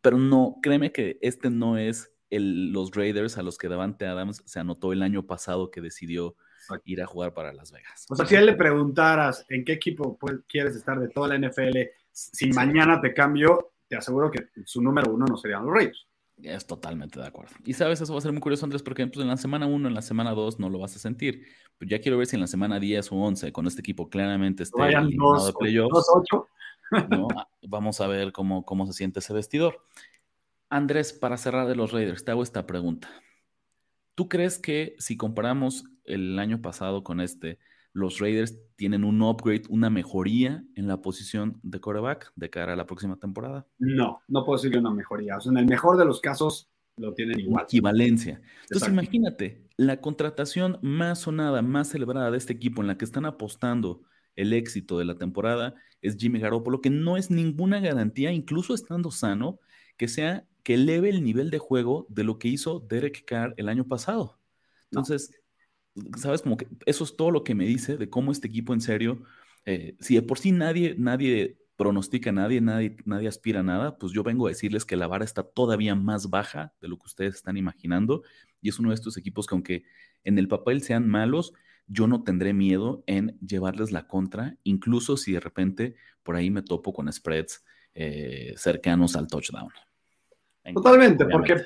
Pero 0.00 0.18
no, 0.18 0.56
créeme 0.62 0.92
que 0.92 1.18
este 1.22 1.50
no 1.50 1.78
es 1.78 2.12
el, 2.30 2.72
los 2.72 2.90
Raiders 2.92 3.38
a 3.38 3.42
los 3.42 3.58
que 3.58 3.68
Davante 3.68 4.06
Adams 4.06 4.42
se 4.44 4.60
anotó 4.60 4.92
el 4.92 5.02
año 5.02 5.26
pasado 5.26 5.70
que 5.70 5.80
decidió 5.80 6.36
ir 6.84 7.00
a 7.00 7.06
jugar 7.06 7.32
para 7.32 7.52
Las 7.52 7.72
Vegas. 7.72 8.06
O 8.10 8.16
sea, 8.16 8.26
si 8.26 8.36
a 8.36 8.40
él 8.40 8.46
le 8.46 8.54
preguntaras 8.54 9.46
en 9.48 9.64
qué 9.64 9.72
equipo 9.72 10.18
quieres 10.46 10.76
estar 10.76 11.00
de 11.00 11.08
toda 11.08 11.28
la 11.28 11.48
NFL, 11.48 11.78
si 12.12 12.50
mañana 12.50 13.00
te 13.00 13.14
cambio, 13.14 13.72
te 13.88 13.96
aseguro 13.96 14.30
que 14.30 14.48
su 14.64 14.82
número 14.82 15.12
uno 15.12 15.24
no 15.26 15.36
serían 15.36 15.64
los 15.64 15.74
Reyes. 15.74 16.06
Es 16.42 16.66
totalmente 16.66 17.18
de 17.18 17.26
acuerdo. 17.26 17.54
Y 17.64 17.72
sabes, 17.72 18.00
eso 18.00 18.12
va 18.12 18.18
a 18.18 18.22
ser 18.22 18.32
muy 18.32 18.40
curioso, 18.40 18.64
Andrés, 18.64 18.82
porque 18.82 19.06
pues, 19.06 19.20
en 19.20 19.28
la 19.28 19.36
semana 19.36 19.66
1, 19.66 19.88
en 19.88 19.94
la 19.94 20.02
semana 20.02 20.32
2 20.32 20.60
no 20.60 20.68
lo 20.68 20.78
vas 20.78 20.94
a 20.94 20.98
sentir. 20.98 21.46
Pero 21.78 21.88
ya 21.90 22.00
quiero 22.00 22.18
ver 22.18 22.26
si 22.26 22.36
en 22.36 22.40
la 22.40 22.46
semana 22.46 22.80
10 22.80 23.12
o 23.12 23.16
11 23.16 23.52
con 23.52 23.66
este 23.66 23.80
equipo 23.80 24.08
claramente 24.08 24.64
esté 24.64 24.82
en 24.92 25.08
de 25.08 25.52
playoffs. 25.58 26.06
¿no? 27.10 27.28
Vamos 27.68 28.00
a 28.00 28.06
ver 28.06 28.32
cómo, 28.32 28.64
cómo 28.64 28.86
se 28.86 28.92
siente 28.92 29.20
ese 29.20 29.32
vestidor. 29.32 29.80
Andrés, 30.70 31.12
para 31.12 31.36
cerrar 31.36 31.66
de 31.66 31.76
los 31.76 31.92
Raiders, 31.92 32.24
te 32.24 32.30
hago 32.30 32.42
esta 32.42 32.66
pregunta. 32.66 33.08
¿Tú 34.14 34.28
crees 34.28 34.58
que 34.58 34.96
si 34.98 35.16
comparamos 35.16 35.84
el 36.04 36.38
año 36.38 36.60
pasado 36.60 37.04
con 37.04 37.20
este, 37.20 37.58
los 37.92 38.18
Raiders 38.18 38.58
tienen 38.76 39.04
un 39.04 39.22
upgrade, 39.22 39.62
una 39.68 39.90
mejoría 39.90 40.64
en 40.74 40.88
la 40.88 41.00
posición 41.00 41.60
de 41.62 41.80
quarterback 41.80 42.32
de 42.34 42.50
cara 42.50 42.72
a 42.72 42.76
la 42.76 42.86
próxima 42.86 43.16
temporada? 43.16 43.66
No, 43.78 44.20
no 44.26 44.44
puedo 44.44 44.58
decirle 44.58 44.80
una 44.80 44.90
mejoría. 44.90 45.36
O 45.36 45.40
sea, 45.40 45.52
en 45.52 45.58
el 45.58 45.66
mejor 45.66 45.96
de 45.96 46.04
los 46.04 46.20
casos 46.20 46.68
lo 46.98 47.14
tienen 47.14 47.40
igual. 47.40 47.64
Equivalencia. 47.64 48.40
Entonces, 48.62 48.88
imagínate, 48.88 49.62
la 49.76 50.00
contratación 50.00 50.78
más 50.82 51.20
sonada, 51.20 51.62
más 51.62 51.88
celebrada 51.88 52.30
de 52.30 52.38
este 52.38 52.52
equipo 52.52 52.82
en 52.82 52.88
la 52.88 52.98
que 52.98 53.04
están 53.04 53.24
apostando 53.24 54.02
el 54.36 54.52
éxito 54.52 54.98
de 54.98 55.04
la 55.04 55.16
temporada 55.16 55.74
es 56.00 56.16
Jimmy 56.16 56.38
Garoppolo, 56.38 56.80
que 56.80 56.90
no 56.90 57.16
es 57.16 57.30
ninguna 57.30 57.80
garantía, 57.80 58.30
incluso 58.32 58.74
estando 58.74 59.10
sano, 59.10 59.58
que 59.96 60.08
sea 60.08 60.46
que 60.62 60.74
eleve 60.74 61.08
el 61.10 61.24
nivel 61.24 61.50
de 61.50 61.58
juego 61.58 62.06
de 62.08 62.24
lo 62.24 62.38
que 62.38 62.48
hizo 62.48 62.80
Derek 62.80 63.24
Carr 63.24 63.54
el 63.56 63.68
año 63.68 63.86
pasado. 63.86 64.38
Entonces, 64.90 65.32
sabes, 66.16 66.42
como 66.42 66.56
que 66.56 66.68
eso 66.86 67.04
es 67.04 67.16
todo 67.16 67.30
lo 67.30 67.42
que 67.44 67.54
me 67.54 67.66
dice 67.66 67.96
de 67.96 68.08
cómo 68.08 68.32
este 68.32 68.48
equipo 68.48 68.74
en 68.74 68.80
serio, 68.80 69.22
eh, 69.64 69.96
si 70.00 70.14
de 70.14 70.22
por 70.22 70.38
sí 70.38 70.52
nadie, 70.52 70.94
nadie 70.98 71.58
pronostica 71.78 72.32
nadie, 72.32 72.60
nadie, 72.60 72.96
nadie 73.04 73.28
aspira 73.28 73.60
a 73.60 73.62
nada, 73.62 73.98
pues 73.98 74.12
yo 74.12 74.24
vengo 74.24 74.46
a 74.46 74.50
decirles 74.50 74.84
que 74.84 74.96
la 74.96 75.06
vara 75.06 75.24
está 75.24 75.44
todavía 75.44 75.94
más 75.94 76.28
baja 76.28 76.74
de 76.80 76.88
lo 76.88 76.98
que 76.98 77.06
ustedes 77.06 77.36
están 77.36 77.56
imaginando 77.56 78.24
y 78.60 78.68
es 78.68 78.80
uno 78.80 78.88
de 78.88 78.96
estos 78.96 79.16
equipos 79.16 79.46
que 79.46 79.54
aunque 79.54 79.84
en 80.24 80.38
el 80.38 80.48
papel 80.48 80.82
sean 80.82 81.08
malos, 81.08 81.52
yo 81.86 82.08
no 82.08 82.24
tendré 82.24 82.52
miedo 82.52 83.04
en 83.06 83.38
llevarles 83.38 83.92
la 83.92 84.08
contra, 84.08 84.56
incluso 84.64 85.16
si 85.16 85.32
de 85.32 85.38
repente 85.38 85.94
por 86.24 86.34
ahí 86.34 86.50
me 86.50 86.62
topo 86.62 86.92
con 86.92 87.10
spreads 87.12 87.64
eh, 87.94 88.54
cercanos 88.56 89.14
al 89.14 89.28
touchdown. 89.28 89.70
Totalmente, 90.74 91.26
porque, 91.26 91.62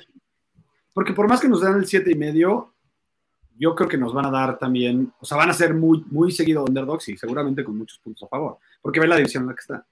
porque 0.93 1.13
por 1.13 1.27
más 1.27 1.41
que 1.41 1.49
nos 1.49 1.61
den 1.61 1.73
el 1.73 1.87
7 1.87 2.11
y 2.11 2.15
medio, 2.15 2.75
yo 3.57 3.73
creo 3.73 3.89
que 3.89 3.97
nos 3.97 4.13
van 4.13 4.27
a 4.27 4.31
dar 4.31 4.59
también, 4.59 5.11
o 5.19 5.25
sea, 5.25 5.37
van 5.37 5.49
a 5.49 5.53
ser 5.53 5.73
muy, 5.73 6.05
muy 6.11 6.31
seguido 6.31 6.63
underdogs 6.63 7.09
y 7.09 7.17
seguramente 7.17 7.63
con 7.63 7.75
muchos 7.75 7.97
puntos 7.97 8.23
a 8.23 8.27
favor, 8.27 8.59
porque 8.79 8.99
ve 8.99 9.07
la 9.07 9.17
división 9.17 9.43
en 9.43 9.49
la 9.49 9.55
que 9.55 9.61
está. 9.61 9.87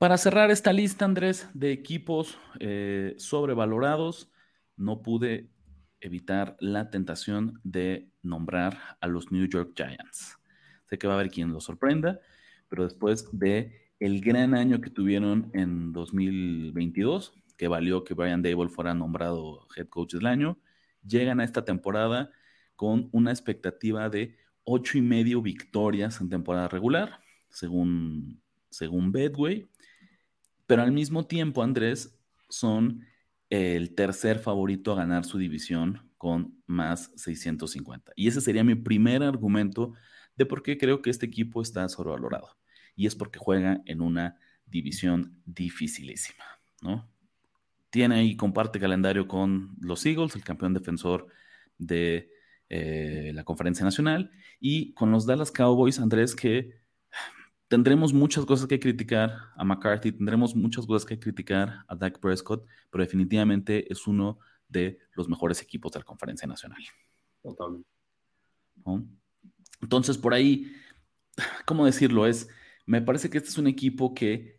Para 0.00 0.16
cerrar 0.16 0.50
esta 0.50 0.72
lista, 0.72 1.04
Andrés, 1.04 1.46
de 1.52 1.72
equipos 1.72 2.38
eh, 2.58 3.14
sobrevalorados, 3.18 4.30
no 4.78 5.02
pude 5.02 5.50
evitar 6.00 6.56
la 6.58 6.88
tentación 6.88 7.60
de 7.64 8.10
nombrar 8.22 8.78
a 9.02 9.06
los 9.08 9.30
New 9.30 9.46
York 9.46 9.72
Giants. 9.76 10.38
Sé 10.86 10.96
que 10.96 11.06
va 11.06 11.12
a 11.12 11.16
haber 11.18 11.30
quien 11.30 11.52
lo 11.52 11.60
sorprenda, 11.60 12.18
pero 12.70 12.84
después 12.84 13.28
de 13.32 13.90
el 13.98 14.22
gran 14.22 14.54
año 14.54 14.80
que 14.80 14.88
tuvieron 14.88 15.50
en 15.52 15.92
2022, 15.92 17.34
que 17.58 17.68
valió 17.68 18.02
que 18.02 18.14
Brian 18.14 18.40
Dable 18.40 18.70
fuera 18.70 18.94
nombrado 18.94 19.68
head 19.76 19.88
coach 19.88 20.14
del 20.14 20.24
año, 20.26 20.58
llegan 21.06 21.40
a 21.40 21.44
esta 21.44 21.66
temporada 21.66 22.30
con 22.74 23.10
una 23.12 23.32
expectativa 23.32 24.08
de 24.08 24.38
ocho 24.64 24.96
y 24.96 25.02
medio 25.02 25.42
victorias 25.42 26.22
en 26.22 26.30
temporada 26.30 26.68
regular, 26.68 27.20
según, 27.50 28.40
según 28.70 29.12
Bedway. 29.12 29.68
Pero 30.66 30.82
al 30.82 30.92
mismo 30.92 31.26
tiempo, 31.26 31.62
Andrés, 31.62 32.18
son 32.48 33.04
el 33.48 33.94
tercer 33.94 34.38
favorito 34.38 34.92
a 34.92 34.96
ganar 34.96 35.24
su 35.24 35.38
división 35.38 36.10
con 36.16 36.62
más 36.66 37.12
650. 37.16 38.12
Y 38.16 38.28
ese 38.28 38.40
sería 38.40 38.64
mi 38.64 38.74
primer 38.74 39.22
argumento 39.22 39.94
de 40.36 40.46
por 40.46 40.62
qué 40.62 40.78
creo 40.78 41.02
que 41.02 41.10
este 41.10 41.26
equipo 41.26 41.62
está 41.62 41.88
sobrevalorado. 41.88 42.56
Y 42.94 43.06
es 43.06 43.14
porque 43.14 43.38
juega 43.38 43.82
en 43.86 44.00
una 44.00 44.38
división 44.66 45.40
dificilísima, 45.44 46.44
¿no? 46.82 47.10
tiene 47.90 48.24
y 48.24 48.36
comparte 48.36 48.80
calendario 48.80 49.28
con 49.28 49.76
los 49.80 50.06
Eagles, 50.06 50.36
el 50.36 50.44
campeón 50.44 50.72
defensor 50.72 51.26
de 51.76 52.30
eh, 52.68 53.32
la 53.34 53.44
conferencia 53.44 53.84
nacional, 53.84 54.30
y 54.60 54.94
con 54.94 55.10
los 55.10 55.26
Dallas 55.26 55.50
Cowboys, 55.50 55.98
Andrés, 55.98 56.34
que 56.34 56.79
tendremos 57.70 58.12
muchas 58.12 58.44
cosas 58.44 58.66
que 58.66 58.80
criticar 58.80 59.30
a 59.54 59.62
McCarthy, 59.62 60.10
tendremos 60.10 60.56
muchas 60.56 60.84
cosas 60.86 61.06
que 61.06 61.20
criticar 61.20 61.84
a 61.86 61.94
Dak 61.94 62.18
Prescott, 62.18 62.66
pero 62.90 63.04
definitivamente 63.04 63.90
es 63.92 64.08
uno 64.08 64.40
de 64.68 64.98
los 65.14 65.28
mejores 65.28 65.62
equipos 65.62 65.92
de 65.92 66.00
la 66.00 66.04
conferencia 66.04 66.48
nacional. 66.48 66.82
Totalmente. 67.40 67.88
Entonces, 69.80 70.18
por 70.18 70.34
ahí, 70.34 70.72
¿cómo 71.64 71.86
decirlo? 71.86 72.26
Es, 72.26 72.48
me 72.86 73.02
parece 73.02 73.30
que 73.30 73.38
este 73.38 73.50
es 73.50 73.58
un 73.58 73.68
equipo 73.68 74.14
que 74.14 74.58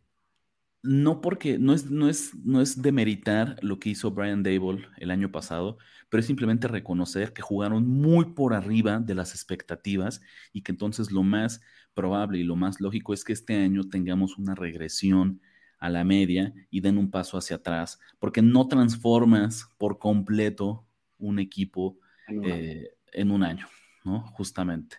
no 0.82 1.20
porque 1.20 1.60
no 1.60 1.74
es, 1.74 1.92
no 1.92 2.08
es, 2.08 2.34
no 2.46 2.62
es 2.62 2.82
demeritar 2.82 3.58
lo 3.62 3.78
que 3.78 3.90
hizo 3.90 4.12
Brian 4.12 4.42
Dable 4.42 4.88
el 4.98 5.12
año 5.12 5.34
pasado, 5.34 5.78
pero 6.08 6.22
es 6.22 6.28
simplemente 6.28 6.70
reconocer 6.70 7.34
que 7.34 7.42
jugaron 7.42 7.86
muy 7.86 8.34
por 8.34 8.54
arriba 8.54 9.00
de 9.00 9.16
las 9.16 9.36
expectativas 9.36 10.22
y 10.54 10.62
que 10.62 10.72
entonces 10.72 11.12
lo 11.12 11.24
más 11.24 11.60
probable 11.94 12.40
y 12.40 12.44
lo 12.44 12.56
más 12.56 12.80
lógico 12.80 13.14
es 13.14 13.24
que 13.24 13.34
este 13.34 13.56
año 13.56 13.84
tengamos 13.90 14.38
una 14.38 14.56
regresión 14.56 15.42
a 15.82 15.90
la 15.90 16.04
media 16.04 16.54
y 16.70 16.82
den 16.82 16.98
un 16.98 17.10
paso 17.10 17.38
hacia 17.38 17.58
atrás, 17.58 18.00
porque 18.20 18.42
no 18.42 18.68
transformas 18.68 19.68
por 19.78 19.98
completo 19.98 20.86
un 21.18 21.40
equipo 21.40 21.98
en 22.28 23.32
un 23.32 23.44
año, 23.44 23.66
eh, 23.66 24.00
¿no? 24.06 24.22
Justamente. 24.28 24.98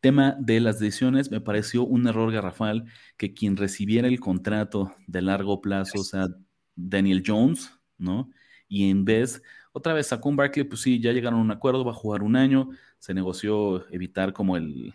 Tema 0.00 0.36
de 0.38 0.60
las 0.60 0.78
decisiones, 0.78 1.30
me 1.30 1.40
pareció 1.40 1.84
un 1.84 2.06
error 2.06 2.32
garrafal 2.32 2.84
que 3.16 3.32
quien 3.32 3.56
recibiera 3.56 4.08
el 4.08 4.20
contrato 4.20 4.94
de 5.06 5.22
largo 5.22 5.60
plazo, 5.60 6.00
o 6.00 6.04
sea, 6.04 6.26
Daniel 6.74 7.22
Jones, 7.26 7.72
¿no? 7.96 8.30
Y 8.68 8.90
en 8.90 9.04
vez, 9.04 9.42
otra 9.72 9.94
vez 9.94 10.08
sacó 10.08 10.28
un 10.28 10.36
Barkley, 10.36 10.64
pues 10.64 10.82
sí, 10.82 11.00
ya 11.00 11.12
llegaron 11.12 11.40
a 11.40 11.42
un 11.42 11.50
acuerdo, 11.50 11.84
va 11.84 11.92
a 11.92 11.94
jugar 11.94 12.22
un 12.22 12.36
año, 12.36 12.70
se 12.98 13.14
negoció 13.14 13.88
evitar 13.92 14.32
como 14.32 14.56
el, 14.56 14.94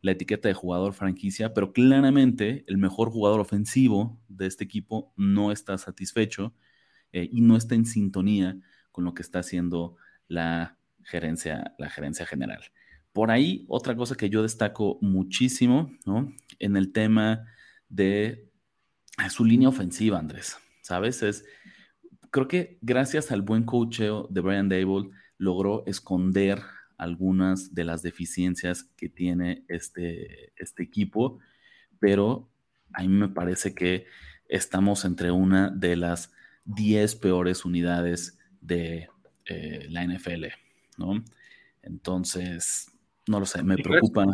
la 0.00 0.12
etiqueta 0.12 0.48
de 0.48 0.54
jugador 0.54 0.92
franquicia, 0.92 1.54
pero 1.54 1.72
claramente 1.72 2.64
el 2.66 2.78
mejor 2.78 3.10
jugador 3.10 3.40
ofensivo 3.40 4.20
de 4.28 4.46
este 4.46 4.64
equipo 4.64 5.12
no 5.16 5.52
está 5.52 5.76
satisfecho 5.78 6.54
eh, 7.12 7.28
y 7.30 7.40
no 7.40 7.56
está 7.56 7.74
en 7.74 7.86
sintonía 7.86 8.58
con 8.92 9.04
lo 9.04 9.14
que 9.14 9.22
está 9.22 9.40
haciendo 9.40 9.96
la 10.28 10.78
gerencia, 11.02 11.74
la 11.78 11.90
gerencia 11.90 12.26
general. 12.26 12.62
Por 13.12 13.30
ahí, 13.30 13.64
otra 13.68 13.96
cosa 13.96 14.14
que 14.14 14.30
yo 14.30 14.42
destaco 14.42 14.98
muchísimo, 15.00 15.90
¿no? 16.04 16.32
En 16.58 16.76
el 16.76 16.92
tema 16.92 17.44
de 17.88 18.50
su 19.30 19.44
línea 19.44 19.68
ofensiva, 19.68 20.18
Andrés, 20.18 20.56
¿sabes? 20.82 21.22
Es, 21.22 21.44
creo 22.30 22.46
que 22.46 22.78
gracias 22.82 23.32
al 23.32 23.42
buen 23.42 23.64
coacheo 23.64 24.28
de 24.30 24.40
Brian 24.40 24.68
Dable 24.68 25.10
logró 25.38 25.84
esconder 25.86 26.60
algunas 26.98 27.74
de 27.74 27.84
las 27.84 28.02
deficiencias 28.02 28.84
que 28.96 29.08
tiene 29.08 29.64
este, 29.68 30.52
este 30.56 30.82
equipo, 30.82 31.38
pero 32.00 32.50
a 32.92 33.02
mí 33.02 33.08
me 33.08 33.28
parece 33.28 33.74
que 33.74 34.06
estamos 34.48 35.04
entre 35.04 35.30
una 35.30 35.70
de 35.70 35.96
las 35.96 36.32
10 36.64 37.16
peores 37.16 37.64
unidades 37.64 38.38
de 38.60 39.08
eh, 39.46 39.86
la 39.88 40.04
NFL, 40.04 40.46
¿no? 40.98 41.24
Entonces, 41.82 42.90
no 43.26 43.40
lo 43.40 43.46
sé, 43.46 43.62
me 43.62 43.76
preocupa, 43.76 44.26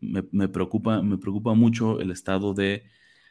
me, 0.00 0.48
preocupa, 0.48 1.02
me 1.02 1.18
preocupa 1.18 1.54
mucho 1.54 2.00
el 2.00 2.10
estado 2.10 2.52
de 2.52 2.84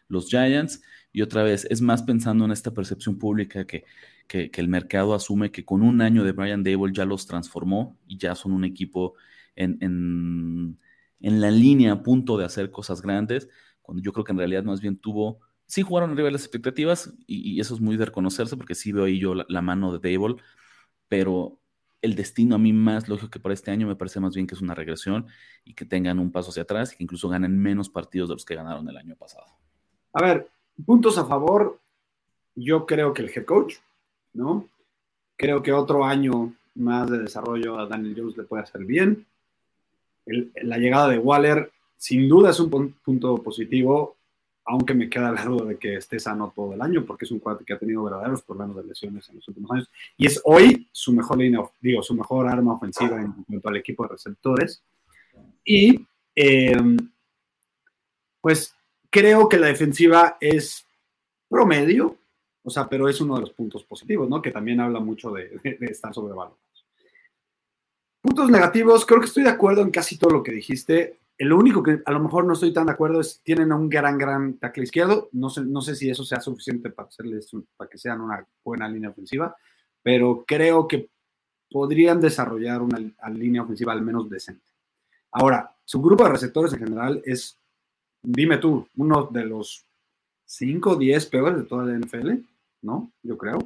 los 0.07 0.29
Giants. 0.29 0.81
Y 1.11 1.21
otra 1.21 1.43
vez, 1.43 1.65
es 1.69 1.81
más 1.81 2.03
pensando 2.03 2.45
en 2.45 2.51
esta 2.51 2.71
percepción 2.71 3.17
pública 3.19 3.65
que, 3.65 3.83
que, 4.29 4.51
el 4.53 4.67
mercado 4.67 5.15
asume 5.15 5.51
que 5.51 5.65
con 5.65 5.81
un 5.81 6.01
año 6.01 6.23
de 6.23 6.33
Brian 6.33 6.63
Dable 6.63 6.93
ya 6.93 7.03
los 7.03 7.25
transformó 7.25 7.97
y 8.07 8.17
ya 8.17 8.35
son 8.35 8.53
un 8.53 8.63
equipo 8.63 9.15
en, 9.55 9.77
en, 9.81 11.41
la 11.41 11.51
línea 11.51 11.91
a 11.93 12.03
punto 12.03 12.37
de 12.37 12.45
hacer 12.45 12.71
cosas 12.71 13.01
grandes, 13.01 13.49
cuando 13.81 14.01
yo 14.03 14.13
creo 14.13 14.23
que 14.23 14.31
en 14.31 14.37
realidad 14.37 14.63
más 14.63 14.81
bien 14.81 14.97
tuvo, 14.97 15.39
sí 15.65 15.81
jugaron 15.81 16.11
arriba 16.11 16.27
de 16.27 16.33
las 16.33 16.43
expectativas 16.43 17.11
y, 17.25 17.59
eso 17.59 17.73
es 17.73 17.81
muy 17.81 17.97
de 17.97 18.05
reconocerse 18.05 18.55
porque 18.55 18.75
sí 18.75 18.91
veo 18.91 19.05
ahí 19.05 19.19
yo 19.19 19.33
la, 19.33 19.45
la 19.49 19.61
mano 19.61 19.97
de 19.97 20.11
Dable, 20.11 20.35
pero 21.07 21.59
el 22.01 22.15
destino 22.15 22.55
a 22.55 22.59
mí 22.59 22.71
más 22.71 23.09
lógico 23.09 23.31
que 23.31 23.39
para 23.39 23.53
este 23.53 23.71
año 23.71 23.87
me 23.87 23.95
parece 23.95 24.19
más 24.19 24.35
bien 24.35 24.45
que 24.45 24.53
es 24.53 24.61
una 24.61 24.75
regresión 24.75 25.25
y 25.65 25.73
que 25.73 25.85
tengan 25.85 26.19
un 26.19 26.31
paso 26.31 26.51
hacia 26.51 26.63
atrás 26.63 26.93
y 26.93 26.97
que 26.97 27.03
incluso 27.03 27.29
ganen 27.29 27.57
menos 27.57 27.89
partidos 27.89 28.29
de 28.29 28.35
los 28.35 28.45
que 28.45 28.55
ganaron 28.55 28.87
el 28.87 28.95
año 28.95 29.15
pasado. 29.15 29.47
A 30.13 30.21
ver, 30.21 30.49
puntos 30.85 31.17
a 31.17 31.25
favor, 31.25 31.81
yo 32.55 32.85
creo 32.85 33.13
que 33.13 33.23
el 33.23 33.31
head 33.35 33.45
coach, 33.45 33.75
¿no? 34.33 34.67
Creo 35.37 35.63
que 35.63 35.73
otro 35.73 36.05
año 36.05 36.53
más 36.75 37.09
de 37.09 37.19
desarrollo 37.19 37.79
a 37.79 37.87
Daniel 37.87 38.15
Jones 38.17 38.37
le 38.37 38.43
puede 38.43 38.63
hacer 38.63 38.85
bien. 38.85 39.25
la 40.25 40.77
llegada 40.77 41.09
de 41.09 41.17
Waller 41.17 41.71
sin 41.97 42.29
duda 42.29 42.51
es 42.51 42.59
un 42.59 42.93
punto 43.03 43.37
positivo 43.37 44.17
aunque 44.69 44.93
me 44.93 45.09
queda 45.09 45.31
la 45.31 45.43
duda 45.43 45.65
de 45.65 45.77
que 45.77 45.95
esté 45.95 46.19
sano 46.19 46.53
todo 46.55 46.75
el 46.75 46.81
año, 46.81 47.03
porque 47.03 47.25
es 47.25 47.31
un 47.31 47.39
cuate 47.39 47.65
que 47.65 47.73
ha 47.73 47.79
tenido 47.79 48.03
verdaderos 48.03 48.43
problemas 48.43 48.75
de 48.75 48.83
lesiones 48.83 49.27
en 49.29 49.37
los 49.37 49.47
últimos 49.47 49.71
años, 49.71 49.89
y 50.15 50.27
es 50.27 50.39
hoy 50.43 50.87
su 50.91 51.11
mejor 51.11 51.39
línea, 51.39 51.61
digo, 51.81 52.03
su 52.03 52.13
mejor 52.13 52.47
arma 52.47 52.73
ofensiva 52.73 53.19
en 53.19 53.31
cuanto 53.31 53.67
al 53.67 53.77
equipo 53.77 54.03
de 54.03 54.09
receptores. 54.09 54.83
Y 55.65 56.05
em, 56.35 56.97
pues 58.41 58.75
creo 59.09 59.49
que 59.49 59.57
la 59.57 59.67
defensiva 59.67 60.37
es 60.39 60.85
promedio, 61.49 62.17
o 62.69 62.71
sea, 62.71 62.87
pero 62.87 63.09
es 63.09 63.19
uno 63.19 63.33
de 63.33 63.41
los 63.41 63.49
puntos 63.49 63.83
positivos, 63.83 64.29
¿no? 64.29 64.43
Que 64.43 64.51
también 64.51 64.79
habla 64.79 64.99
mucho 64.99 65.31
de, 65.31 65.59
estar 65.81 66.13
sobrevalorados. 66.13 66.59
Puntos 68.21 68.51
negativos, 68.51 69.07
creo 69.07 69.19
que 69.19 69.25
estoy 69.25 69.43
de 69.43 69.49
acuerdo 69.49 69.81
en 69.81 69.89
casi 69.89 70.19
todo 70.19 70.29
lo 70.29 70.43
que 70.43 70.51
dijiste. 70.51 71.19
El 71.35 71.51
único 71.51 71.81
que 71.81 72.03
a 72.05 72.11
lo 72.11 72.19
mejor 72.19 72.45
no 72.45 72.53
estoy 72.53 72.71
tan 72.71 72.85
de 72.85 72.91
acuerdo 72.91 73.21
es 73.21 73.41
tienen 73.43 73.71
un 73.71 73.89
gran, 73.89 74.19
gran 74.19 74.59
tackle 74.59 74.83
izquierdo. 74.83 75.29
No 75.31 75.49
sé, 75.49 75.61
no 75.61 75.81
sé 75.81 75.95
si 75.95 76.11
eso 76.11 76.23
sea 76.23 76.41
suficiente 76.41 76.91
para, 76.91 77.07
hacerles, 77.07 77.49
para 77.75 77.89
que 77.89 77.97
sean 77.97 78.21
una 78.21 78.45
buena 78.63 78.87
línea 78.87 79.09
ofensiva, 79.09 79.55
pero 80.03 80.43
creo 80.45 80.87
que 80.87 81.09
podrían 81.71 82.21
desarrollar 82.21 82.83
una, 82.83 82.99
línea 83.29 83.63
ofensiva 83.63 83.93
al 83.93 84.03
menos 84.03 84.29
decente. 84.29 84.65
Ahora, 85.31 85.75
su 85.85 85.99
grupo 85.99 86.23
de 86.23 86.31
receptores 86.31 86.71
en 86.73 86.79
general 86.79 87.21
es, 87.25 87.57
dime 88.21 88.57
tú, 88.57 88.87
uno 88.95 89.27
de 89.31 89.45
los 89.45 89.85
5 90.49 90.89
o 90.89 90.95
10 90.95 91.25
peores 91.27 91.57
de 91.57 91.63
toda 91.63 91.85
la 91.85 91.97
NFL, 91.97 92.31
¿no? 92.81 93.11
Yo 93.23 93.37
creo. 93.37 93.59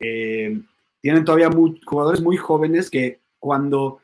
Eh, 0.00 0.60
tienen 1.00 1.24
todavía 1.24 1.50
jugadores 1.84 2.20
muy 2.20 2.36
jóvenes 2.36 2.90
que 2.90 3.20
cuando, 3.38 4.00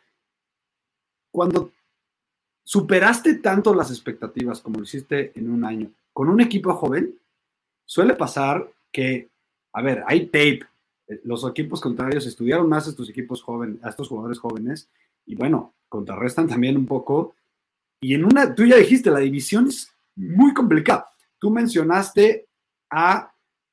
cuando 1.32 1.72
superaste 2.62 3.34
tanto 3.34 3.74
las 3.74 3.90
expectativas 3.90 4.60
como 4.60 4.78
lo 4.78 4.84
hiciste 4.84 5.32
en 5.34 5.50
un 5.50 5.64
año 5.64 5.90
con 6.12 6.28
un 6.28 6.40
equipo 6.40 6.74
joven, 6.74 7.18
suele 7.86 8.14
pasar 8.14 8.70
que, 8.92 9.30
a 9.72 9.82
ver, 9.82 10.02
hay 10.06 10.26
tape. 10.26 10.60
Eh, 11.08 11.20
los 11.24 11.48
equipos 11.48 11.80
contrarios 11.80 12.26
estudiaron 12.26 12.68
más 12.68 12.86
a 12.86 12.90
estos 12.90 13.08
equipos 13.08 13.42
jóvenes, 13.42 13.82
a 13.82 13.88
estos 13.90 14.08
jugadores 14.08 14.38
jóvenes, 14.38 14.90
y 15.26 15.34
bueno, 15.34 15.74
contrarrestan 15.88 16.48
también 16.48 16.76
un 16.76 16.86
poco. 16.86 17.34
Y 18.00 18.14
en 18.14 18.24
una, 18.24 18.54
tú 18.54 18.64
ya 18.64 18.76
dijiste, 18.76 19.10
la 19.10 19.20
división 19.20 19.68
es 19.68 19.94
muy 20.16 20.52
complicada. 20.54 21.08
Tú 21.38 21.50
mencionaste 21.50 22.46
a, 22.90 23.29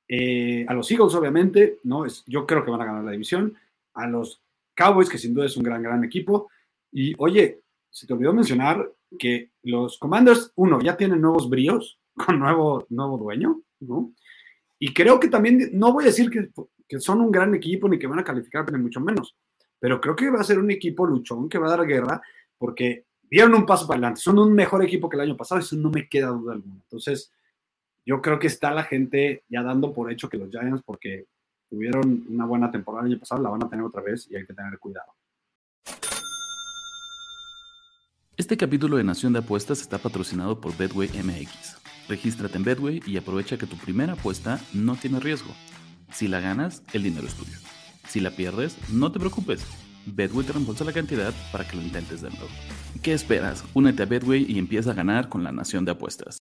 eh, 0.07 0.65
a 0.67 0.73
los 0.73 0.89
Eagles, 0.89 1.13
obviamente, 1.15 1.79
¿no? 1.83 2.05
Es, 2.05 2.23
yo 2.27 2.45
creo 2.45 2.63
que 2.63 2.71
van 2.71 2.81
a 2.81 2.85
ganar 2.85 3.03
la 3.03 3.11
división. 3.11 3.55
A 3.93 4.07
los 4.07 4.41
Cowboys, 4.75 5.09
que 5.09 5.17
sin 5.17 5.33
duda 5.33 5.45
es 5.45 5.57
un 5.57 5.63
gran, 5.63 5.81
gran 5.81 6.03
equipo. 6.03 6.49
Y 6.91 7.13
oye, 7.17 7.61
se 7.89 8.07
te 8.07 8.13
olvidó 8.13 8.33
mencionar 8.33 8.91
que 9.17 9.51
los 9.63 9.97
Commanders, 9.97 10.51
uno, 10.55 10.79
ya 10.81 10.95
tienen 10.95 11.21
nuevos 11.21 11.49
bríos 11.49 11.99
con 12.13 12.39
nuevo, 12.39 12.85
nuevo 12.89 13.17
dueño, 13.17 13.61
¿no? 13.79 14.13
Y 14.79 14.93
creo 14.93 15.19
que 15.19 15.27
también, 15.27 15.71
no 15.73 15.91
voy 15.91 16.03
a 16.03 16.07
decir 16.07 16.29
que, 16.29 16.49
que 16.87 16.99
son 16.99 17.21
un 17.21 17.31
gran 17.31 17.53
equipo 17.55 17.89
ni 17.89 17.97
que 17.97 18.07
van 18.07 18.19
a 18.19 18.23
calificar, 18.23 18.71
ni 18.71 18.77
mucho 18.77 18.99
menos, 18.99 19.35
pero 19.79 19.99
creo 19.99 20.15
que 20.15 20.29
va 20.29 20.39
a 20.39 20.43
ser 20.43 20.59
un 20.59 20.69
equipo 20.69 21.05
luchón 21.05 21.49
que 21.49 21.57
va 21.57 21.67
a 21.67 21.77
dar 21.77 21.87
guerra 21.87 22.21
porque 22.57 23.05
dieron 23.29 23.53
un 23.55 23.65
paso 23.65 23.87
para 23.87 23.97
adelante. 23.97 24.21
Son 24.21 24.37
un 24.39 24.53
mejor 24.53 24.83
equipo 24.83 25.09
que 25.09 25.17
el 25.17 25.21
año 25.21 25.37
pasado, 25.37 25.61
eso 25.61 25.75
no 25.75 25.89
me 25.89 26.07
queda 26.07 26.27
duda 26.27 26.53
alguna. 26.53 26.75
Entonces, 26.75 27.31
yo 28.07 28.21
creo 28.21 28.39
que 28.39 28.47
está 28.47 28.71
la 28.71 28.83
gente 28.83 29.43
ya 29.49 29.61
dando 29.61 29.93
por 29.93 30.09
hecho 30.09 30.29
que 30.29 30.37
los 30.37 30.49
Giants, 30.49 30.81
porque 30.85 31.25
tuvieron 31.69 32.25
una 32.29 32.45
buena 32.45 32.71
temporada 32.71 33.05
el 33.05 33.11
año 33.11 33.19
pasado, 33.19 33.43
la 33.43 33.49
van 33.49 33.65
a 33.65 33.69
tener 33.69 33.83
otra 33.83 34.01
vez 34.01 34.29
y 34.31 34.37
hay 34.37 34.45
que 34.45 34.53
tener 34.53 34.79
cuidado. 34.79 35.11
Este 38.37 38.55
capítulo 38.55 38.95
de 38.95 39.03
Nación 39.03 39.33
de 39.33 39.39
Apuestas 39.39 39.81
está 39.81 39.97
patrocinado 39.97 40.61
por 40.61 40.77
Bedway 40.77 41.09
MX. 41.09 42.07
Regístrate 42.07 42.55
en 42.55 42.63
Bedway 42.63 43.01
y 43.05 43.17
aprovecha 43.17 43.57
que 43.57 43.65
tu 43.65 43.75
primera 43.75 44.13
apuesta 44.13 44.61
no 44.73 44.95
tiene 44.95 45.19
riesgo. 45.19 45.51
Si 46.13 46.29
la 46.29 46.39
ganas, 46.39 46.83
el 46.93 47.03
dinero 47.03 47.27
es 47.27 47.33
tuyo. 47.33 47.57
Si 48.07 48.21
la 48.21 48.31
pierdes, 48.31 48.77
no 48.89 49.11
te 49.11 49.19
preocupes. 49.19 49.65
Bedway 50.05 50.45
te 50.45 50.53
reembolsa 50.53 50.85
la 50.85 50.93
cantidad 50.93 51.33
para 51.51 51.67
que 51.67 51.75
lo 51.75 51.81
intentes 51.81 52.21
de 52.21 52.29
nuevo. 52.29 52.47
¿Qué 53.03 53.11
esperas? 53.11 53.65
Únete 53.73 54.03
a 54.03 54.05
Bedway 54.05 54.45
y 54.47 54.59
empieza 54.59 54.91
a 54.91 54.93
ganar 54.93 55.27
con 55.27 55.43
la 55.43 55.51
Nación 55.51 55.83
de 55.83 55.91
Apuestas. 55.91 56.37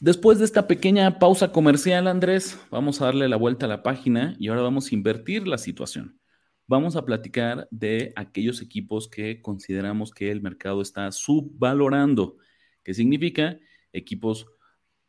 Después 0.00 0.38
de 0.38 0.44
esta 0.44 0.68
pequeña 0.68 1.18
pausa 1.18 1.50
comercial, 1.50 2.06
Andrés, 2.06 2.56
vamos 2.70 3.00
a 3.00 3.06
darle 3.06 3.28
la 3.28 3.34
vuelta 3.34 3.66
a 3.66 3.68
la 3.68 3.82
página 3.82 4.36
y 4.38 4.46
ahora 4.46 4.62
vamos 4.62 4.92
a 4.92 4.94
invertir 4.94 5.48
la 5.48 5.58
situación. 5.58 6.20
Vamos 6.68 6.94
a 6.94 7.04
platicar 7.04 7.66
de 7.72 8.12
aquellos 8.14 8.62
equipos 8.62 9.08
que 9.08 9.42
consideramos 9.42 10.12
que 10.12 10.30
el 10.30 10.40
mercado 10.40 10.82
está 10.82 11.10
subvalorando, 11.10 12.36
que 12.84 12.94
significa 12.94 13.58
equipos 13.92 14.46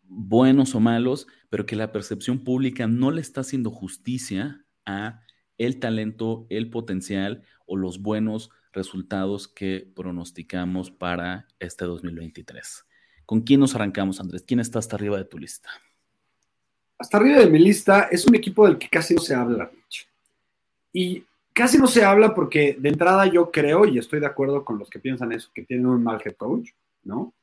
buenos 0.01 0.73
o 0.73 0.79
malos, 0.79 1.27
pero 1.51 1.67
que 1.67 1.75
la 1.75 1.91
percepción 1.91 2.43
pública 2.43 2.87
no 2.87 3.11
le 3.11 3.21
está 3.21 3.41
haciendo 3.41 3.69
justicia 3.69 4.65
a 4.87 5.21
el 5.59 5.79
talento, 5.79 6.47
el 6.49 6.71
potencial 6.71 7.43
o 7.67 7.77
los 7.77 8.01
buenos 8.01 8.49
resultados 8.73 9.47
que 9.47 9.91
pronosticamos 9.95 10.89
para 10.89 11.47
este 11.59 11.85
2023. 11.85 12.88
¿Con 13.29 13.41
quién 13.41 13.59
nos 13.59 13.75
arrancamos, 13.75 14.19
Andrés? 14.19 14.41
¿Quién 14.41 14.59
está 14.59 14.79
hasta 14.79 14.95
arriba 14.95 15.15
de 15.15 15.23
tu 15.23 15.37
lista? 15.37 15.69
Hasta 16.97 17.17
arriba 17.17 17.37
de 17.37 17.45
mi 17.45 17.59
lista 17.59 18.07
es 18.09 18.25
un 18.25 18.33
equipo 18.33 18.65
del 18.65 18.79
que 18.79 18.89
casi 18.89 19.13
no 19.13 19.21
se 19.21 19.35
habla, 19.35 19.69
Y 20.91 21.23
casi 21.53 21.77
no 21.77 21.85
se 21.85 22.03
habla 22.03 22.33
porque 22.33 22.75
de 22.79 22.89
entrada 22.89 23.27
yo 23.27 23.51
creo, 23.51 23.85
y 23.85 23.99
estoy 23.99 24.19
de 24.19 24.25
acuerdo 24.25 24.65
con 24.65 24.79
los 24.79 24.89
que 24.89 24.97
piensan 24.97 25.31
eso, 25.31 25.51
que 25.53 25.61
tienen 25.61 25.85
un 25.85 26.03
mal 26.03 26.19
head 26.25 26.37
coach, 26.37 26.71
¿no? 27.03 27.35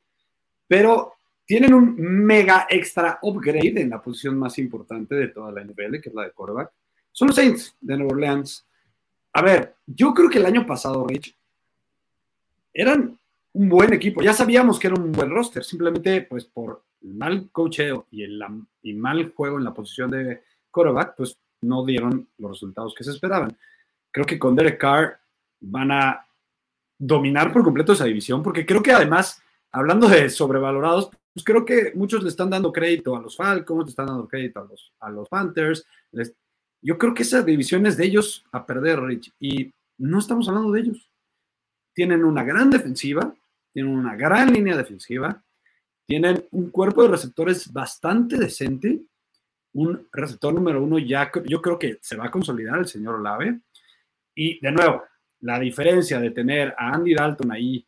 Pero 0.66 1.12
tienen 1.44 1.72
un 1.72 1.94
mega 1.96 2.66
extra 2.68 3.20
upgrade 3.22 3.80
en 3.80 3.90
la 3.90 4.02
posición 4.02 4.36
más 4.36 4.58
importante 4.58 5.14
de 5.14 5.28
toda 5.28 5.52
la 5.52 5.62
NFL, 5.62 6.00
que 6.00 6.08
es 6.08 6.14
la 6.16 6.24
de 6.24 6.32
quarterback. 6.32 6.72
Son 7.12 7.28
los 7.28 7.36
Saints 7.36 7.76
de 7.80 7.96
Nueva 7.96 8.12
Orleans. 8.12 8.66
A 9.34 9.40
ver, 9.40 9.76
yo 9.86 10.12
creo 10.12 10.28
que 10.28 10.38
el 10.38 10.46
año 10.46 10.66
pasado, 10.66 11.06
Rich, 11.06 11.32
eran 12.74 13.16
un 13.56 13.70
buen 13.70 13.92
equipo. 13.94 14.20
Ya 14.20 14.34
sabíamos 14.34 14.78
que 14.78 14.88
era 14.88 14.96
un 14.96 15.12
buen 15.12 15.30
roster, 15.30 15.64
simplemente 15.64 16.22
pues 16.22 16.44
por 16.44 16.84
mal 17.00 17.48
cocheo 17.50 18.06
y 18.10 18.22
el 18.22 18.38
mal 18.96 19.32
juego 19.34 19.58
en 19.58 19.64
la 19.64 19.72
posición 19.72 20.10
de 20.10 20.42
quarterback, 20.70 21.14
pues 21.16 21.38
no 21.62 21.84
dieron 21.84 22.28
los 22.36 22.50
resultados 22.50 22.94
que 22.94 23.04
se 23.04 23.12
esperaban. 23.12 23.56
Creo 24.12 24.26
que 24.26 24.38
con 24.38 24.54
Derek 24.54 24.78
Carr 24.78 25.18
van 25.60 25.90
a 25.90 26.26
dominar 26.98 27.50
por 27.52 27.64
completo 27.64 27.94
esa 27.94 28.04
división, 28.04 28.42
porque 28.42 28.66
creo 28.66 28.82
que 28.82 28.92
además, 28.92 29.42
hablando 29.72 30.06
de 30.06 30.28
sobrevalorados, 30.28 31.10
pues 31.32 31.44
creo 31.44 31.64
que 31.64 31.92
muchos 31.94 32.22
le 32.22 32.28
están 32.28 32.50
dando 32.50 32.72
crédito 32.72 33.16
a 33.16 33.22
los 33.22 33.36
Falcons, 33.36 33.86
le 33.86 33.90
están 33.90 34.06
dando 34.06 34.28
crédito 34.28 34.60
a 34.60 34.64
los, 34.64 34.92
a 35.00 35.10
los 35.10 35.28
Panthers. 35.30 35.86
yo 36.82 36.98
creo 36.98 37.14
que 37.14 37.22
esa 37.22 37.42
división 37.42 37.86
es 37.86 37.96
de 37.96 38.04
ellos 38.04 38.44
a 38.52 38.66
perder, 38.66 39.00
Rich, 39.00 39.32
y 39.40 39.72
no 39.98 40.18
estamos 40.18 40.46
hablando 40.48 40.72
de 40.72 40.80
ellos. 40.80 41.10
Tienen 41.94 42.22
una 42.22 42.44
gran 42.44 42.68
defensiva, 42.68 43.34
tienen 43.76 43.94
una 43.94 44.16
gran 44.16 44.54
línea 44.54 44.74
defensiva, 44.74 45.44
tienen 46.06 46.46
un 46.52 46.70
cuerpo 46.70 47.02
de 47.02 47.08
receptores 47.08 47.70
bastante 47.70 48.38
decente, 48.38 49.02
un 49.74 50.08
receptor 50.10 50.54
número 50.54 50.82
uno 50.82 50.98
ya, 50.98 51.30
yo 51.44 51.60
creo 51.60 51.78
que 51.78 51.98
se 52.00 52.16
va 52.16 52.24
a 52.24 52.30
consolidar 52.30 52.78
el 52.78 52.86
señor 52.86 53.16
Olave. 53.16 53.60
Y 54.34 54.58
de 54.60 54.72
nuevo, 54.72 55.02
la 55.40 55.58
diferencia 55.58 56.18
de 56.18 56.30
tener 56.30 56.74
a 56.78 56.94
Andy 56.94 57.12
Dalton 57.14 57.52
ahí 57.52 57.86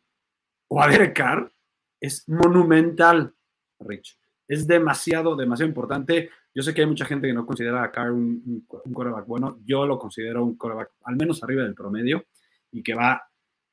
o 0.67 0.79
a 0.79 0.87
Derek 0.87 1.17
Carr 1.17 1.51
es 1.99 2.29
monumental, 2.29 3.33
Rich. 3.79 4.15
Es 4.47 4.67
demasiado, 4.67 5.35
demasiado 5.35 5.69
importante. 5.69 6.29
Yo 6.53 6.61
sé 6.61 6.71
que 6.71 6.81
hay 6.81 6.87
mucha 6.87 7.05
gente 7.05 7.27
que 7.27 7.33
no 7.33 7.47
considera 7.47 7.81
a 7.81 7.91
Carr 7.91 8.11
un, 8.11 8.43
un, 8.45 8.93
quarterback 8.93 9.25
bueno. 9.25 9.57
Yo 9.65 9.87
lo 9.87 9.97
considero 9.97 10.43
un 10.45 10.55
quarterback 10.55 10.91
al 11.05 11.15
menos 11.15 11.41
arriba 11.41 11.63
del 11.63 11.73
promedio 11.73 12.25
y 12.71 12.83
que 12.83 12.93
va 12.93 13.28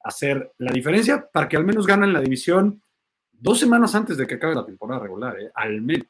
hacer 0.07 0.53
la 0.59 0.73
diferencia 0.73 1.29
para 1.33 1.49
que 1.49 1.57
al 1.57 1.65
menos 1.65 1.87
ganen 1.87 2.13
la 2.13 2.21
división 2.21 2.83
dos 3.33 3.59
semanas 3.59 3.95
antes 3.95 4.17
de 4.17 4.27
que 4.27 4.35
acabe 4.35 4.55
la 4.55 4.65
temporada 4.65 5.03
regular, 5.03 5.39
¿eh? 5.39 5.51
al 5.55 5.83
menos. 5.83 6.07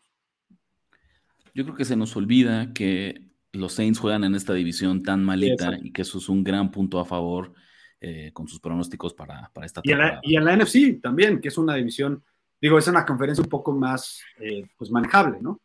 Yo 1.55 1.65
creo 1.65 1.75
que 1.75 1.85
se 1.85 1.97
nos 1.97 2.15
olvida 2.17 2.73
que 2.75 3.23
los 3.53 3.73
Saints 3.73 3.99
juegan 3.99 4.25
en 4.25 4.35
esta 4.35 4.53
división 4.53 5.03
tan 5.03 5.25
malita 5.25 5.79
y 5.83 5.91
que 5.93 6.03
eso 6.03 6.19
es 6.19 6.29
un 6.29 6.45
gran 6.45 6.71
punto 6.71 7.01
a 7.01 7.05
favor 7.05 7.55
eh, 8.01 8.31
con 8.33 8.47
sus 8.47 8.61
pronósticos 8.61 9.15
para, 9.15 9.51
esta 9.63 9.81
temporada. 9.81 10.21
Y 10.23 10.37
en, 10.37 10.45
la, 10.45 10.57
NFC 10.57 11.01
también, 11.01 11.41
que 11.41 11.49
es 11.49 11.57
una 11.57 11.75
división, 11.75 12.23
digo, 12.61 12.79
es 12.79 12.87
una 12.89 13.07
conferencia 13.07 13.43
un 13.43 13.49
poco 13.49 13.73
más 13.73 14.21
eh, 14.39 14.67
pues 14.77 14.91
manejable, 14.91 15.39
¿no? 15.41 15.63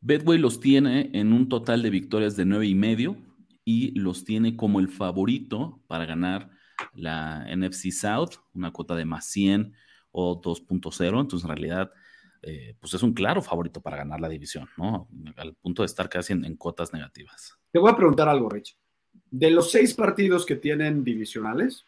Bedway 0.00 0.38
los 0.38 0.60
tiene 0.60 1.10
en 1.14 1.32
un 1.32 1.48
total 1.48 1.82
de 1.82 1.88
victorias 1.88 2.36
de 2.36 2.44
nueve 2.44 2.66
y 2.66 2.74
medio 2.74 3.16
y 3.64 3.98
los 3.98 4.24
tiene 4.24 4.54
como 4.54 4.78
el 4.78 4.88
favorito 4.88 5.80
para 5.86 6.04
ganar 6.04 6.50
la 6.94 7.46
NFC 7.54 7.90
South, 7.90 8.40
una 8.54 8.72
cuota 8.72 8.94
de 8.94 9.04
más 9.04 9.26
100 9.26 9.74
o 10.12 10.40
2.0. 10.40 11.20
Entonces, 11.20 11.44
en 11.44 11.48
realidad, 11.48 11.92
eh, 12.42 12.76
pues 12.78 12.92
es 12.94 13.02
un 13.02 13.14
claro 13.14 13.40
favorito 13.40 13.80
para 13.80 13.96
ganar 13.96 14.20
la 14.20 14.28
división, 14.28 14.68
¿no? 14.76 15.08
Al 15.36 15.54
punto 15.54 15.82
de 15.82 15.86
estar 15.86 16.08
casi 16.08 16.34
en, 16.34 16.56
cuotas 16.56 16.92
negativas. 16.92 17.58
Te 17.72 17.78
voy 17.78 17.90
a 17.90 17.96
preguntar 17.96 18.28
algo, 18.28 18.48
Rich. 18.48 18.76
De 19.30 19.50
los 19.50 19.70
seis 19.70 19.94
partidos 19.94 20.44
que 20.44 20.56
tienen 20.56 21.02
divisionales, 21.02 21.86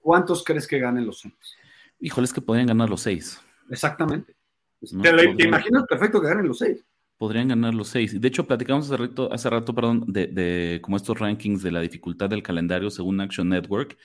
¿cuántos 0.00 0.42
crees 0.42 0.66
que 0.66 0.78
ganen 0.78 1.06
los 1.06 1.20
Saints? 1.20 1.56
Híjole, 2.00 2.24
es 2.24 2.32
que 2.32 2.40
podrían 2.40 2.66
ganar 2.66 2.90
los 2.90 3.02
seis. 3.02 3.40
Exactamente. 3.70 4.36
¿Te, 4.80 5.44
imaginas 5.44 5.84
perfecto 5.88 6.20
que 6.20 6.28
ganen 6.28 6.48
los 6.48 6.58
seis? 6.58 6.84
Podrían 7.18 7.48
ganar 7.48 7.74
los 7.74 7.88
seis. 7.88 8.18
De 8.18 8.28
hecho, 8.28 8.46
platicamos 8.46 8.86
hace 8.86 8.96
rato, 8.96 9.32
hace 9.32 9.50
rato 9.50 9.74
perdón, 9.74 10.04
de, 10.06 10.28
de 10.28 10.80
como 10.80 10.96
estos 10.96 11.18
rankings 11.18 11.62
de 11.62 11.72
la 11.72 11.80
dificultad 11.80 12.30
del 12.30 12.42
calendario 12.42 12.90
según 12.90 13.20
Action 13.20 13.48
Network. 13.48 13.98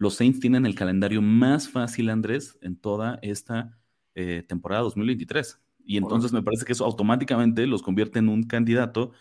Los 0.00 0.14
Saints 0.14 0.40
tienen 0.40 0.64
el 0.64 0.74
calendario 0.74 1.20
más 1.20 1.68
fácil, 1.68 2.08
Andrés, 2.08 2.58
en 2.62 2.74
toda 2.74 3.18
esta 3.20 3.78
eh, 4.14 4.42
temporada 4.48 4.82
2023. 4.82 5.60
Y 5.84 5.98
entonces 5.98 6.32
me 6.32 6.42
parece 6.42 6.64
que 6.64 6.72
eso 6.72 6.84
automáticamente 6.84 7.66
los 7.66 7.82
convierte 7.82 8.18
en 8.18 8.28
un 8.28 8.44
candidato 8.44 9.12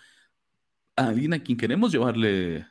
a 0.96 1.08
alguien 1.08 1.34
a 1.34 1.40
quien 1.44 1.58
queremos 1.58 1.92
llevarle, 1.92 2.66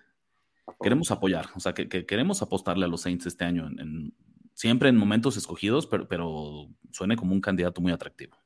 queremos 0.82 1.10
apoyar, 1.10 1.48
o 1.54 1.60
sea, 1.60 1.74
que, 1.74 1.88
queremos 1.88 2.40
apostarle 2.40 2.86
a 2.86 2.88
los 2.88 3.02
Saints 3.02 3.26
este 3.26 3.44
año, 3.44 3.66
en, 3.66 4.14
siempre 4.54 4.88
en 4.88 4.96
momentos 4.96 5.36
escogidos, 5.36 5.86
pero, 5.86 6.08
pero 6.08 6.68
suene 6.90 7.16
como 7.16 7.32
un 7.34 7.40
candidato 7.40 7.80
muy 7.80 7.92
atractivo. 7.92 8.36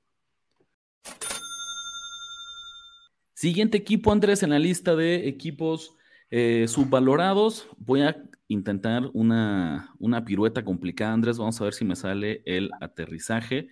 Siguiente 3.43 3.77
equipo, 3.77 4.13
Andrés, 4.13 4.45
en 4.45 4.51
la 4.51 4.61
lista 4.61 4.95
de 4.95 5.27
equipos 5.27 5.97
eh, 6.31 6.67
subvalorados. 6.69 7.67
Voy 7.77 8.03
a 8.03 8.17
intentar 8.47 9.11
una, 9.15 9.93
una 9.99 10.25
pirueta 10.25 10.65
complicada, 10.65 11.13
Andrés. 11.13 11.39
Vamos 11.39 11.61
a 11.61 11.65
ver 11.65 11.75
si 11.75 11.85
me 11.85 11.97
sale 11.97 12.45
el 12.47 12.71
aterrizaje. 12.81 13.67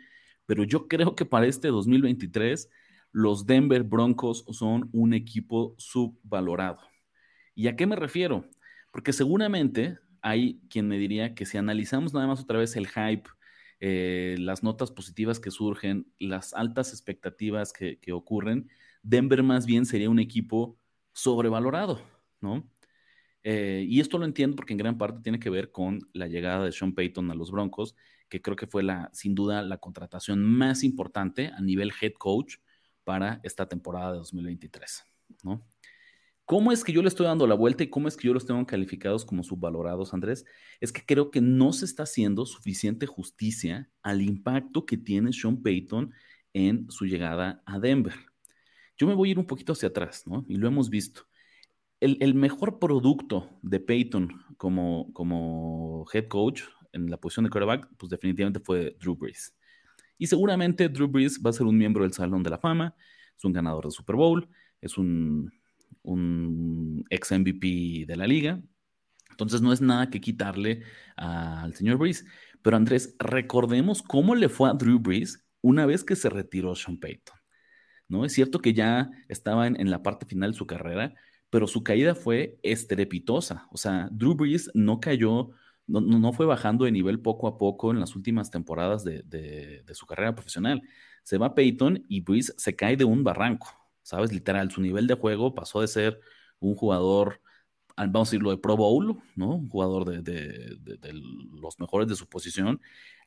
Pero 0.45 0.65
yo 0.65 0.89
creo 0.89 1.15
que 1.15 1.25
para 1.25 1.47
este 1.47 1.69
2023 1.69 2.69
los 3.13 3.47
Denver 3.47 3.85
Broncos 3.85 4.45
son 4.51 4.91
un 4.93 5.15
equipo 5.15 5.77
subvalorado. 5.79 6.81
¿Y 7.55 7.69
a 7.69 7.77
qué 7.77 7.87
me 7.87 7.95
refiero? 7.95 8.51
Porque 8.91 9.13
seguramente 9.13 10.01
hay 10.21 10.61
quien 10.69 10.89
me 10.89 10.99
diría 10.99 11.37
que 11.37 11.47
si 11.47 11.59
analizamos 11.59 12.13
nada 12.13 12.27
más 12.27 12.41
otra 12.41 12.59
vez 12.59 12.75
el 12.75 12.89
hype, 12.89 13.31
eh, 13.79 14.35
las 14.41 14.65
notas 14.65 14.91
positivas 14.91 15.39
que 15.39 15.53
surgen, 15.53 16.13
las 16.19 16.55
altas 16.55 16.91
expectativas 16.91 17.73
que, 17.73 18.01
que 18.01 18.11
ocurren, 18.11 18.69
Denver 19.03 19.43
más 19.43 19.67
bien 19.67 19.87
sería 19.87 20.11
un 20.11 20.19
equipo 20.19 20.79
sobrevalorado, 21.13 22.01
¿no? 22.41 22.69
Eh, 23.43 23.85
y 23.89 24.01
esto 24.01 24.19
lo 24.19 24.27
entiendo 24.27 24.57
porque 24.57 24.75
en 24.75 24.79
gran 24.79 24.99
parte 24.99 25.23
tiene 25.23 25.41
que 25.41 25.51
ver 25.51 25.73
con 25.73 26.01
la 26.13 26.29
llegada 26.29 26.65
de 26.65 26.73
Sean 26.73 26.95
Payton 26.95 27.31
a 27.31 27.35
los 27.35 27.51
Broncos, 27.51 27.97
que 28.29 28.43
creo 28.43 28.57
que 28.57 28.67
fue 28.67 28.83
la, 28.83 29.11
sin 29.13 29.35
duda 29.35 29.63
la 29.63 29.79
contratación 29.79 30.43
más 30.43 30.85
importante 30.85 31.49
a 31.49 31.61
nivel 31.61 31.93
head 32.01 32.13
coach 32.19 32.57
para 33.05 33.41
esta 33.43 33.67
temporada 33.67 34.13
de 34.13 34.19
2023, 34.19 35.05
¿no? 35.43 35.67
¿Cómo 36.45 36.73
es 36.73 36.83
que 36.83 36.93
yo 36.93 37.01
le 37.01 37.07
estoy 37.07 37.27
dando 37.27 37.47
la 37.47 37.55
vuelta 37.55 37.85
y 37.85 37.91
cómo 37.91 38.09
es 38.09 38.17
que 38.17 38.27
yo 38.27 38.35
los 38.35 38.45
tengo 38.45 38.67
calificados 38.67 39.25
como 39.25 39.45
subvalorados, 39.45 40.13
Andrés? 40.13 40.45
Es 40.81 40.91
que 40.91 41.07
creo 41.07 41.31
que 41.31 41.41
no 41.41 41.73
se 41.73 41.85
está 41.85 42.03
haciendo 42.03 42.45
suficiente 42.45 43.07
justicia 43.07 43.89
al 44.03 44.21
impacto 44.21 44.85
que 44.85 44.97
tiene 44.97 45.33
Sean 45.33 45.63
Payton 45.63 46.13
en 46.53 46.91
su 46.91 47.07
llegada 47.07 47.63
a 47.67 47.79
Denver. 47.79 48.30
Yo 49.01 49.07
me 49.07 49.15
voy 49.15 49.31
a 49.31 49.33
ir 49.33 49.39
un 49.39 49.47
poquito 49.47 49.73
hacia 49.73 49.89
atrás, 49.89 50.27
¿no? 50.27 50.45
Y 50.47 50.57
lo 50.57 50.69
hemos 50.69 50.91
visto 50.91 51.23
el, 52.01 52.35
mejor 52.35 52.79
producto 52.79 53.49
de 53.63 53.81
Peyton 53.81 54.29
como, 54.59 55.11
como 55.15 56.05
head 56.13 56.29
coach 56.29 56.65
en 56.93 57.11
la 57.11 57.17
posición 57.17 57.45
de 57.45 57.51
quarterback, 57.51 57.89
pues 57.97 58.11
definitivamente 58.11 58.61
fue 58.61 58.95
Drew 59.01 59.17
Brees. 59.17 59.57
Y 60.19 60.27
seguramente 60.27 60.91
Drew 60.91 61.09
Brees 61.09 61.41
va 61.45 61.49
a 61.49 61.55
ser 61.55 61.67
un 61.67 61.79
miembro 61.79 62.03
del 62.03 62.13
Salón 62.13 62.43
de 62.43 62.51
la 62.51 62.59
Fama, 62.59 62.95
es 63.35 63.43
un 63.43 63.55
ganador 63.55 63.87
de 63.87 63.91
Super 63.91 64.17
Bowl, 64.17 64.47
es 64.83 64.99
un, 64.99 65.51
un 66.03 67.03
ex 67.09 67.33
MVP 67.33 68.05
de 68.07 68.17
la 68.19 68.27
liga. 68.27 68.61
Entonces 69.31 69.63
no 69.63 69.73
es 69.73 69.81
nada 69.81 70.11
que 70.11 70.21
quitarle 70.21 70.83
al 71.17 71.75
señor 71.75 71.97
Brees. 71.97 72.27
Pero 72.61 72.77
Andrés, 72.77 73.17
recordemos 73.19 74.03
cómo 74.03 74.35
le 74.35 74.51
fue 74.51 74.69
a 74.69 74.75
Drew 74.75 74.99
Brees 74.99 75.43
una 75.63 75.87
vez 75.87 76.05
que 76.05 76.17
se 76.17 76.29
retiró 76.29 76.75
Sean 76.75 76.99
Payton. 76.99 77.40
¿No? 78.11 78.25
Es 78.27 78.35
cierto 78.35 78.61
que 78.61 78.75
ya 78.75 79.11
estaba 79.29 79.67
en, 79.67 79.81
en 79.81 79.91
la 79.91 80.03
parte 80.03 80.27
final 80.27 80.53
de 80.53 80.59
su 80.59 80.67
carrera, 80.67 81.15
pero 81.51 81.67
su 81.67 81.83
caída 81.83 82.15
fue 82.15 82.59
estrepitosa. 82.63 83.69
O 83.73 83.77
sea, 83.77 84.09
Drew 84.13 84.35
Brees 84.35 84.71
no 84.75 85.01
cayó, 85.01 85.51
no, 85.87 86.01
no 86.01 86.33
fue 86.33 86.47
bajando 86.47 86.85
de 86.85 86.93
nivel 86.93 87.21
poco 87.21 87.49
a 87.49 87.59
poco 87.59 87.91
en 87.91 88.01
las 88.01 88.15
últimas 88.17 88.51
temporadas 88.51 89.05
de, 89.05 89.85
su 89.93 90.07
carrera 90.07 90.35
profesional. 90.35 90.83
Se 91.23 91.39
va 91.39 91.55
Peyton 91.55 92.05
y 92.09 92.21
Brees 92.23 92.55
se 92.57 92.77
cae 92.77 92.97
de 92.97 93.05
un 93.05 93.25
barranco, 93.25 93.69
¿sabes? 94.03 94.33
Literal, 94.33 94.71
su 94.71 94.81
nivel 94.81 95.07
de 95.07 95.15
juego 95.15 95.55
pasó 95.55 95.81
de 95.81 95.89
ser 95.89 96.21
un 96.61 96.75
jugador, 96.77 97.41
vamos 97.97 98.29
a 98.29 98.31
decirlo, 98.31 98.51
de 98.51 98.59
Pro 98.59 98.77
Bowl, 98.77 99.21
¿no? 99.37 99.57
Un 99.57 99.69
jugador 99.69 100.23
de, 100.23 100.79
los 101.53 101.79
mejores 101.81 102.09
de 102.09 102.17
su 102.17 102.29
posición, 102.29 102.81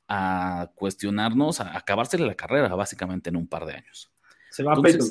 a 0.08 0.72
cuestionarnos, 0.76 1.62
a 1.62 1.78
acabársele 1.78 2.26
la 2.26 2.36
carrera 2.36 2.74
básicamente 2.76 3.30
en 3.30 3.38
un 3.38 3.48
par 3.48 3.66
de 3.66 3.74
años. 3.74 4.14
Se 4.54 4.62
va 4.62 4.80
Peyton. 4.80 5.10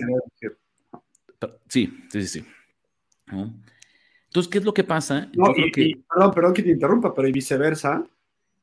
Sí, 1.68 1.92
sí, 2.08 2.22
sí, 2.22 2.26
sí. 2.28 2.46
Entonces, 3.26 4.48
¿qué 4.48 4.58
es 4.58 4.64
lo 4.64 4.72
que 4.72 4.84
pasa? 4.84 5.28
perdón, 5.34 6.32
perdón 6.32 6.54
que 6.54 6.62
te 6.62 6.70
interrumpa, 6.70 7.12
pero 7.12 7.26
y 7.26 7.32
viceversa, 7.32 8.06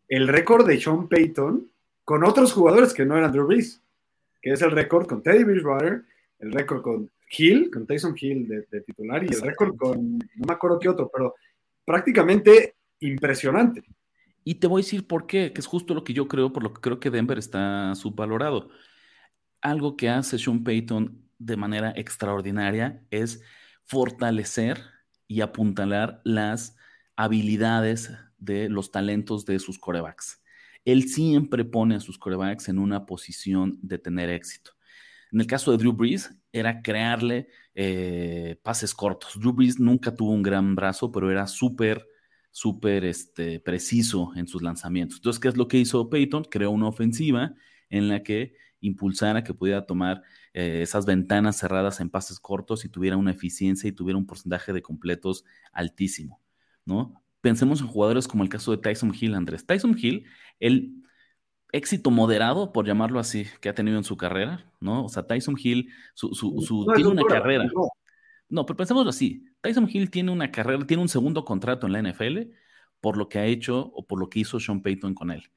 el 0.07 0.29
récord 0.29 0.65
de 0.65 0.79
Sean 0.79 1.09
Payton 1.09 1.69
con 2.05 2.23
otros 2.23 2.53
jugadores 2.53 2.93
que 2.93 3.05
no 3.05 3.17
eran 3.17 3.33
Drew 3.33 3.45
Brees, 3.45 3.83
que 4.41 4.53
es 4.53 4.61
el 4.61 4.71
récord 4.71 5.05
con 5.05 5.21
Teddy 5.21 5.43
Bridgewater, 5.43 6.05
el 6.39 6.51
récord 6.53 6.81
con 6.81 7.11
Hill, 7.29 7.69
con 7.71 7.85
Tyson 7.85 8.15
Hill 8.17 8.47
de, 8.47 8.81
titular, 8.81 9.21
y 9.21 9.33
el 9.35 9.41
récord 9.41 9.75
con, 9.75 10.17
no 10.17 10.47
me 10.47 10.53
acuerdo 10.53 10.79
qué 10.79 10.87
otro, 10.87 11.11
pero 11.13 11.35
prácticamente 11.83 12.77
impresionante. 13.01 13.83
Y 14.45 14.55
te 14.55 14.67
voy 14.67 14.81
a 14.81 14.85
decir 14.85 15.05
por 15.05 15.27
qué, 15.27 15.51
que 15.51 15.59
es 15.59 15.67
justo 15.67 15.93
lo 15.93 16.05
que 16.05 16.13
yo 16.13 16.29
creo, 16.29 16.53
por 16.53 16.63
lo 16.63 16.73
que 16.73 16.79
creo 16.79 17.01
que 17.01 17.09
Denver 17.09 17.37
está 17.37 17.93
subvalorado. 17.95 18.69
Algo 19.61 19.97
que 19.97 20.09
hace 20.09 20.37
Sean 20.37 20.63
Payton 20.63 21.29
de 21.37 21.57
manera 21.57 21.93
extraordinaria 21.95 23.03
es 23.11 23.41
fortalecer 23.85 24.81
y 25.27 25.41
apuntalar 25.41 26.21
las 26.23 26.75
habilidades 27.15 28.11
de 28.37 28.69
los 28.69 28.91
talentos 28.91 29.45
de 29.45 29.59
sus 29.59 29.79
corebacks. 29.79 30.41
Él 30.85 31.09
siempre 31.09 31.65
pone 31.65 31.95
a 31.95 31.99
sus 31.99 32.17
corebacks 32.17 32.69
en 32.69 32.79
una 32.79 33.05
posición 33.05 33.77
de 33.81 33.97
tener 33.97 34.29
éxito. 34.29 34.71
En 35.31 35.41
el 35.41 35.47
caso 35.47 35.71
de 35.71 35.77
Drew 35.77 35.93
Brees, 35.93 36.33
era 36.51 36.81
crearle 36.81 37.49
eh, 37.75 38.59
pases 38.63 38.93
cortos. 38.93 39.39
Drew 39.39 39.53
Brees 39.53 39.79
nunca 39.79 40.15
tuvo 40.15 40.31
un 40.31 40.41
gran 40.41 40.75
brazo, 40.75 41.11
pero 41.11 41.29
era 41.29 41.45
súper, 41.45 42.07
súper 42.51 43.05
este, 43.05 43.59
preciso 43.59 44.31
en 44.35 44.47
sus 44.47 44.63
lanzamientos. 44.63 45.17
Entonces, 45.17 45.39
¿qué 45.39 45.49
es 45.49 45.57
lo 45.57 45.67
que 45.67 45.77
hizo 45.77 46.09
Peyton? 46.09 46.45
Creó 46.45 46.71
una 46.71 46.87
ofensiva 46.87 47.53
en 47.89 48.07
la 48.07 48.23
que 48.23 48.55
impulsara 48.81 49.43
que 49.43 49.53
pudiera 49.53 49.85
tomar 49.85 50.21
eh, 50.53 50.81
esas 50.81 51.05
ventanas 51.05 51.57
cerradas 51.57 51.99
en 51.99 52.09
pases 52.09 52.39
cortos 52.39 52.85
y 52.85 52.89
tuviera 52.89 53.17
una 53.17 53.31
eficiencia 53.31 53.87
y 53.87 53.91
tuviera 53.91 54.17
un 54.17 54.25
porcentaje 54.25 54.73
de 54.73 54.81
completos 54.81 55.45
altísimo, 55.71 56.41
¿no? 56.85 57.21
Pensemos 57.41 57.81
en 57.81 57.87
jugadores 57.87 58.27
como 58.27 58.43
el 58.43 58.49
caso 58.49 58.71
de 58.71 58.77
Tyson 58.77 59.13
Hill, 59.17 59.33
Andrés. 59.33 59.65
Tyson 59.65 59.95
Hill, 59.97 60.25
el 60.59 60.93
éxito 61.71 62.11
moderado, 62.11 62.73
por 62.73 62.85
llamarlo 62.85 63.19
así, 63.19 63.45
que 63.61 63.69
ha 63.69 63.75
tenido 63.75 63.97
en 63.97 64.03
su 64.03 64.17
carrera, 64.17 64.65
¿no? 64.79 65.05
O 65.05 65.09
sea, 65.09 65.23
Tyson 65.23 65.55
Hill, 65.61 65.89
su, 66.13 66.33
su, 66.33 66.87
tiene 66.95 67.09
una 67.09 67.23
carrera. 67.23 67.69
No. 68.49 68.65
pero 68.65 68.77
pensémoslo 68.77 69.09
así. 69.09 69.45
Tyson 69.61 69.87
Hill 69.91 70.09
tiene 70.09 70.31
una 70.31 70.51
carrera, 70.51 70.85
tiene 70.85 71.03
un 71.03 71.09
segundo 71.09 71.45
contrato 71.45 71.87
en 71.87 71.93
la 71.93 72.01
NFL 72.01 72.51
por 73.01 73.17
lo 73.17 73.29
que 73.29 73.39
ha 73.39 73.45
hecho 73.45 73.91
o 73.93 74.05
por 74.05 74.19
lo 74.19 74.29
que 74.29 74.39
hizo 74.39 74.59
Sean 74.59 74.81
Payton 74.81 75.13
con 75.13 75.31
él, 75.31 75.49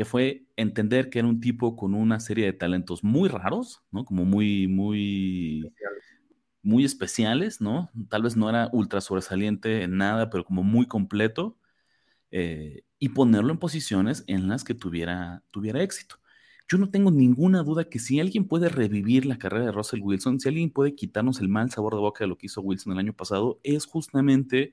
que 0.00 0.06
fue 0.06 0.46
entender 0.56 1.10
que 1.10 1.18
era 1.18 1.28
un 1.28 1.42
tipo 1.42 1.76
con 1.76 1.92
una 1.94 2.20
serie 2.20 2.46
de 2.46 2.54
talentos 2.54 3.04
muy 3.04 3.28
raros, 3.28 3.82
¿no? 3.90 4.06
Como 4.06 4.24
muy, 4.24 4.66
muy, 4.66 5.70
muy 6.62 6.86
especiales, 6.86 7.60
¿no? 7.60 7.90
Tal 8.08 8.22
vez 8.22 8.34
no 8.34 8.48
era 8.48 8.70
ultra 8.72 9.02
sobresaliente 9.02 9.82
en 9.82 9.98
nada, 9.98 10.30
pero 10.30 10.46
como 10.46 10.62
muy 10.62 10.86
completo. 10.86 11.58
Eh, 12.30 12.82
y 12.98 13.10
ponerlo 13.10 13.52
en 13.52 13.58
posiciones 13.58 14.24
en 14.26 14.48
las 14.48 14.64
que 14.64 14.72
tuviera, 14.72 15.42
tuviera 15.50 15.82
éxito. 15.82 16.16
Yo 16.66 16.78
no 16.78 16.88
tengo 16.88 17.10
ninguna 17.10 17.62
duda 17.62 17.84
que 17.84 17.98
si 17.98 18.20
alguien 18.20 18.48
puede 18.48 18.70
revivir 18.70 19.26
la 19.26 19.36
carrera 19.36 19.66
de 19.66 19.72
Russell 19.72 20.00
Wilson, 20.00 20.40
si 20.40 20.48
alguien 20.48 20.70
puede 20.70 20.94
quitarnos 20.94 21.40
el 21.40 21.50
mal 21.50 21.70
sabor 21.70 21.92
de 21.92 22.00
boca 22.00 22.24
de 22.24 22.28
lo 22.28 22.38
que 22.38 22.46
hizo 22.46 22.62
Wilson 22.62 22.94
el 22.94 23.00
año 23.00 23.12
pasado, 23.12 23.60
es 23.64 23.84
justamente 23.84 24.72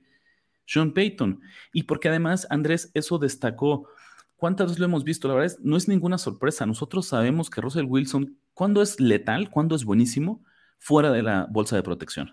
Sean 0.66 0.94
Payton. 0.94 1.42
Y 1.74 1.84
porque 1.84 2.08
además, 2.08 2.48
Andrés, 2.50 2.92
eso 2.94 3.18
destacó. 3.18 3.90
¿Cuántas 4.38 4.68
veces 4.68 4.80
lo 4.80 4.86
hemos 4.86 5.04
visto? 5.04 5.28
La 5.28 5.34
verdad 5.34 5.54
es, 5.54 5.60
no 5.62 5.76
es 5.76 5.88
ninguna 5.88 6.18
sorpresa. 6.18 6.66
Nosotros 6.66 7.08
sabemos 7.08 7.50
que 7.50 7.60
Russell 7.60 7.86
Wilson, 7.86 8.40
cuando 8.54 8.82
es 8.82 9.00
letal, 9.00 9.50
cuando 9.50 9.76
es 9.76 9.84
buenísimo, 9.84 10.44
fuera 10.80 11.12
de 11.12 11.24
la 11.24 11.48
bolsa 11.50 11.76
de 11.76 11.84
protección, 11.84 12.32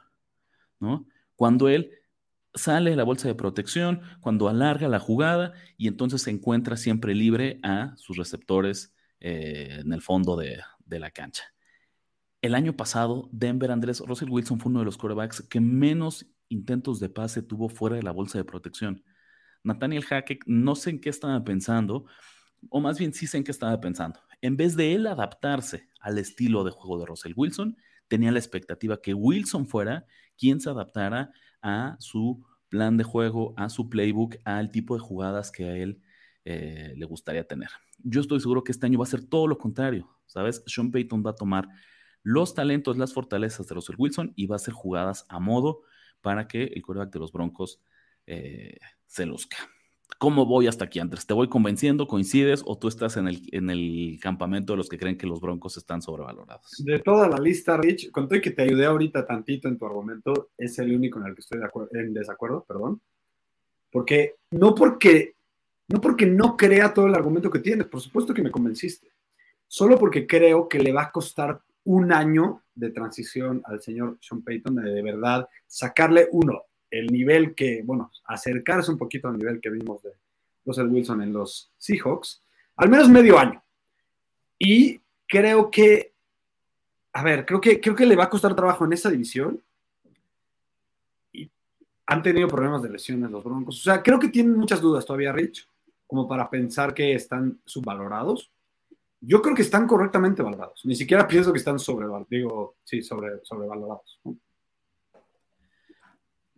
¿no? 0.78 1.06
Cuando 1.34 1.68
él 1.68 1.90
sale 2.54 2.90
de 2.90 2.96
la 2.96 3.04
bolsa 3.04 3.26
de 3.26 3.34
protección, 3.34 4.02
cuando 4.20 4.48
alarga 4.48 4.86
la 4.88 5.00
jugada 5.00 5.54
y 5.76 5.88
entonces 5.88 6.22
se 6.22 6.30
encuentra 6.30 6.76
siempre 6.76 7.14
libre 7.14 7.58
a 7.62 7.94
sus 7.96 8.16
receptores 8.16 8.94
eh, 9.20 9.80
en 9.80 9.92
el 9.92 10.02
fondo 10.02 10.36
de, 10.36 10.60
la 10.86 11.10
cancha. 11.10 11.42
El 12.40 12.54
año 12.54 12.76
pasado, 12.76 13.28
Denver 13.32 13.72
Andrés 13.72 14.00
Russell 14.00 14.30
Wilson 14.30 14.60
fue 14.60 14.70
uno 14.70 14.78
de 14.78 14.84
los 14.84 14.96
quarterbacks 14.96 15.42
que 15.42 15.60
menos 15.60 16.26
intentos 16.48 17.00
de 17.00 17.08
pase 17.08 17.42
tuvo 17.42 17.68
fuera 17.68 17.96
de 17.96 18.02
la 18.04 18.12
bolsa 18.12 18.38
de 18.38 18.44
protección. 18.44 19.02
Nathaniel 19.64 20.04
Hackett, 20.04 20.40
no 20.46 20.76
sé 20.76 20.90
en 20.90 21.00
qué 21.00 21.08
estaba 21.08 21.42
pensando, 21.42 22.04
o 22.70 22.80
más 22.80 22.98
bien 22.98 23.12
sí 23.12 23.26
sé 23.26 23.38
en 23.38 23.44
qué 23.44 23.50
estaba 23.50 23.80
pensando. 23.80 24.20
En 24.40 24.56
vez 24.56 24.76
de 24.76 24.94
él 24.94 25.06
adaptarse 25.06 25.88
al 26.00 26.18
estilo 26.18 26.64
de 26.64 26.70
juego 26.70 26.98
de 26.98 27.06
Russell 27.06 27.32
Wilson, 27.34 27.76
tenía 28.08 28.30
la 28.30 28.38
expectativa 28.38 29.00
que 29.00 29.14
Wilson 29.14 29.66
fuera 29.66 30.06
quien 30.36 30.60
se 30.60 30.70
adaptara 30.70 31.32
a 31.62 31.96
su 31.98 32.44
plan 32.68 32.96
de 32.96 33.04
juego, 33.04 33.54
a 33.56 33.68
su 33.68 33.88
playbook, 33.88 34.36
al 34.44 34.70
tipo 34.70 34.94
de 34.94 35.00
jugadas 35.00 35.50
que 35.50 35.64
a 35.64 35.76
él 35.76 36.00
eh, 36.44 36.92
le 36.96 37.06
gustaría 37.06 37.46
tener. 37.46 37.68
Yo 37.98 38.20
estoy 38.20 38.40
seguro 38.40 38.64
que 38.64 38.72
este 38.72 38.86
año 38.86 38.98
va 38.98 39.04
a 39.04 39.08
ser 39.08 39.24
todo 39.24 39.46
lo 39.46 39.56
contrario, 39.56 40.10
¿sabes? 40.26 40.62
Sean 40.66 40.90
Payton 40.90 41.22
va 41.24 41.30
a 41.30 41.36
tomar 41.36 41.68
los 42.22 42.54
talentos, 42.54 42.98
las 42.98 43.12
fortalezas 43.14 43.66
de 43.66 43.74
Russell 43.74 43.96
Wilson 43.96 44.32
y 44.36 44.46
va 44.46 44.56
a 44.56 44.56
hacer 44.56 44.74
jugadas 44.74 45.24
a 45.28 45.38
modo 45.38 45.82
para 46.20 46.48
que 46.48 46.64
el 46.64 46.82
quarterback 46.82 47.12
de 47.12 47.20
los 47.20 47.32
Broncos 47.32 47.80
eh, 48.26 48.78
se 49.06 49.26
luzca. 49.26 49.56
¿Cómo 50.18 50.46
voy 50.46 50.66
hasta 50.66 50.84
aquí, 50.84 51.00
Andrés? 51.00 51.26
¿Te 51.26 51.34
voy 51.34 51.48
convenciendo? 51.48 52.06
¿Coincides? 52.06 52.62
¿O 52.66 52.78
tú 52.78 52.88
estás 52.88 53.16
en 53.16 53.28
el, 53.28 53.42
en 53.52 53.68
el 53.68 54.18
campamento 54.22 54.72
de 54.72 54.78
los 54.78 54.88
que 54.88 54.98
creen 54.98 55.18
que 55.18 55.26
los 55.26 55.40
Broncos 55.40 55.76
están 55.76 56.00
sobrevalorados? 56.02 56.82
De 56.84 57.00
toda 57.00 57.28
la 57.28 57.38
lista, 57.38 57.76
Rich, 57.76 58.10
con 58.10 58.28
todo 58.28 58.40
que 58.40 58.50
te 58.50 58.62
ayudé 58.62 58.86
ahorita 58.86 59.26
tantito 59.26 59.68
en 59.68 59.76
tu 59.76 59.86
argumento, 59.86 60.50
es 60.56 60.78
el 60.78 60.94
único 60.94 61.20
en 61.20 61.26
el 61.26 61.34
que 61.34 61.40
estoy 61.40 61.60
en 61.92 62.14
desacuerdo, 62.14 62.64
perdón. 62.66 63.00
Porque 63.90 64.36
no 64.52 64.74
porque 64.74 65.34
no 65.88 66.00
porque 66.00 66.26
no 66.26 66.56
crea 66.56 66.94
todo 66.94 67.06
el 67.06 67.14
argumento 67.14 67.50
que 67.50 67.58
tienes, 67.58 67.86
por 67.86 68.00
supuesto 68.00 68.32
que 68.32 68.42
me 68.42 68.50
convenciste. 68.50 69.08
Solo 69.66 69.98
porque 69.98 70.26
creo 70.26 70.68
que 70.68 70.78
le 70.78 70.92
va 70.92 71.02
a 71.02 71.12
costar 71.12 71.60
un 71.84 72.12
año 72.12 72.62
de 72.74 72.90
transición 72.90 73.62
al 73.66 73.82
señor 73.82 74.16
Sean 74.20 74.42
Payton 74.42 74.76
de, 74.76 74.90
de 74.90 75.02
verdad 75.02 75.46
sacarle 75.66 76.28
uno 76.32 76.62
el 76.98 77.08
nivel 77.08 77.54
que, 77.54 77.82
bueno, 77.82 78.12
acercarse 78.24 78.90
un 78.90 78.98
poquito 78.98 79.28
al 79.28 79.36
nivel 79.36 79.60
que 79.60 79.70
vimos 79.70 80.02
de 80.02 80.12
Russell 80.64 80.86
Wilson 80.86 81.22
en 81.22 81.32
los 81.32 81.72
Seahawks, 81.76 82.42
al 82.76 82.88
menos 82.88 83.08
medio 83.08 83.38
año. 83.38 83.62
Y 84.58 85.00
creo 85.26 85.70
que, 85.70 86.14
a 87.12 87.22
ver, 87.24 87.44
creo 87.44 87.60
que, 87.60 87.80
creo 87.80 87.96
que 87.96 88.06
le 88.06 88.14
va 88.14 88.24
a 88.24 88.30
costar 88.30 88.54
trabajo 88.54 88.84
en 88.84 88.92
esa 88.92 89.10
división. 89.10 89.60
Han 92.06 92.22
tenido 92.22 92.46
problemas 92.46 92.82
de 92.82 92.90
lesiones 92.90 93.30
los 93.30 93.42
Broncos. 93.42 93.80
O 93.80 93.82
sea, 93.82 94.02
creo 94.02 94.20
que 94.20 94.28
tienen 94.28 94.56
muchas 94.56 94.80
dudas 94.80 95.04
todavía, 95.04 95.32
Rich, 95.32 95.66
como 96.06 96.28
para 96.28 96.48
pensar 96.48 96.94
que 96.94 97.14
están 97.14 97.60
subvalorados. 97.64 98.52
Yo 99.20 99.42
creo 99.42 99.56
que 99.56 99.62
están 99.62 99.88
correctamente 99.88 100.42
valorados. 100.42 100.82
Ni 100.84 100.94
siquiera 100.94 101.26
pienso 101.26 101.52
que 101.52 101.58
están 101.58 101.78
sobrevalorados. 101.78 102.28
Digo, 102.28 102.76
sí, 102.84 103.02
sobre, 103.02 103.40
sobrevalorados. 103.42 104.20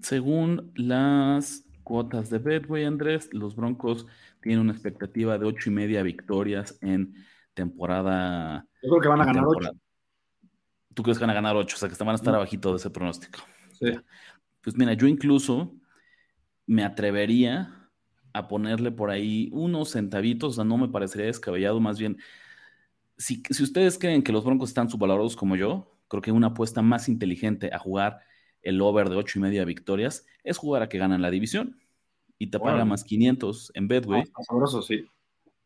Según 0.01 0.73
las 0.75 1.65
cuotas 1.83 2.31
de 2.31 2.39
Betway, 2.39 2.85
Andrés, 2.85 3.29
los 3.33 3.57
Broncos 3.57 4.07
tienen 4.41 4.61
una 4.61 4.73
expectativa 4.73 5.39
de 5.39 5.47
ocho 5.47 5.71
y 5.71 5.73
media 5.73 6.03
victorias 6.03 6.79
en 6.83 7.15
temporada. 7.55 8.67
Yo 8.83 8.91
creo 8.91 9.01
que 9.01 9.09
van 9.09 9.21
a 9.21 9.25
ganar 9.25 9.45
ocho. 9.47 9.71
¿Tú 10.95 11.03
crees 11.03 11.19
que 11.19 11.25
van 11.25 11.31
a 11.31 11.35
ganar 11.35 11.57
ocho? 11.57 11.77
O 11.77 11.79
sea, 11.79 11.89
que 11.89 11.97
van 11.97 12.11
a 12.11 12.15
estar 12.15 12.35
abajito 12.35 12.71
de 12.71 12.77
ese 12.77 12.91
pronóstico. 12.91 13.41
Sí. 13.73 13.93
Pues 14.63 14.77
mira, 14.77 14.95
yo 14.95 15.07
incluso 15.07 15.75
me 16.67 16.85
atrevería 16.85 17.91
a 18.33 18.49
ponerle 18.49 18.91
por 18.91 19.11
ahí 19.11 19.49
unos 19.53 19.93
centavitos, 19.93 20.51
o 20.51 20.55
sea, 20.57 20.65
no 20.65 20.77
me 20.77 20.89
parecería 20.89 21.27
descabellado, 21.27 21.81
más 21.81 21.99
bien, 21.99 22.19
si, 23.17 23.43
si 23.49 23.63
ustedes 23.63 23.99
creen 23.99 24.23
que 24.23 24.33
los 24.33 24.45
Broncos 24.45 24.71
están 24.71 24.91
subvalorados 24.91 25.37
como 25.37 25.57
yo, 25.57 25.99
creo 26.09 26.21
que 26.21 26.33
una 26.33 26.49
apuesta 26.49 26.83
más 26.83 27.09
inteligente 27.09 27.71
a 27.73 27.79
jugar 27.79 28.21
el 28.67 28.81
over 28.83 29.09
de 29.09 29.17
ocho 29.17 29.39
y 29.39 29.43
media 29.43 29.65
victorias, 29.65 30.27
es 30.43 30.59
jugar 30.59 30.83
a 30.83 30.89
que 30.89 30.99
ganan 30.99 31.23
la 31.23 31.31
división 31.31 31.79
y 32.37 32.49
te 32.49 32.59
paga 32.59 32.85
más 32.85 33.05
500 33.05 33.71
en 33.75 33.87
Bedway. 33.87 34.25
Ah, 34.35 34.43
sabroso, 34.43 34.83
sí. 34.83 35.05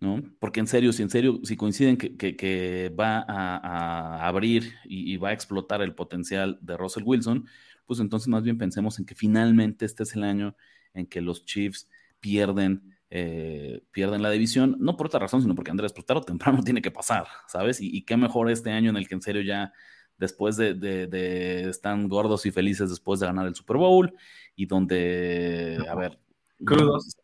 ¿no? 0.00 0.22
Porque 0.38 0.60
en 0.60 0.66
serio, 0.66 0.92
si 0.92 1.02
en 1.02 1.08
serio, 1.08 1.40
si 1.42 1.56
coinciden 1.56 1.96
que, 1.96 2.94
va 2.98 3.24
a, 3.26 4.26
abrir 4.28 4.74
y, 4.84 5.16
va 5.16 5.30
a 5.30 5.32
explotar 5.32 5.80
el 5.80 5.94
potencial 5.94 6.58
de 6.60 6.76
Russell 6.76 7.04
Wilson, 7.06 7.46
pues 7.86 8.00
entonces 8.00 8.28
más 8.28 8.42
bien 8.42 8.58
pensemos 8.58 8.98
en 8.98 9.06
que 9.06 9.14
finalmente 9.14 9.86
este 9.86 10.02
es 10.02 10.14
el 10.14 10.22
año 10.22 10.54
en 10.92 11.06
que 11.06 11.22
los 11.22 11.46
Chiefs 11.46 11.88
pierden, 12.20 12.98
eh, 13.08 13.82
pierden 13.92 14.20
la 14.20 14.30
división, 14.30 14.76
no 14.78 14.98
por 14.98 15.06
otra 15.06 15.20
razón, 15.20 15.40
sino 15.40 15.54
porque 15.54 15.70
Andrés, 15.70 15.94
pues 15.94 16.04
tarde 16.04 16.20
o 16.20 16.24
temprano 16.24 16.62
tiene 16.64 16.82
que 16.82 16.90
pasar, 16.90 17.26
¿sabes? 17.48 17.80
Y, 17.80 17.96
y, 17.96 18.02
qué 18.02 18.18
mejor 18.18 18.50
este 18.50 18.70
año 18.70 18.90
en 18.90 18.98
el 18.98 19.08
que 19.08 19.14
en 19.14 19.22
serio 19.22 19.40
ya 19.40 19.72
después 20.20 20.56
de, 20.56 20.74
de, 20.74 21.68
están 21.68 22.08
gordos 22.08 22.44
y 22.46 22.50
felices 22.52 22.90
después 22.90 23.18
de 23.18 23.26
ganar 23.26 23.46
el 23.46 23.54
Super 23.54 23.78
Bowl 23.78 24.14
y 24.54 24.66
donde, 24.66 25.78
a 25.88 25.94
ver, 25.94 26.18
crudos. 26.64 27.16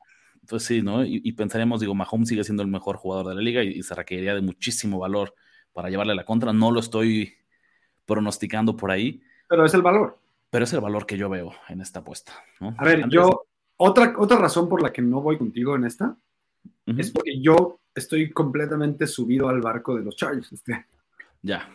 Pues 0.49 0.63
sí, 0.65 0.81
¿no? 0.81 1.05
Y, 1.05 1.33
pensaremos, 1.33 1.81
digo, 1.81 1.95
Mahomes 1.95 2.29
sigue 2.29 2.45
siendo 2.45 2.63
el 2.63 2.69
mejor 2.69 2.97
jugador 2.97 3.29
de 3.29 3.35
la 3.35 3.41
liga 3.41 3.63
y, 3.63 3.83
se 3.83 3.95
requeriría 3.95 4.35
de 4.35 4.41
muchísimo 4.41 4.99
valor 4.99 5.35
para 5.73 5.91
llevarle 5.91 6.15
la 6.15 6.25
contra. 6.25 6.53
No 6.53 6.71
lo 6.71 6.81
estoy 6.81 7.35
pronosticando 8.07 8.77
por 8.77 8.91
ahí. 8.91 9.21
Pero 9.49 9.67
es 9.67 9.75
el 9.75 9.83
valor. 9.83 10.19
Pero 10.49 10.65
es 10.65 10.73
el 10.73 10.81
valor 10.81 11.05
que 11.05 11.19
yo 11.19 11.29
veo 11.29 11.53
en 11.69 11.81
esta 11.81 11.99
apuesta. 11.99 12.33
A 12.79 12.85
ver, 12.85 13.09
yo, 13.11 13.47
otra, 13.77 14.15
otra 14.17 14.39
razón 14.39 14.69
por 14.69 14.83
la 14.83 14.93
que 14.93 15.03
no 15.03 15.21
voy 15.21 15.37
contigo 15.37 15.75
en 15.75 15.85
esta 15.85 16.17
es 16.87 17.11
porque 17.11 17.41
yo 17.41 17.81
estoy 17.93 18.31
completamente 18.31 19.09
subido 19.09 19.49
al 19.49 19.61
barco 19.61 19.97
de 19.97 20.05
los 20.05 20.15
Chargers 20.15 20.53
este 20.53 20.87
Ya, 21.43 21.69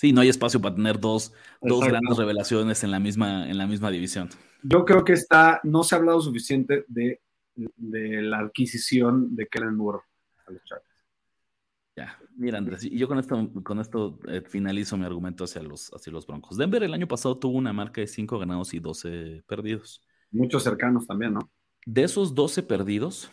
Sí, 0.00 0.14
no 0.14 0.22
hay 0.22 0.30
espacio 0.30 0.62
para 0.62 0.74
tener 0.74 0.98
dos, 0.98 1.30
grandes 1.60 2.16
revelaciones 2.16 2.82
en 2.84 2.90
la, 2.90 2.98
misma, 2.98 3.46
en 3.50 3.58
la 3.58 3.66
misma 3.66 3.90
división. 3.90 4.30
Yo 4.62 4.86
creo 4.86 5.04
que 5.04 5.12
está, 5.12 5.60
no 5.62 5.82
se 5.82 5.94
ha 5.94 5.98
hablado 5.98 6.22
suficiente 6.22 6.86
de, 6.88 7.20
la 7.76 8.38
adquisición 8.38 9.36
de 9.36 9.46
Kellen 9.46 9.76
Moore 9.76 9.98
a 10.46 10.52
los 10.52 10.64
Chargers. 10.64 11.04
Ya, 11.94 12.18
mira 12.34 12.56
Andrés, 12.56 12.82
y 12.84 12.96
yo 12.96 13.08
con 13.08 13.18
esto, 13.18 13.50
con 13.62 13.78
esto 13.78 14.18
eh, 14.26 14.40
finalizo 14.40 14.96
mi 14.96 15.04
argumento 15.04 15.44
hacia 15.44 15.62
los, 15.62 15.90
hacia 15.92 16.10
los 16.10 16.26
Broncos. 16.26 16.56
Denver 16.56 16.82
el 16.82 16.94
año 16.94 17.06
pasado 17.06 17.36
tuvo 17.36 17.58
una 17.58 17.74
marca 17.74 18.00
de 18.00 18.06
5 18.06 18.38
ganados 18.38 18.72
y 18.72 18.78
12 18.78 19.44
perdidos. 19.46 20.00
Muchos 20.30 20.62
cercanos 20.62 21.06
también, 21.06 21.34
¿no? 21.34 21.50
De 21.84 22.04
esos 22.04 22.34
12 22.34 22.62
perdidos, 22.62 23.30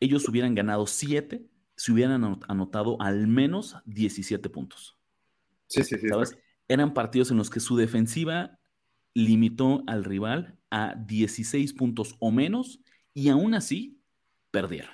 ellos 0.00 0.28
hubieran 0.28 0.56
ganado 0.56 0.88
7 0.88 1.46
si 1.76 1.92
hubieran 1.92 2.40
anotado 2.48 3.00
al 3.00 3.28
menos 3.28 3.76
17 3.84 4.50
puntos. 4.50 4.97
Sí, 5.68 5.84
sí, 5.84 5.98
sí. 5.98 6.08
¿Sabes? 6.08 6.36
Eran 6.66 6.94
partidos 6.94 7.30
en 7.30 7.36
los 7.36 7.50
que 7.50 7.60
su 7.60 7.76
defensiva 7.76 8.58
limitó 9.14 9.82
al 9.86 10.04
rival 10.04 10.58
a 10.70 10.94
16 10.94 11.72
puntos 11.72 12.16
o 12.18 12.30
menos 12.30 12.80
Y 13.14 13.30
aún 13.30 13.54
así, 13.54 14.00
perdieron. 14.50 14.92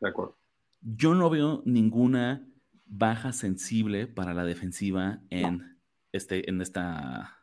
De 0.00 0.08
acuerdo. 0.08 0.36
Yo 0.80 1.14
no 1.14 1.28
veo 1.28 1.62
ninguna 1.64 2.46
baja 2.86 3.32
sensible 3.32 4.06
para 4.06 4.32
la 4.32 4.44
defensiva 4.44 5.20
en, 5.30 5.76
este, 6.12 6.48
en 6.48 6.60
esta. 6.60 7.36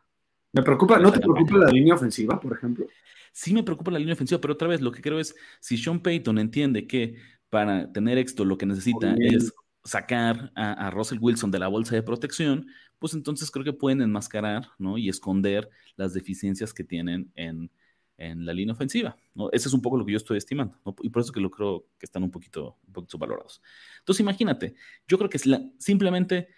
Me 0.52 0.62
preocupa, 0.62 0.98
¿no 0.98 1.12
te 1.12 1.20
preocupa 1.20 1.58
la 1.58 1.70
línea 1.70 1.94
ofensiva, 1.94 2.40
por 2.40 2.56
ejemplo? 2.56 2.86
Sí 3.32 3.52
me 3.52 3.62
preocupa 3.62 3.90
la 3.90 3.98
línea 3.98 4.14
ofensiva, 4.14 4.40
pero 4.40 4.54
otra 4.54 4.68
vez 4.68 4.80
lo 4.80 4.90
que 4.90 5.02
creo 5.02 5.20
es, 5.20 5.36
si 5.60 5.76
Sean 5.76 6.00
Payton 6.00 6.38
entiende 6.38 6.86
que 6.86 7.16
para 7.50 7.92
tener 7.92 8.16
éxito 8.16 8.46
lo 8.46 8.56
que 8.56 8.64
necesita 8.64 9.14
es 9.18 9.52
sacar 9.86 10.52
a, 10.54 10.90
Russell 10.90 11.18
Wilson 11.20 11.50
de 11.50 11.58
la 11.58 11.68
bolsa 11.68 11.94
de 11.94 12.02
protección, 12.02 12.66
pues 12.98 13.14
entonces 13.14 13.50
creo 13.50 13.64
que 13.64 13.72
pueden 13.72 14.02
enmascarar 14.02 14.68
¿no? 14.78 14.98
y 14.98 15.08
esconder 15.08 15.68
las 15.96 16.12
deficiencias 16.12 16.74
que 16.74 16.84
tienen 16.84 17.30
en, 17.34 17.70
en 18.18 18.44
la 18.44 18.52
línea 18.52 18.74
ofensiva. 18.74 19.16
¿no? 19.34 19.50
Ese 19.52 19.68
es 19.68 19.74
un 19.74 19.82
poco 19.82 19.96
lo 19.96 20.04
que 20.04 20.12
yo 20.12 20.18
estoy 20.18 20.38
estimando, 20.38 20.78
y 21.02 21.10
por 21.10 21.22
eso 21.22 21.32
que 21.32 21.40
lo 21.40 21.50
creo 21.50 21.86
que 21.98 22.06
están 22.06 22.22
un 22.22 22.30
poquito, 22.30 22.76
un 22.86 22.92
poquito 22.92 23.12
subvalorados. 23.12 23.62
Entonces, 24.00 24.20
imagínate, 24.20 24.74
yo 25.06 25.18
creo 25.18 25.30
que 25.30 25.38
simplemente 25.78 26.48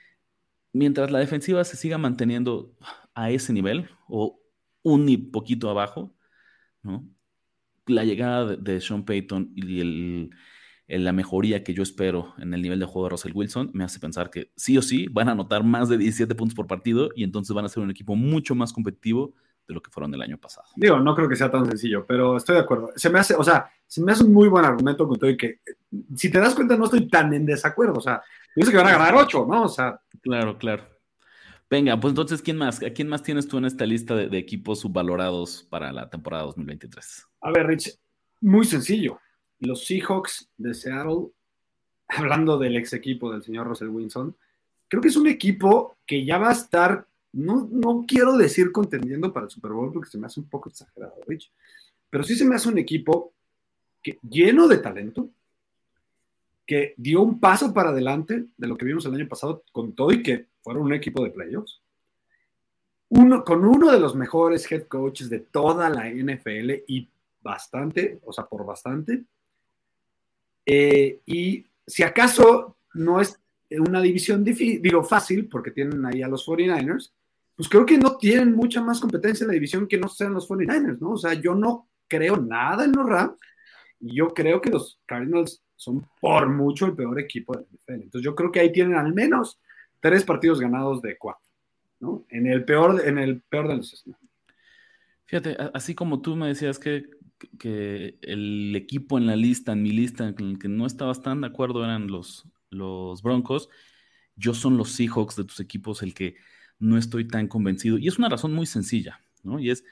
mientras 0.72 1.10
la 1.10 1.18
defensiva 1.18 1.64
se 1.64 1.76
siga 1.76 1.98
manteniendo 1.98 2.74
a 3.14 3.30
ese 3.30 3.52
nivel 3.52 3.88
o 4.08 4.40
un 4.82 5.30
poquito 5.30 5.68
abajo, 5.70 6.14
¿no? 6.82 7.08
la 7.86 8.04
llegada 8.04 8.56
de, 8.56 8.80
Sean 8.80 9.04
Payton 9.04 9.52
y 9.54 9.80
el, 9.80 10.30
la 10.88 11.12
mejoría 11.12 11.62
que 11.62 11.74
yo 11.74 11.82
espero 11.82 12.34
en 12.38 12.54
el 12.54 12.62
nivel 12.62 12.80
de 12.80 12.86
juego 12.86 13.04
de 13.04 13.10
Russell 13.10 13.32
Wilson 13.34 13.70
me 13.74 13.84
hace 13.84 14.00
pensar 14.00 14.30
que 14.30 14.50
sí 14.56 14.78
o 14.78 14.82
sí 14.82 15.06
van 15.10 15.28
a 15.28 15.32
anotar 15.32 15.62
más 15.62 15.90
de 15.90 15.98
17 15.98 16.34
puntos 16.34 16.54
por 16.54 16.66
partido 16.66 17.10
y 17.14 17.24
entonces 17.24 17.54
van 17.54 17.66
a 17.66 17.68
ser 17.68 17.82
un 17.82 17.90
equipo 17.90 18.16
mucho 18.16 18.54
más 18.54 18.72
competitivo 18.72 19.34
de 19.68 19.74
lo 19.74 19.82
que 19.82 19.90
fueron 19.90 20.14
el 20.14 20.22
año 20.22 20.38
pasado. 20.38 20.66
Digo, 20.76 20.98
no 20.98 21.14
creo 21.14 21.28
que 21.28 21.36
sea 21.36 21.50
tan 21.50 21.66
sencillo, 21.66 22.06
pero 22.06 22.38
estoy 22.38 22.54
de 22.54 22.62
acuerdo. 22.62 22.90
Se 22.96 23.10
me 23.10 23.18
hace, 23.18 23.34
o 23.34 23.44
sea, 23.44 23.70
se 23.86 24.02
me 24.02 24.12
hace 24.12 24.24
un 24.24 24.32
muy 24.32 24.48
buen 24.48 24.64
argumento 24.64 25.06
con 25.06 25.18
todo 25.18 25.28
y 25.28 25.36
que, 25.36 25.60
si 26.16 26.30
te 26.30 26.40
das 26.40 26.54
cuenta, 26.54 26.76
no 26.76 26.86
estoy 26.86 27.06
tan 27.06 27.34
en 27.34 27.44
desacuerdo. 27.44 27.98
O 27.98 28.00
sea, 28.00 28.22
pienso 28.54 28.72
que 28.72 28.78
van 28.78 28.86
a 28.86 28.92
ganar 28.92 29.14
ocho, 29.14 29.46
¿no? 29.46 29.64
O 29.64 29.68
sea. 29.68 30.00
Claro, 30.22 30.56
claro. 30.56 30.84
Venga, 31.68 32.00
pues 32.00 32.12
entonces, 32.12 32.40
¿quién 32.40 32.56
más? 32.56 32.82
¿A 32.82 32.90
quién 32.90 33.08
más 33.08 33.22
tienes 33.22 33.46
tú 33.46 33.58
en 33.58 33.66
esta 33.66 33.84
lista 33.84 34.16
de, 34.16 34.30
de 34.30 34.38
equipos 34.38 34.80
subvalorados 34.80 35.64
para 35.68 35.92
la 35.92 36.08
temporada 36.08 36.44
2023? 36.44 37.26
A 37.42 37.52
ver, 37.52 37.66
Rich, 37.66 37.94
muy 38.40 38.64
sencillo. 38.64 39.20
Los 39.60 39.86
Seahawks 39.86 40.48
de 40.56 40.74
Seattle, 40.74 41.28
hablando 42.08 42.58
del 42.58 42.76
ex 42.76 42.92
equipo 42.92 43.30
del 43.32 43.42
señor 43.42 43.66
Russell 43.66 43.88
Wilson, 43.88 44.36
creo 44.88 45.02
que 45.02 45.08
es 45.08 45.16
un 45.16 45.26
equipo 45.26 45.96
que 46.06 46.24
ya 46.24 46.38
va 46.38 46.50
a 46.50 46.52
estar 46.52 47.06
no, 47.32 47.68
no 47.70 48.04
quiero 48.06 48.36
decir 48.36 48.72
contendiendo 48.72 49.32
para 49.32 49.44
el 49.44 49.50
Super 49.50 49.72
Bowl 49.72 49.92
porque 49.92 50.10
se 50.10 50.18
me 50.18 50.26
hace 50.26 50.40
un 50.40 50.48
poco 50.48 50.68
exagerado, 50.68 51.14
Rich, 51.26 51.50
pero 52.10 52.24
sí 52.24 52.34
se 52.34 52.44
me 52.44 52.54
hace 52.54 52.68
un 52.68 52.78
equipo 52.78 53.32
que, 54.02 54.18
lleno 54.22 54.66
de 54.66 54.78
talento, 54.78 55.28
que 56.66 56.94
dio 56.96 57.22
un 57.22 57.40
paso 57.40 57.72
para 57.72 57.90
adelante 57.90 58.46
de 58.56 58.66
lo 58.66 58.76
que 58.76 58.84
vimos 58.84 59.04
el 59.06 59.14
año 59.14 59.28
pasado 59.28 59.64
con 59.72 59.92
todo 59.92 60.12
y 60.12 60.22
que 60.22 60.46
fueron 60.62 60.84
un 60.84 60.92
equipo 60.92 61.22
de 61.22 61.30
playoffs. 61.30 61.80
Uno, 63.10 63.42
con 63.42 63.64
uno 63.64 63.90
de 63.90 64.00
los 64.00 64.14
mejores 64.14 64.70
head 64.70 64.86
coaches 64.86 65.30
de 65.30 65.40
toda 65.40 65.88
la 65.88 66.10
NFL 66.10 66.82
y 66.86 67.08
bastante, 67.40 68.20
o 68.24 68.32
sea, 68.32 68.44
por 68.44 68.66
bastante. 68.66 69.24
Eh, 70.70 71.22
y 71.24 71.64
si 71.86 72.02
acaso 72.02 72.76
no 72.92 73.22
es 73.22 73.40
una 73.70 74.02
división 74.02 74.44
difícil, 74.44 74.82
digo 74.82 75.02
fácil, 75.02 75.48
porque 75.48 75.70
tienen 75.70 76.04
ahí 76.04 76.20
a 76.20 76.28
los 76.28 76.46
49ers, 76.46 77.10
pues 77.56 77.70
creo 77.70 77.86
que 77.86 77.96
no 77.96 78.18
tienen 78.18 78.54
mucha 78.54 78.82
más 78.82 79.00
competencia 79.00 79.44
en 79.44 79.48
la 79.48 79.54
división 79.54 79.88
que 79.88 79.96
no 79.96 80.08
sean 80.08 80.34
los 80.34 80.46
49ers, 80.46 80.98
¿no? 81.00 81.12
O 81.12 81.16
sea, 81.16 81.32
yo 81.32 81.54
no 81.54 81.88
creo 82.06 82.36
nada 82.36 82.84
en 82.84 82.92
los 82.92 83.08
Rams 83.08 83.38
y 83.98 84.14
yo 84.14 84.28
creo 84.28 84.60
que 84.60 84.68
los 84.68 85.00
Cardinals 85.06 85.62
son 85.74 86.06
por 86.20 86.50
mucho 86.50 86.84
el 86.84 86.94
peor 86.94 87.18
equipo 87.18 87.56
de 87.56 87.62
la 87.62 87.66
NFL. 87.66 88.02
Entonces 88.04 88.22
yo 88.22 88.34
creo 88.34 88.52
que 88.52 88.60
ahí 88.60 88.70
tienen 88.70 88.94
al 88.94 89.14
menos 89.14 89.58
tres 90.00 90.22
partidos 90.22 90.60
ganados 90.60 91.00
de 91.00 91.16
cuatro, 91.16 91.48
¿no? 91.98 92.26
En 92.28 92.46
el 92.46 92.66
peor, 92.66 93.00
en 93.06 93.16
el 93.16 93.40
peor 93.40 93.68
de 93.68 93.76
los 93.78 93.90
escenarios. 93.94 94.30
Fíjate, 95.24 95.56
así 95.72 95.94
como 95.94 96.20
tú 96.20 96.36
me 96.36 96.48
decías 96.48 96.78
que, 96.78 97.06
que, 97.58 98.18
el 98.22 98.74
equipo 98.76 99.18
en 99.18 99.26
la 99.26 99.36
lista, 99.36 99.72
en 99.72 99.82
mi 99.82 99.90
lista, 99.90 100.28
en 100.28 100.34
el 100.38 100.58
que 100.58 100.68
no 100.68 100.86
estabas 100.86 101.22
tan 101.22 101.40
de 101.40 101.46
acuerdo 101.46 101.84
eran 101.84 102.08
los, 102.08 102.46
los 102.70 103.22
Broncos, 103.22 103.68
yo 104.36 104.54
son 104.54 104.76
los 104.76 104.90
Seahawks 104.92 105.36
de 105.36 105.44
tus 105.44 105.60
equipos 105.60 106.02
el 106.02 106.14
que 106.14 106.36
no 106.78 106.96
estoy 106.96 107.26
tan 107.26 107.48
convencido. 107.48 107.98
Y 107.98 108.08
es 108.08 108.18
una 108.18 108.28
razón 108.28 108.54
muy 108.54 108.66
sencilla, 108.66 109.20
¿no? 109.42 109.58
Y 109.58 109.70
es 109.70 109.84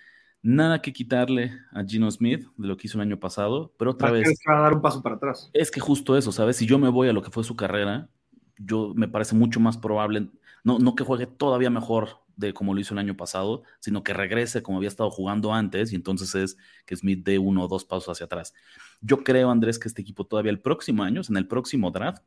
nada 0.43 0.81
que 0.81 0.93
quitarle 0.93 1.53
a 1.73 1.85
Gino 1.85 2.11
Smith 2.11 2.47
de 2.57 2.69
lo 2.69 2.77
que 2.77 2.87
hizo 2.87 2.99
el 2.99 3.03
año 3.03 3.19
pasado, 3.19 3.73
pero 3.79 3.93
otra 3.93 4.11
vez... 4.11 4.29
Es 4.29 4.39
que 4.39 4.53
va 4.53 4.59
a 4.59 4.63
dar 4.63 4.75
un 4.75 4.83
paso 4.83 5.03
para 5.03 5.17
atrás. 5.17 5.51
Es 5.53 5.71
que 5.71 5.81
justo 5.81 6.17
eso, 6.17 6.31
¿sabes? 6.31 6.57
Si 6.57 6.67
yo 6.67 6.79
me 6.79 6.89
voy 6.89 7.09
a 7.09 7.13
lo 7.13 7.23
que 7.23 7.31
fue 7.31 7.43
su 7.43 7.57
carrera, 7.57 8.09
yo 8.57 8.93
me 8.95 9.09
parece 9.09 9.35
mucho 9.35 9.59
más 9.59 9.77
probable, 9.77 10.29
no, 10.63 10.79
no 10.79 10.95
que 10.95 11.05
juegue 11.05 11.27
todavía 11.27 11.71
mejor 11.71 12.21
de 12.37 12.53
como 12.55 12.75
lo 12.75 12.81
hizo 12.81 12.95
el 12.95 12.99
año 12.99 13.17
pasado, 13.17 13.63
sino 13.81 14.03
que 14.03 14.15
regrese 14.15 14.63
como 14.63 14.79
había 14.79 14.89
estado 14.89 15.11
jugando 15.11 15.53
antes 15.53 15.93
y 15.93 15.97
entonces 15.97 16.35
es 16.35 16.57
que 16.85 16.97
Smith 16.97 17.25
dé 17.25 17.39
uno 17.39 17.65
o 17.65 17.69
dos 17.69 17.85
pasos 17.85 18.09
hacia 18.11 18.27
atrás. 18.27 18.55
Yo 19.01 19.25
creo, 19.25 19.51
Andrés, 19.51 19.79
que 19.79 19.89
este 19.89 20.03
equipo 20.03 20.27
todavía 20.27 20.53
el 20.53 20.61
próximo 20.61 21.03
año, 21.03 21.23
en 21.29 21.37
el 21.37 21.49
próximo 21.49 21.91
draft, 21.91 22.23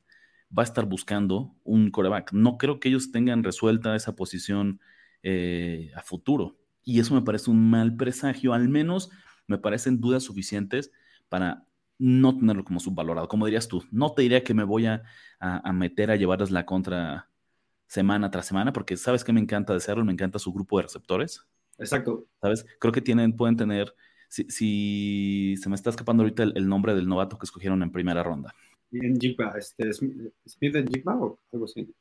va 0.58 0.64
a 0.64 0.66
estar 0.66 0.86
buscando 0.86 1.56
un 1.64 1.92
coreback. 1.92 2.34
No 2.34 2.58
creo 2.58 2.80
que 2.80 2.90
ellos 2.90 3.12
tengan 3.12 3.44
resuelta 3.44 3.96
esa 3.96 4.16
posición 4.16 4.80
eh, 5.24 5.92
a 5.96 6.02
futuro. 6.02 6.58
Y 6.84 7.00
eso 7.00 7.14
me 7.14 7.22
parece 7.22 7.52
un 7.52 7.70
mal 7.70 7.96
presagio, 7.96 8.54
al 8.54 8.68
menos 8.70 9.12
me 9.48 9.58
parecen 9.58 10.00
dudas 10.00 10.24
suficientes 10.24 10.92
para 11.28 11.66
no 12.00 12.38
tenerlo 12.38 12.64
como 12.64 12.80
subvalorado. 12.80 13.28
Como 13.28 13.46
dirías 13.46 13.68
tú, 13.68 13.84
no 13.92 14.14
te 14.14 14.22
diría 14.22 14.44
que 14.44 14.54
me 14.54 14.64
voy 14.64 14.86
a, 14.88 15.04
meter 15.74 16.12
a 16.12 16.16
llevarles 16.16 16.50
la 16.50 16.66
contra 16.66 17.29
semana 17.90 18.32
tras 18.32 18.46
semana, 18.46 18.72
porque 18.72 18.96
sabes 18.96 19.26
que 19.26 19.34
me 19.34 19.42
encanta 19.42 19.74
de 19.74 19.82
Cerro, 19.82 20.06
me 20.06 20.14
encanta 20.14 20.40
su 20.40 20.54
grupo 20.54 20.78
de 20.78 20.84
receptores. 20.84 21.46
Exacto. 21.78 22.28
¿Sabes? 22.40 22.66
Creo 22.80 22.94
que 22.94 23.02
tienen, 23.02 23.36
pueden 23.36 23.58
tener, 23.58 23.94
si, 24.30 25.56
se 25.58 25.70
me 25.70 25.76
está 25.76 25.90
escapando 25.90 26.24
ahorita 26.24 26.44
el, 26.44 26.70
nombre 26.70 26.96
del 26.96 27.10
novato 27.10 27.38
que 27.38 27.46
escogieron 27.46 27.84
en 27.84 27.92
primera 27.92 28.24
ronda 28.24 28.54
en 28.92 29.20
Jigba, 29.20 29.54
este, 29.58 29.92
Smith 29.94 30.76
en 30.76 30.88
Jigba 30.88 31.16
o 31.16 31.40
algo 31.52 31.66
así. 31.66 31.94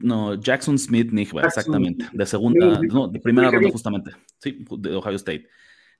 No, 0.00 0.34
Jackson 0.34 0.78
Smith 0.78 1.10
Nigba, 1.10 1.42
exactamente. 1.42 2.06
De 2.12 2.24
segunda, 2.24 2.80
no, 2.80 3.08
de 3.08 3.18
primera 3.18 3.50
ronda 3.50 3.70
justamente. 3.70 4.12
Sí, 4.38 4.64
de 4.78 4.94
Ohio 4.94 5.16
State. 5.16 5.48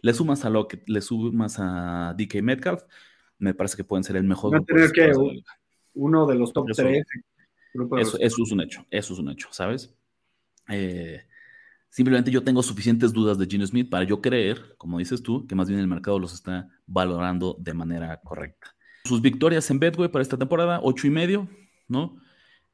Le 0.00 0.14
sumas 0.14 0.44
a 0.44 0.50
Lockett, 0.50 0.88
le 0.88 1.00
sumas 1.00 1.56
a 1.58 2.14
DK 2.16 2.42
Metcalf, 2.42 2.82
me 3.38 3.54
parece 3.54 3.76
que 3.76 3.84
pueden 3.84 4.04
ser 4.04 4.16
el 4.16 4.24
mejor. 4.24 4.54
Va 4.54 4.64
tener 4.64 4.92
que 4.92 5.12
uno 5.94 6.26
de 6.26 6.34
los 6.36 6.52
top 6.52 6.70
eso, 6.70 6.82
tres. 6.82 7.04
Eso, 7.74 8.18
eso, 8.18 8.42
es 8.42 8.52
un 8.52 8.60
hecho, 8.60 8.84
eso 8.90 9.14
es 9.14 9.18
un 9.18 9.30
hecho, 9.30 9.48
¿sabes? 9.50 9.94
Eh, 10.68 11.22
simplemente 11.88 12.30
yo 12.30 12.44
tengo 12.44 12.62
suficientes 12.62 13.12
dudas 13.12 13.38
de 13.38 13.46
Gino 13.46 13.66
Smith 13.66 13.88
para 13.88 14.04
yo 14.04 14.20
creer, 14.20 14.74
como 14.76 14.98
dices 14.98 15.22
tú, 15.22 15.46
que 15.46 15.54
más 15.54 15.68
bien 15.68 15.80
el 15.80 15.88
mercado 15.88 16.18
los 16.18 16.34
está 16.34 16.68
valorando 16.86 17.56
de 17.58 17.74
manera 17.74 18.20
correcta. 18.20 18.74
Sus 19.04 19.22
victorias 19.22 19.70
en 19.70 19.78
Bedway 19.78 20.10
para 20.10 20.22
esta 20.22 20.36
temporada, 20.36 20.80
ocho 20.82 21.06
y 21.06 21.10
medio, 21.10 21.48
¿no? 21.88 22.16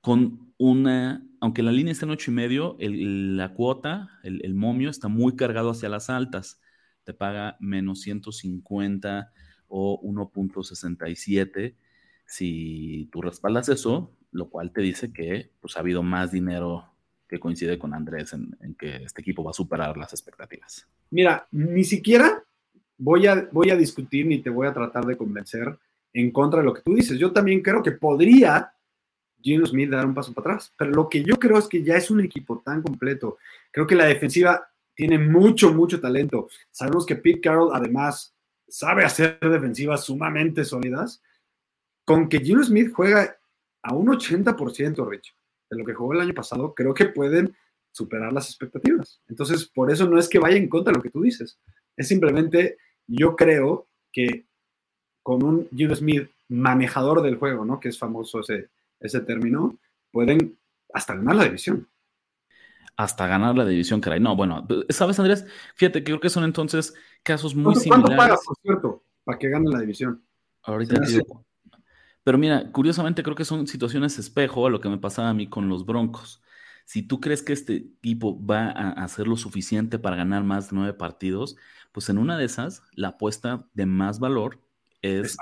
Con 0.01 0.53
una, 0.59 1.25
aunque 1.41 1.63
la 1.63 1.73
línea 1.73 1.93
está 1.93 2.05
en 2.05 2.13
ocho 2.13 2.31
y 2.31 2.35
medio, 2.35 2.77
la 2.81 3.55
cuota, 3.55 4.11
el, 4.25 4.55
momio 4.55 4.91
está 4.91 5.09
muy 5.09 5.37
cargado 5.37 5.71
hacia 5.71 5.89
las 5.89 6.11
altas. 6.11 6.61
Te 7.05 7.15
paga 7.15 7.57
menos 7.61 8.01
150 8.01 9.33
o 9.69 10.01
1.67 10.03 11.77
si 12.29 13.09
tú 13.11 13.23
respaldas 13.23 13.71
eso, 13.71 14.15
lo 14.33 14.49
cual 14.49 14.73
te 14.73 14.81
dice 14.81 15.13
que 15.13 15.51
pues, 15.61 15.77
ha 15.77 15.81
habido 15.81 16.03
más 16.03 16.33
dinero 16.33 16.93
que 17.29 17.39
coincide 17.39 17.79
con 17.79 17.95
Andrés 17.95 18.33
en, 18.33 18.75
que 18.79 18.97
este 18.97 19.21
equipo 19.21 19.45
va 19.45 19.51
a 19.51 19.55
superar 19.55 19.97
las 19.97 20.13
expectativas. 20.13 20.87
Mira, 21.11 21.47
ni 21.51 21.85
siquiera 21.85 22.43
voy 22.97 23.27
a, 23.27 23.49
voy 23.53 23.71
a 23.71 23.77
discutir 23.77 24.27
ni 24.27 24.39
te 24.39 24.51
voy 24.51 24.67
a 24.67 24.73
tratar 24.73 25.05
de 25.05 25.17
convencer 25.17 25.79
en 26.13 26.31
contra 26.31 26.61
de 26.61 26.67
lo 26.67 26.75
que 26.75 26.83
tú 26.83 26.95
dices. 26.95 27.19
Yo 27.19 27.33
también 27.33 27.61
creo 27.61 27.83
que 27.83 27.93
podría 27.93 28.73
Gino 29.41 29.67
Smith 29.67 29.91
dar 29.91 30.07
un 30.07 30.15
paso 30.15 30.33
para 30.33 30.55
atrás, 30.55 30.73
pero 30.77 30.91
lo 30.91 31.09
que 31.09 31.23
yo 31.23 31.39
creo 31.39 31.59
es 31.59 31.69
que 31.69 31.83
ya 31.83 31.97
es 31.97 32.11
un 32.11 32.21
equipo 32.21 32.61
tan 32.61 32.83
completo. 32.83 33.39
Creo 33.71 33.87
que 33.87 33.95
la 33.95 34.07
defensiva 34.07 34.69
tiene 34.95 35.19
mucho, 35.19 35.73
mucho 35.73 36.01
talento. 36.01 36.49
Sabemos 36.71 37.07
que 37.07 37.17
Pete 37.17 37.41
Carroll 37.43 37.71
además 37.73 38.35
sabe 38.67 39.05
hacer 39.05 39.39
defensivas 39.41 40.05
sumamente 40.05 40.65
sólidas. 40.65 41.23
Con 42.05 42.29
que 42.29 42.41
Gino 42.41 42.65
Smith 42.65 42.91
juega 42.93 43.38
a 43.83 43.95
un 43.95 44.07
80%, 44.07 45.09
Rich, 45.09 45.35
de 45.71 45.79
lo 45.79 45.85
que 45.85 45.95
jugó 45.95 46.13
el 46.13 46.21
año 46.21 46.35
pasado, 46.35 46.75
creo 46.75 46.95
que 46.95 47.07
pueden 47.07 47.57
superar 47.93 48.33
las 48.33 48.49
expectativas. 48.49 49.21
Entonces, 49.29 49.67
por 49.67 49.91
eso 49.91 50.09
no 50.09 50.19
es 50.19 50.29
que 50.29 50.39
vaya 50.39 50.57
en 50.57 50.69
contra 50.69 50.93
de 50.93 50.99
lo 50.99 51.03
que 51.03 51.11
tú 51.11 51.23
dices. 51.23 51.59
Es 51.97 52.09
simplemente, 52.09 52.79
yo 53.07 53.37
creo 53.37 53.89
que 54.13 54.47
con 55.23 55.43
un 55.43 55.69
Gino 55.71 55.95
Smith 55.95 56.29
manejador 56.49 57.23
del 57.23 57.37
juego, 57.37 57.65
¿no? 57.65 57.81
Que 57.81 57.89
es 57.89 57.99
famoso 57.99 58.41
ese, 58.41 58.71
ese 59.01 59.21
término, 59.21 59.79
pueden 60.11 60.59
hasta 60.93 61.15
ganar 61.15 61.37
la 61.37 61.45
división. 61.45 61.89
Hasta 62.97 63.27
ganar 63.27 63.57
la 63.57 63.65
división, 63.65 64.01
caray. 64.01 64.21
No, 64.21 64.35
bueno, 64.35 64.67
¿sabes, 64.89 65.19
Andrés? 65.19 65.47
Fíjate, 65.75 66.03
creo 66.03 66.19
que 66.19 66.31
son 66.31 66.45
entonces 66.45 66.95
casos 67.23 67.55
muy 67.55 67.75
similares. 67.77 68.07
¿Cuánto 68.07 68.17
pagas, 68.17 68.41
por 68.45 68.57
cierto? 68.63 69.05
para 69.29 69.39
que 69.39 69.51
gane 69.51 69.71
la 69.71 69.81
división. 69.81 70.25
Ahorita 70.63 70.99
digo. 71.01 71.45
Pero 72.29 72.37
mira, 72.37 72.71
curiosamente 72.73 73.23
creo 73.23 73.35
que 73.35 73.47
son 73.47 73.67
situaciones 73.67 74.19
espejo 74.19 74.67
a 74.67 74.69
lo 74.69 74.83
que 74.83 74.91
me 74.91 74.99
pasaba 74.99 75.31
a 75.31 75.33
mí 75.33 75.49
con 75.49 75.71
los 75.71 75.87
Broncos. 75.87 76.43
Si 76.85 77.01
tú 77.01 77.23
crees 77.23 77.43
que 77.43 77.55
este 77.55 77.77
equipo 77.77 78.39
va 78.45 78.67
a 78.67 78.91
hacer 79.03 79.27
lo 79.27 79.39
suficiente 79.39 79.99
para 79.99 80.17
ganar 80.17 80.45
más 80.45 80.69
de 80.69 80.77
nueve 80.77 80.93
partidos, 80.93 81.57
pues 81.91 82.11
en 82.11 82.19
una 82.19 82.37
de 82.37 82.45
esas, 82.45 82.83
la 82.93 83.09
apuesta 83.09 83.67
de 83.73 83.87
más 83.87 84.21
valor 84.21 84.61
es, 85.01 85.39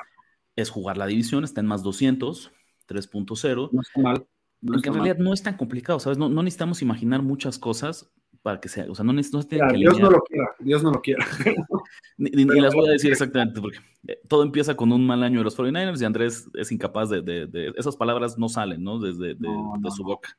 es 0.54 0.70
jugar 0.70 0.96
la 0.96 1.06
división, 1.06 1.42
está 1.42 1.60
en 1.60 1.66
más 1.66 1.82
200, 1.82 2.52
3.0. 2.86 3.70
No 3.72 3.80
está 3.80 4.00
mal. 4.00 4.24
No 4.60 4.76
en 4.76 4.94
realidad 4.94 5.18
no 5.18 5.34
es 5.34 5.42
tan 5.42 5.56
complicado, 5.56 5.98
¿sabes? 5.98 6.18
No, 6.18 6.28
no, 6.28 6.44
necesitamos 6.44 6.82
imaginar 6.82 7.20
muchas 7.20 7.58
cosas 7.58 8.12
para 8.46 8.60
que 8.60 8.68
sea, 8.68 8.86
o 8.88 8.94
sea, 8.94 9.04
no, 9.04 9.12
necesitamos 9.12 9.46
que 9.46 9.56
Dios 9.56 9.98
no 9.98 10.08
lo 10.08 10.22
quiera, 10.22 10.54
Dios 10.60 10.80
no 10.84 10.92
lo 10.92 11.02
quiera. 11.02 11.26
ni, 12.16 12.44
las 12.44 12.72
voy 12.72 12.88
a 12.88 12.92
decir 12.92 13.10
exactamente, 13.10 13.60
porque 13.60 13.78
eh, 14.06 14.20
todo 14.28 14.44
empieza 14.44 14.76
con 14.76 14.92
un 14.92 15.04
mal 15.04 15.24
año 15.24 15.40
de 15.40 15.44
los 15.44 15.58
49ers 15.58 16.00
y 16.00 16.04
Andrés 16.04 16.48
es 16.54 16.70
incapaz 16.70 17.10
de, 17.10 17.22
de, 17.22 17.72
esas 17.76 17.96
palabras 17.96 18.38
no 18.38 18.48
salen, 18.48 18.84
¿no? 18.84 19.00
Desde 19.00 19.34
de, 19.34 19.90
su 19.90 20.04
boca. 20.04 20.38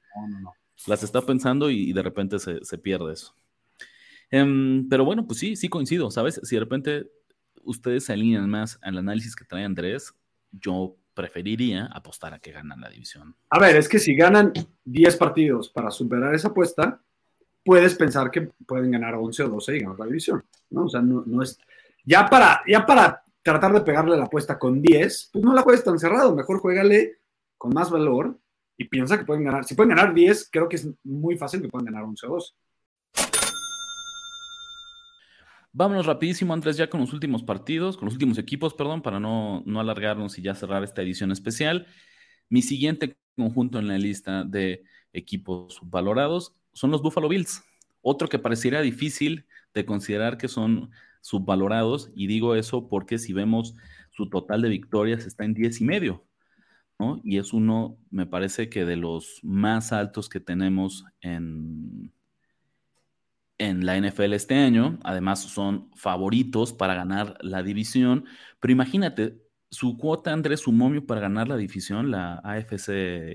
Las 0.87 1.03
está 1.03 1.21
pensando 1.21 1.69
y, 1.69 1.91
de 1.91 2.01
repente 2.01 2.39
se, 2.39 2.63
se 2.63 2.77
pierde 2.77 3.11
eso. 3.11 3.35
Em, 4.31 4.87
pero 4.87 5.03
bueno, 5.03 5.27
pues 5.27 5.39
sí, 5.39 5.57
sí 5.57 5.67
coincido, 5.67 6.09
¿sabes? 6.09 6.39
Si 6.43 6.55
de 6.55 6.61
repente 6.61 7.11
ustedes 7.63 8.05
se 8.05 8.13
alinean 8.13 8.49
más 8.49 8.79
al 8.83 8.99
análisis 8.99 9.35
que 9.35 9.43
trae 9.43 9.65
Andrés, 9.65 10.13
yo 10.53 10.95
preferiría 11.13 11.87
apostar 11.87 12.33
a 12.33 12.39
que 12.39 12.53
ganan 12.53 12.79
la 12.79 12.89
división. 12.89 13.35
A 13.49 13.59
ver, 13.59 13.75
es 13.75 13.89
que 13.89 13.99
si 13.99 14.15
ganan 14.15 14.53
10 14.85 15.17
partidos 15.17 15.67
para 15.67 15.91
superar 15.91 16.33
esa 16.33 16.47
apuesta, 16.47 17.03
puedes 17.67 17.95
pensar 17.95 18.31
que 18.31 18.49
pueden 18.65 18.91
ganar 18.91 19.15
11 19.15 19.43
o 19.43 19.49
12 19.49 19.75
y 19.75 19.79
ganar 19.81 19.99
la 19.99 20.05
división, 20.05 20.41
¿no? 20.69 20.85
O 20.85 20.89
sea, 20.89 21.01
no, 21.01 21.43
es... 21.43 21.59
Ya 22.05 22.25
para, 22.25 22.61
ya 22.65 22.85
para 22.85 23.21
tratar 23.41 23.73
de 23.73 23.81
pegarle 23.81 24.15
la 24.15 24.23
apuesta 24.23 24.57
con 24.57 24.81
10, 24.81 25.31
pues 25.33 25.43
no 25.43 25.53
la 25.53 25.63
juegues 25.63 25.83
tan 25.83 25.99
cerrado, 25.99 26.33
mejor 26.33 26.59
juégale 26.59 27.17
con 27.57 27.73
más 27.73 27.91
valor 27.91 28.39
y 28.77 28.85
piensa 28.85 29.19
que 29.19 29.25
pueden 29.25 29.43
ganar. 29.43 29.65
Si 29.65 29.75
pueden 29.75 29.89
ganar 29.93 30.13
10, 30.13 30.49
creo 30.49 30.69
que 30.69 30.77
es 30.77 30.87
muy 31.03 31.37
fácil 31.37 31.61
que 31.61 31.67
puedan 31.67 31.87
ganar 31.87 32.03
11 32.03 32.27
o 32.27 32.29
12. 32.35 32.53
Vámonos 35.73 36.05
rapidísimo, 36.05 36.53
Andrés, 36.53 36.77
ya 36.77 36.89
con 36.89 37.01
los 37.01 37.11
últimos 37.11 37.43
partidos, 37.43 37.97
con 37.97 38.05
los 38.05 38.13
últimos 38.13 38.37
equipos, 38.37 38.75
perdón, 38.75 39.01
para 39.01 39.19
no, 39.19 39.61
no 39.65 39.81
alargarnos 39.81 40.39
y 40.39 40.41
ya 40.41 40.55
cerrar 40.55 40.85
esta 40.85 41.01
edición 41.01 41.33
especial. 41.33 41.85
Mi 42.47 42.61
siguiente 42.61 43.17
conjunto 43.35 43.77
en 43.77 43.89
la 43.89 43.97
lista 43.97 44.45
de 44.45 44.85
equipos 45.11 45.81
valorados 45.83 46.53
son 46.77 46.91
los 46.91 47.01
Buffalo 47.01 47.27
Bills. 47.27 47.63
Otro 48.01 48.29
que 48.29 48.37
pareciera 48.37 48.81
difícil 48.81 49.47
de 49.73 49.85
considerar 49.85 50.37
que 50.37 50.47
son 50.47 50.91
subvalorados, 51.21 52.11
y 52.15 52.27
digo 52.27 52.55
eso 52.55 52.87
porque 52.87 53.17
si 53.17 53.33
vemos 53.33 53.73
su 54.11 54.29
total 54.29 54.61
de 54.61 54.69
victorias 54.69 55.25
está 55.25 55.43
en 55.43 55.55
10 55.55 55.81
y 55.81 55.83
medio, 55.83 56.25
¿no? 56.99 57.19
Y 57.23 57.37
es 57.39 57.51
uno, 57.51 57.97
me 58.11 58.27
parece 58.27 58.69
que 58.69 58.85
de 58.85 58.95
los 58.95 59.39
más 59.43 59.91
altos 59.91 60.29
que 60.29 60.39
tenemos 60.39 61.03
en, 61.21 62.13
en 63.57 63.85
la 63.85 63.97
NFL 63.97 64.33
este 64.33 64.55
año. 64.55 64.99
Además, 65.03 65.41
son 65.41 65.89
favoritos 65.95 66.73
para 66.73 66.93
ganar 66.93 67.37
la 67.41 67.63
división. 67.63 68.25
Pero 68.59 68.71
imagínate, 68.71 69.41
su 69.69 69.97
cuota, 69.97 70.31
Andrés, 70.31 70.61
su 70.61 70.71
momio 70.71 71.05
para 71.05 71.21
ganar 71.21 71.47
la 71.47 71.57
división, 71.57 72.11
la 72.11 72.35
AFC 72.43 72.89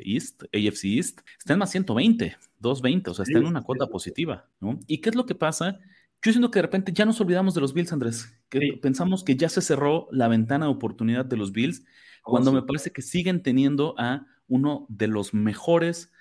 East, 0.04 0.44
AFC 0.44 0.84
East, 0.84 1.20
está 1.38 1.52
en 1.52 1.58
más 1.58 1.70
120, 1.70 2.36
220, 2.58 3.10
o 3.10 3.14
sea, 3.14 3.24
está 3.24 3.38
en 3.38 3.46
una 3.46 3.62
cuota 3.62 3.86
positiva, 3.86 4.48
¿no? 4.60 4.78
¿Y 4.86 4.98
qué 5.00 5.10
es 5.10 5.14
lo 5.14 5.26
que 5.26 5.34
pasa? 5.34 5.78
Yo 6.22 6.32
siento 6.32 6.50
que 6.50 6.58
de 6.58 6.62
repente 6.62 6.92
ya 6.92 7.04
nos 7.04 7.20
olvidamos 7.20 7.54
de 7.54 7.60
los 7.60 7.74
Bills, 7.74 7.92
Andrés, 7.92 8.32
que 8.48 8.78
pensamos 8.80 9.24
que 9.24 9.36
ya 9.36 9.48
se 9.48 9.60
cerró 9.60 10.08
la 10.10 10.28
ventana 10.28 10.66
de 10.66 10.72
oportunidad 10.72 11.24
de 11.24 11.36
los 11.36 11.52
Bills, 11.52 11.84
oh, 12.24 12.30
cuando 12.30 12.52
me 12.52 12.62
parece 12.62 12.92
que 12.92 13.02
siguen 13.02 13.42
teniendo 13.42 13.94
a 13.98 14.26
uno 14.46 14.86
de 14.88 15.08
los 15.08 15.34
mejores 15.34 16.12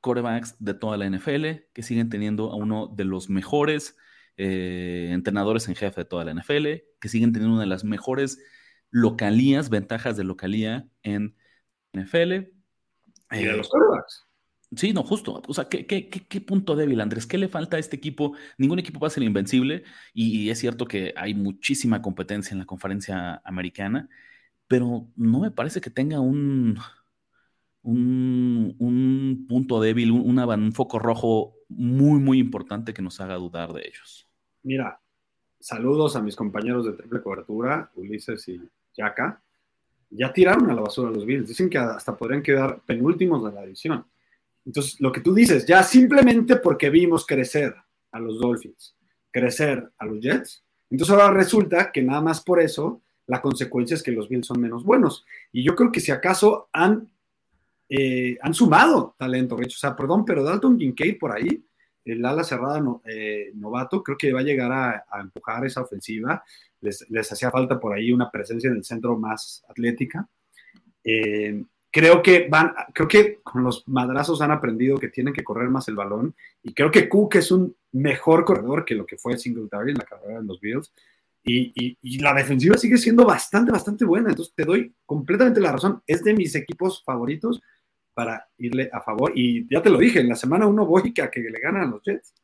corebacks 0.00 0.56
de 0.58 0.74
toda 0.74 0.96
la 0.96 1.08
NFL, 1.08 1.46
que 1.72 1.82
siguen 1.82 2.08
teniendo 2.08 2.50
a 2.50 2.56
uno 2.56 2.88
de 2.88 3.04
los 3.04 3.28
mejores 3.28 3.96
eh, 4.36 5.10
entrenadores 5.12 5.68
en 5.68 5.74
jefe 5.74 6.00
de 6.00 6.04
toda 6.06 6.24
la 6.24 6.32
NFL, 6.32 6.66
que 6.98 7.08
siguen 7.08 7.32
teniendo 7.32 7.54
una 7.54 7.64
de 7.64 7.68
las 7.68 7.84
mejores 7.84 8.42
localías, 8.90 9.70
ventajas 9.70 10.16
de 10.16 10.24
localía 10.24 10.88
en 11.02 11.36
NFL. 11.92 12.52
Y 13.32 13.44
de 13.44 13.56
los 13.56 13.68
corebacks. 13.68 14.26
Sí, 14.76 14.92
no, 14.92 15.02
justo. 15.02 15.42
O 15.48 15.54
sea, 15.54 15.68
¿qué, 15.68 15.86
¿qué, 15.86 16.40
punto 16.40 16.76
débil, 16.76 17.00
Andrés? 17.00 17.26
¿Qué 17.26 17.38
le 17.38 17.48
falta 17.48 17.76
a 17.76 17.80
este 17.80 17.96
equipo? 17.96 18.36
Ningún 18.56 18.78
equipo 18.78 19.00
va 19.00 19.08
a 19.08 19.10
ser 19.10 19.24
invencible 19.24 19.82
y 20.14 20.48
es 20.50 20.60
cierto 20.60 20.86
que 20.86 21.12
hay 21.16 21.34
muchísima 21.34 22.02
competencia 22.02 22.54
en 22.54 22.60
la 22.60 22.66
conferencia 22.66 23.42
americana, 23.44 24.08
pero 24.68 25.08
no 25.16 25.40
me 25.40 25.50
parece 25.50 25.80
que 25.80 25.90
tenga 25.90 26.20
un, 26.20 26.78
un, 27.82 29.46
punto 29.48 29.80
débil, 29.80 30.12
un, 30.12 30.38
un, 30.38 30.72
foco 30.72 31.00
rojo 31.00 31.56
muy, 31.68 32.20
muy 32.20 32.38
importante 32.38 32.94
que 32.94 33.02
nos 33.02 33.20
haga 33.20 33.34
dudar 33.34 33.72
de 33.72 33.88
ellos. 33.88 34.28
Mira, 34.62 35.00
saludos 35.58 36.14
a 36.14 36.22
mis 36.22 36.36
compañeros 36.36 36.86
de 36.86 36.92
triple 36.92 37.22
cobertura, 37.22 37.90
Ulises 37.96 38.46
y 38.48 38.60
Yaka. 38.96 39.42
Ya 40.10 40.32
tiraron 40.32 40.70
a 40.70 40.74
la 40.74 40.82
basura 40.82 41.10
los 41.10 41.24
Bills. 41.24 41.48
Dicen 41.48 41.70
que 41.70 41.78
hasta 41.78 42.16
podrían 42.16 42.42
quedar 42.42 42.80
penúltimos 42.84 43.44
de 43.44 43.52
la 43.52 43.62
división. 43.62 44.04
Entonces, 44.64 45.00
lo 45.00 45.12
que 45.12 45.20
tú 45.20 45.32
dices, 45.32 45.66
ya 45.66 45.82
simplemente 45.82 46.56
porque 46.56 46.90
vimos 46.90 47.26
crecer 47.26 47.74
a 48.12 48.18
los 48.18 48.38
Dolphins, 48.40 48.96
crecer 49.30 49.90
a 49.96 50.04
los 50.04 50.20
Jets, 50.20 50.64
entonces 50.90 51.14
ahora 51.14 51.32
resulta 51.32 51.92
que 51.92 52.02
nada 52.02 52.20
más 52.20 52.40
por 52.40 52.60
eso 52.60 53.00
la 53.26 53.40
consecuencia 53.40 53.94
es 53.94 54.02
que 54.02 54.10
los 54.10 54.28
Bills 54.28 54.46
son 54.46 54.60
menos 54.60 54.84
buenos. 54.84 55.24
Y 55.52 55.62
yo 55.62 55.76
creo 55.76 55.92
que 55.92 56.00
si 56.00 56.10
acaso 56.10 56.68
han 56.72 57.08
eh, 57.92 58.38
han 58.40 58.54
sumado 58.54 59.16
talento, 59.18 59.56
Rich. 59.56 59.74
O 59.74 59.78
sea, 59.78 59.96
perdón, 59.96 60.24
pero 60.24 60.44
Dalton 60.44 60.78
Kincaid 60.78 61.18
por 61.18 61.32
ahí, 61.32 61.66
el 62.10 62.24
ala 62.24 62.44
cerrada 62.44 62.82
eh, 63.04 63.50
novato, 63.54 64.02
creo 64.02 64.18
que 64.18 64.32
va 64.32 64.40
a 64.40 64.44
llegar 64.44 64.72
a, 64.72 65.20
empujar 65.20 65.64
esa 65.64 65.82
ofensiva. 65.82 66.42
Les, 66.80 67.06
hacía 67.32 67.50
falta 67.50 67.78
por 67.78 67.92
ahí 67.92 68.12
una 68.12 68.30
presencia 68.30 68.68
en 68.68 68.76
el 68.76 68.84
centro 68.84 69.18
más 69.18 69.64
atlética. 69.68 70.28
Eh, 71.04 71.64
creo 71.90 72.22
que 72.22 72.48
van, 72.48 72.72
creo 72.94 73.08
que 73.08 73.40
con 73.42 73.64
los 73.64 73.86
madrazos 73.88 74.40
han 74.40 74.50
aprendido 74.50 74.98
que 74.98 75.08
tienen 75.08 75.34
que 75.34 75.44
correr 75.44 75.68
más 75.68 75.88
el 75.88 75.96
balón. 75.96 76.34
Y 76.62 76.72
creo 76.72 76.90
que 76.90 77.08
Cook 77.08 77.36
es 77.36 77.50
un 77.50 77.74
mejor 77.92 78.44
corredor 78.44 78.84
que 78.84 78.94
lo 78.94 79.06
que 79.06 79.18
fue 79.18 79.38
Singletary 79.38 79.92
en 79.92 79.98
la 79.98 80.04
carrera 80.04 80.40
de 80.40 80.46
los 80.46 80.60
Bills. 80.60 80.92
Y, 81.42 81.96
y, 82.02 82.18
la 82.18 82.34
defensiva 82.34 82.76
sigue 82.76 82.98
siendo 82.98 83.24
bastante, 83.24 83.72
bastante 83.72 84.04
buena. 84.04 84.28
Entonces 84.28 84.54
te 84.54 84.64
doy 84.64 84.94
completamente 85.06 85.60
la 85.60 85.72
razón. 85.72 86.02
Es 86.06 86.22
de 86.22 86.34
mis 86.34 86.54
equipos 86.54 87.02
favoritos 87.02 87.62
para 88.20 88.50
irle 88.58 88.90
a 88.92 89.00
favor. 89.00 89.32
Y 89.34 89.66
ya 89.72 89.80
te 89.80 89.88
lo 89.88 89.96
dije, 89.96 90.20
en 90.20 90.28
la 90.28 90.36
semana 90.36 90.66
uno 90.66 90.84
voy 90.84 91.14
a 91.22 91.30
que 91.30 91.40
le 91.40 91.58
ganan 91.58 91.84
a 91.84 91.86
los 91.86 92.02
Jets. 92.02 92.34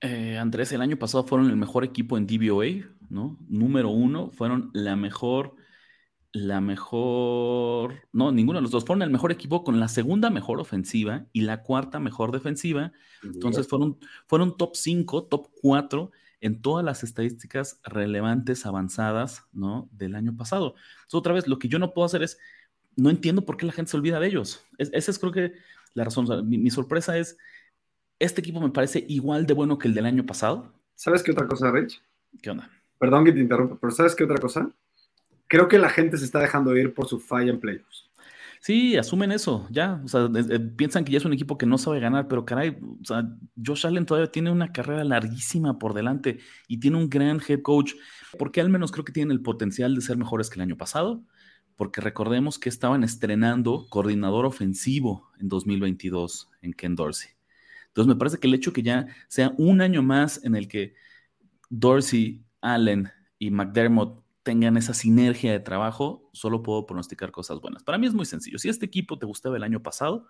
Eh, 0.00 0.38
Andrés, 0.38 0.72
el 0.72 0.80
año 0.80 0.96
pasado 0.96 1.24
fueron 1.24 1.50
el 1.50 1.56
mejor 1.56 1.84
equipo 1.84 2.16
en 2.16 2.26
DVOA, 2.26 2.88
¿no? 3.10 3.36
Número 3.50 3.90
uno, 3.90 4.30
fueron 4.30 4.70
la 4.72 4.96
mejor, 4.96 5.56
la 6.32 6.62
mejor, 6.62 7.96
no, 8.12 8.32
ninguno 8.32 8.60
de 8.60 8.62
los 8.62 8.70
dos, 8.70 8.86
fueron 8.86 9.02
el 9.02 9.10
mejor 9.10 9.30
equipo 9.30 9.62
con 9.62 9.78
la 9.78 9.88
segunda 9.88 10.30
mejor 10.30 10.58
ofensiva 10.58 11.26
y 11.34 11.42
la 11.42 11.62
cuarta 11.62 12.00
mejor 12.00 12.32
defensiva. 12.32 12.92
Entonces 13.22 13.68
fueron, 13.68 13.98
fueron 14.26 14.56
top 14.56 14.74
5, 14.74 15.24
top 15.24 15.48
4 15.60 16.10
en 16.40 16.62
todas 16.62 16.82
las 16.82 17.04
estadísticas 17.04 17.78
relevantes, 17.84 18.64
avanzadas, 18.64 19.44
¿no? 19.52 19.90
Del 19.92 20.14
año 20.14 20.34
pasado. 20.34 20.76
Entonces, 20.76 21.14
otra 21.14 21.34
vez, 21.34 21.46
lo 21.46 21.58
que 21.58 21.68
yo 21.68 21.78
no 21.78 21.92
puedo 21.92 22.06
hacer 22.06 22.22
es 22.22 22.38
no 22.98 23.10
entiendo 23.10 23.46
por 23.46 23.56
qué 23.56 23.64
la 23.64 23.72
gente 23.72 23.90
se 23.90 23.96
olvida 23.96 24.18
de 24.18 24.26
ellos. 24.26 24.64
esa 24.76 25.10
es 25.10 25.18
creo 25.18 25.32
que 25.32 25.52
la 25.94 26.04
razón. 26.04 26.48
mi, 26.48 26.70
sorpresa 26.70 27.16
es, 27.16 27.38
este 28.18 28.40
equipo 28.40 28.60
me 28.60 28.70
parece 28.70 29.04
igual 29.08 29.46
de 29.46 29.54
bueno 29.54 29.78
que 29.78 29.88
el 29.88 29.94
del 29.94 30.06
año 30.06 30.26
pasado. 30.26 30.74
¿Sabes 30.96 31.22
qué 31.22 31.30
otra 31.30 31.46
cosa, 31.46 31.70
Rich? 31.70 32.02
¿Qué 32.42 32.50
onda? 32.50 32.68
Perdón 32.98 33.24
que 33.24 33.32
te 33.32 33.38
interrumpa, 33.38 33.78
pero 33.80 33.92
¿sabes 33.92 34.16
qué 34.16 34.24
otra 34.24 34.38
cosa? 34.38 34.70
Creo 35.46 35.68
que 35.68 35.78
la 35.78 35.88
gente 35.88 36.18
se 36.18 36.24
está 36.24 36.40
dejando 36.40 36.76
ir 36.76 36.92
por 36.92 37.06
su 37.06 37.20
falla 37.20 37.50
en 37.50 37.60
playoffs. 37.60 38.10
Sí, 38.60 38.96
asumen 38.96 39.30
eso, 39.30 39.68
ya. 39.70 40.00
O 40.04 40.08
sea, 40.08 40.28
piensan 40.76 41.04
que 41.04 41.12
ya 41.12 41.18
es 41.18 41.24
un 41.24 41.32
equipo 41.32 41.56
que 41.56 41.66
no 41.66 41.78
sabe 41.78 42.00
ganar, 42.00 42.26
pero 42.26 42.44
caray, 42.44 42.76
o 42.82 43.04
sea, 43.04 43.24
Josh 43.64 43.86
Allen 43.86 44.06
todavía 44.06 44.32
tiene 44.32 44.50
una 44.50 44.72
carrera 44.72 45.04
larguísima 45.04 45.78
por 45.78 45.94
delante 45.94 46.40
y 46.66 46.80
tiene 46.80 46.96
un 46.96 47.08
gran 47.08 47.40
head 47.46 47.62
coach, 47.62 47.94
porque 48.36 48.60
al 48.60 48.68
menos 48.68 48.90
creo 48.90 49.04
que 49.04 49.12
tienen 49.12 49.30
el 49.30 49.40
potencial 49.40 49.94
de 49.94 50.00
ser 50.00 50.16
mejores 50.16 50.50
que 50.50 50.56
el 50.56 50.62
año 50.62 50.76
pasado 50.76 51.22
porque 51.78 52.00
recordemos 52.00 52.58
que 52.58 52.68
estaban 52.68 53.04
estrenando 53.04 53.86
coordinador 53.88 54.44
ofensivo 54.44 55.30
en 55.38 55.48
2022 55.48 56.50
en 56.60 56.72
Ken 56.72 56.96
Dorsey. 56.96 57.30
Entonces 57.86 58.08
me 58.08 58.18
parece 58.18 58.38
que 58.38 58.48
el 58.48 58.54
hecho 58.54 58.72
que 58.72 58.82
ya 58.82 59.06
sea 59.28 59.54
un 59.58 59.80
año 59.80 60.02
más 60.02 60.44
en 60.44 60.56
el 60.56 60.66
que 60.66 60.94
Dorsey, 61.70 62.42
Allen 62.60 63.08
y 63.38 63.52
McDermott 63.52 64.24
tengan 64.42 64.76
esa 64.76 64.92
sinergia 64.92 65.52
de 65.52 65.60
trabajo, 65.60 66.28
solo 66.32 66.64
puedo 66.64 66.84
pronosticar 66.84 67.30
cosas 67.30 67.60
buenas. 67.60 67.84
Para 67.84 67.96
mí 67.96 68.08
es 68.08 68.12
muy 68.14 68.26
sencillo. 68.26 68.58
Si 68.58 68.68
este 68.68 68.86
equipo 68.86 69.16
te 69.16 69.26
gustaba 69.26 69.56
el 69.56 69.62
año 69.62 69.80
pasado, 69.80 70.26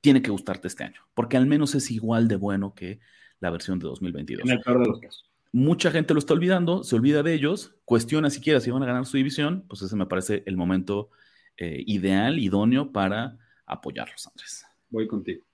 tiene 0.00 0.22
que 0.22 0.30
gustarte 0.30 0.68
este 0.68 0.84
año, 0.84 1.00
porque 1.14 1.36
al 1.36 1.46
menos 1.46 1.74
es 1.74 1.90
igual 1.90 2.28
de 2.28 2.36
bueno 2.36 2.74
que 2.76 3.00
la 3.40 3.50
versión 3.50 3.80
de 3.80 3.88
2022. 3.88 4.48
En 4.48 4.52
el 4.52 4.60
peor 4.60 4.78
de 4.78 4.86
los 4.86 5.00
casos. 5.00 5.29
Mucha 5.52 5.90
gente 5.90 6.14
lo 6.14 6.20
está 6.20 6.34
olvidando, 6.34 6.84
se 6.84 6.94
olvida 6.94 7.22
de 7.22 7.34
ellos, 7.34 7.74
cuestiona 7.84 8.30
siquiera 8.30 8.60
si 8.60 8.70
van 8.70 8.82
a 8.82 8.86
ganar 8.86 9.06
su 9.06 9.16
división, 9.16 9.64
pues 9.68 9.82
ese 9.82 9.96
me 9.96 10.06
parece 10.06 10.42
el 10.46 10.56
momento 10.56 11.10
eh, 11.56 11.82
ideal, 11.86 12.38
idóneo 12.38 12.92
para 12.92 13.38
apoyarlos, 13.66 14.26
Andrés. 14.26 14.64
Voy 14.88 15.06
contigo. 15.06 15.44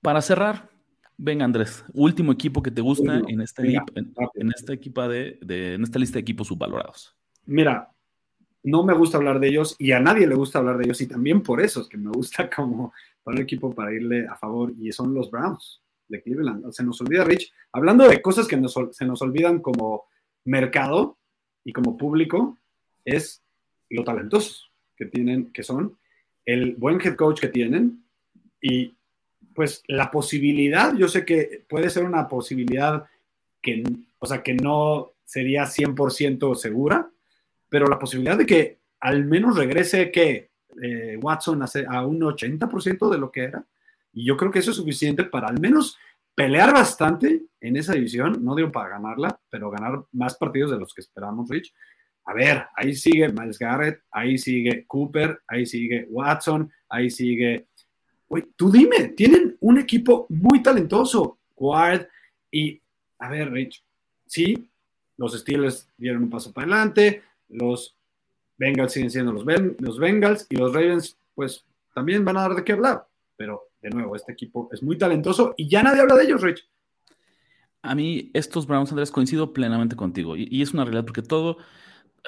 Para 0.00 0.22
cerrar, 0.22 0.70
venga 1.16 1.44
Andrés, 1.44 1.84
último 1.92 2.32
equipo 2.32 2.62
que 2.62 2.70
te 2.70 2.80
gusta 2.80 3.18
en, 3.28 3.40
esta 3.40 3.62
en, 3.62 4.52
esta 4.54 4.72
equipa 4.72 5.08
de, 5.08 5.38
en 5.42 5.82
esta 5.82 5.98
lista 5.98 6.14
de 6.14 6.20
equipos 6.20 6.48
subvalorados. 6.48 7.16
Mira, 7.44 7.90
no 8.62 8.82
me 8.82 8.94
gusta 8.94 9.18
hablar 9.18 9.40
de 9.40 9.48
ellos 9.48 9.76
y 9.78 9.92
a 9.92 10.00
nadie 10.00 10.26
le 10.26 10.34
gusta 10.34 10.58
hablar 10.58 10.78
de 10.78 10.84
ellos 10.84 11.00
y 11.00 11.06
también 11.06 11.42
por 11.42 11.60
eso 11.60 11.82
es 11.82 11.88
que 11.88 11.98
me 11.98 12.10
gusta 12.10 12.48
como 12.54 12.92
para 13.22 13.36
un 13.36 13.42
equipo 13.42 13.74
para 13.74 13.92
irle 13.92 14.26
a 14.26 14.36
favor 14.36 14.72
y 14.78 14.90
son 14.92 15.14
los 15.14 15.30
Browns 15.30 15.82
de 16.10 16.22
Cleveland. 16.22 16.70
Se 16.72 16.84
nos 16.84 17.00
olvida, 17.00 17.24
Rich, 17.24 17.52
hablando 17.72 18.06
de 18.06 18.20
cosas 18.20 18.46
que 18.46 18.60
se 18.92 19.06
nos 19.06 19.22
olvidan 19.22 19.60
como 19.60 20.04
mercado 20.44 21.16
y 21.64 21.72
como 21.72 21.96
público, 21.96 22.58
es 23.04 23.42
lo 23.88 24.04
talentosos 24.04 24.70
que 24.96 25.06
tienen, 25.06 25.52
que 25.52 25.62
son, 25.62 25.96
el 26.44 26.74
buen 26.74 27.00
head 27.00 27.16
coach 27.16 27.40
que 27.40 27.48
tienen 27.48 28.04
y 28.60 28.94
pues 29.54 29.82
la 29.88 30.10
posibilidad, 30.10 30.94
yo 30.94 31.08
sé 31.08 31.24
que 31.24 31.64
puede 31.68 31.90
ser 31.90 32.04
una 32.04 32.28
posibilidad 32.28 33.04
que, 33.60 33.82
o 34.18 34.26
sea, 34.26 34.42
que 34.42 34.54
no 34.54 35.12
sería 35.24 35.64
100% 35.64 36.54
segura, 36.54 37.10
pero 37.68 37.86
la 37.86 37.98
posibilidad 37.98 38.38
de 38.38 38.46
que 38.46 38.78
al 39.00 39.24
menos 39.24 39.56
regrese 39.56 40.10
que 40.10 40.50
eh, 40.82 41.18
Watson 41.20 41.62
a 41.62 42.06
un 42.06 42.20
80% 42.20 43.10
de 43.10 43.18
lo 43.18 43.30
que 43.30 43.42
era, 43.42 43.64
y 44.12 44.24
yo 44.24 44.36
creo 44.36 44.50
que 44.50 44.58
eso 44.58 44.70
es 44.70 44.76
suficiente 44.76 45.24
para 45.24 45.48
al 45.48 45.60
menos 45.60 45.98
pelear 46.34 46.72
bastante 46.72 47.42
en 47.60 47.76
esa 47.76 47.92
división, 47.92 48.42
no 48.42 48.54
digo 48.54 48.72
para 48.72 48.90
ganarla, 48.90 49.38
pero 49.50 49.70
ganar 49.70 50.04
más 50.12 50.36
partidos 50.36 50.70
de 50.70 50.78
los 50.78 50.94
que 50.94 51.02
esperamos, 51.02 51.48
Rich. 51.48 51.74
A 52.24 52.34
ver, 52.34 52.66
ahí 52.76 52.94
sigue 52.94 53.28
Miles 53.28 53.58
Garrett, 53.58 54.02
ahí 54.10 54.38
sigue 54.38 54.86
Cooper, 54.86 55.40
ahí 55.46 55.66
sigue 55.66 56.06
Watson, 56.10 56.70
ahí 56.88 57.10
sigue... 57.10 57.66
tú 58.56 58.70
dime, 58.70 59.08
tienen 59.08 59.56
un 59.60 59.78
equipo 59.78 60.26
muy 60.28 60.62
talentoso, 60.62 61.38
Ward, 61.56 62.06
y 62.50 62.80
a 63.18 63.28
ver, 63.28 63.50
Rich, 63.50 63.84
sí, 64.26 64.70
los 65.16 65.38
Steelers 65.38 65.88
dieron 65.98 66.22
un 66.22 66.30
paso 66.30 66.52
para 66.52 66.66
adelante, 66.66 67.22
los 67.48 67.96
Bengals 68.56 68.92
siguen 68.92 69.10
siendo 69.10 69.32
los, 69.32 69.44
los 69.78 69.98
Bengals 69.98 70.46
y 70.48 70.56
los 70.56 70.72
Ravens, 70.72 71.18
pues 71.34 71.64
también 71.94 72.24
van 72.24 72.36
a 72.36 72.42
dar 72.42 72.54
de 72.54 72.64
qué 72.64 72.72
hablar, 72.72 73.06
pero 73.36 73.69
de 73.82 73.90
nuevo, 73.90 74.14
este 74.14 74.32
equipo 74.32 74.68
es 74.72 74.82
muy 74.82 74.98
talentoso 74.98 75.54
y 75.56 75.68
ya 75.68 75.82
nadie 75.82 76.00
habla 76.00 76.16
de 76.16 76.24
ellos, 76.24 76.42
Rich. 76.42 76.68
A 77.82 77.94
mí, 77.94 78.30
estos 78.34 78.66
Browns, 78.66 78.90
Andrés, 78.90 79.10
coincido 79.10 79.52
plenamente 79.52 79.96
contigo. 79.96 80.36
Y, 80.36 80.60
es 80.60 80.74
una 80.74 80.84
realidad 80.84 81.06
porque 81.06 81.22
todo, 81.22 81.56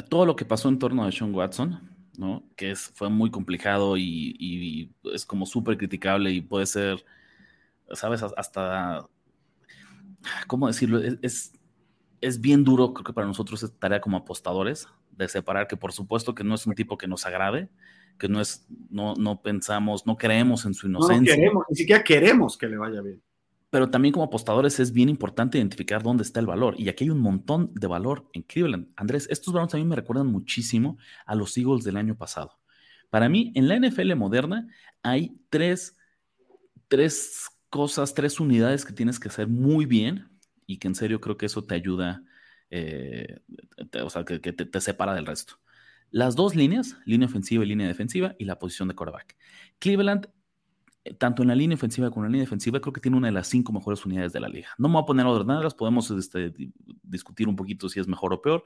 todo 0.08 0.24
lo 0.24 0.34
que 0.34 0.46
pasó 0.46 0.68
en 0.70 0.78
torno 0.78 1.04
a 1.04 1.12
Sean 1.12 1.34
Watson, 1.34 1.78
¿no? 2.16 2.42
Que 2.56 2.70
es, 2.70 2.90
fue 2.94 3.10
muy 3.10 3.30
complicado 3.30 3.96
y, 3.98 4.90
es 5.12 5.26
como 5.26 5.44
súper 5.44 5.76
criticable 5.76 6.30
y 6.30 6.40
puede 6.40 6.64
ser, 6.64 7.04
¿sabes? 7.92 8.22
Hasta, 8.22 9.06
¿cómo 10.46 10.68
decirlo? 10.68 11.00
Es, 11.20 11.52
es, 12.22 12.40
bien 12.40 12.64
duro, 12.64 12.94
creo 12.94 13.04
que 13.04 13.12
para 13.12 13.26
nosotros 13.26 13.62
es 13.62 13.78
tarea 13.78 14.00
como 14.00 14.16
apostadores, 14.16 14.88
de 15.10 15.28
separar 15.28 15.68
que 15.68 15.76
por 15.76 15.92
supuesto 15.92 16.34
que 16.34 16.44
no 16.44 16.54
es 16.54 16.66
un 16.66 16.74
tipo 16.74 16.96
que 16.96 17.08
nos 17.08 17.26
agrade, 17.26 17.68
que 18.18 18.28
no 18.28 18.40
es, 18.40 18.66
no, 18.90 19.14
no 19.14 19.42
pensamos, 19.42 20.06
no 20.06 20.16
creemos 20.16 20.64
en 20.64 20.74
su 20.74 20.86
inocencia. 20.86 21.34
No 21.34 21.40
queremos, 21.40 21.64
ni 21.70 21.76
siquiera 21.76 22.04
queremos 22.04 22.56
que 22.56 22.68
le 22.68 22.76
vaya 22.76 23.00
bien. 23.00 23.22
Pero 23.70 23.88
también 23.88 24.12
como 24.12 24.26
apostadores 24.26 24.78
es 24.80 24.92
bien 24.92 25.08
importante 25.08 25.58
identificar 25.58 26.02
dónde 26.02 26.24
está 26.24 26.40
el 26.40 26.46
valor. 26.46 26.74
Y 26.78 26.88
aquí 26.88 27.04
hay 27.04 27.10
un 27.10 27.20
montón 27.20 27.72
de 27.74 27.86
valor 27.86 28.28
en 28.34 28.42
Cleveland. 28.42 28.88
Andrés, 28.96 29.26
estos 29.30 29.54
Browns 29.54 29.74
a 29.74 29.78
mí 29.78 29.84
me 29.84 29.96
recuerdan 29.96 30.26
muchísimo 30.26 30.98
a 31.24 31.34
los 31.34 31.56
Eagles 31.56 31.82
del 31.82 31.96
año 31.96 32.16
pasado. 32.16 32.58
Para 33.08 33.28
mí, 33.28 33.50
en 33.54 33.68
la 33.68 33.76
NFL 33.78 34.14
moderna 34.14 34.68
hay 35.02 35.38
tres, 35.48 35.96
tres 36.88 37.48
cosas, 37.70 38.12
tres 38.12 38.40
unidades 38.40 38.84
que 38.84 38.92
tienes 38.92 39.18
que 39.18 39.28
hacer 39.28 39.48
muy 39.48 39.86
bien 39.86 40.28
y 40.66 40.78
que 40.78 40.88
en 40.88 40.94
serio 40.94 41.20
creo 41.20 41.38
que 41.38 41.46
eso 41.46 41.64
te 41.64 41.74
ayuda, 41.74 42.22
eh, 42.68 43.40
o 44.02 44.10
sea, 44.10 44.24
que, 44.24 44.38
te, 44.38 44.66
te, 44.66 44.80
separa 44.80 45.14
del 45.14 45.26
resto. 45.26 45.54
Las 46.12 46.36
dos 46.36 46.54
líneas, 46.54 46.98
línea 47.06 47.26
ofensiva 47.26 47.64
y 47.64 47.68
línea 47.68 47.88
defensiva, 47.88 48.36
y 48.38 48.44
la 48.44 48.58
posición 48.58 48.86
de 48.86 48.94
quarterback. 48.94 49.34
Cleveland, 49.78 50.28
eh, 51.04 51.14
tanto 51.14 51.40
en 51.40 51.48
la 51.48 51.54
línea 51.54 51.74
ofensiva 51.74 52.10
como 52.10 52.26
en 52.26 52.30
la 52.30 52.32
línea 52.32 52.44
defensiva, 52.44 52.80
creo 52.80 52.92
que 52.92 53.00
tiene 53.00 53.16
una 53.16 53.28
de 53.28 53.32
las 53.32 53.48
cinco 53.48 53.72
mejores 53.72 54.04
unidades 54.04 54.30
de 54.34 54.40
la 54.40 54.48
liga. 54.50 54.68
No 54.76 54.88
me 54.88 54.94
voy 54.94 55.02
a 55.02 55.06
poner 55.06 55.24
a 55.24 55.30
ordenarlas, 55.30 55.74
podemos 55.74 56.10
este, 56.10 56.52
discutir 57.02 57.48
un 57.48 57.56
poquito 57.56 57.88
si 57.88 57.98
es 57.98 58.06
mejor 58.06 58.34
o 58.34 58.42
peor, 58.42 58.62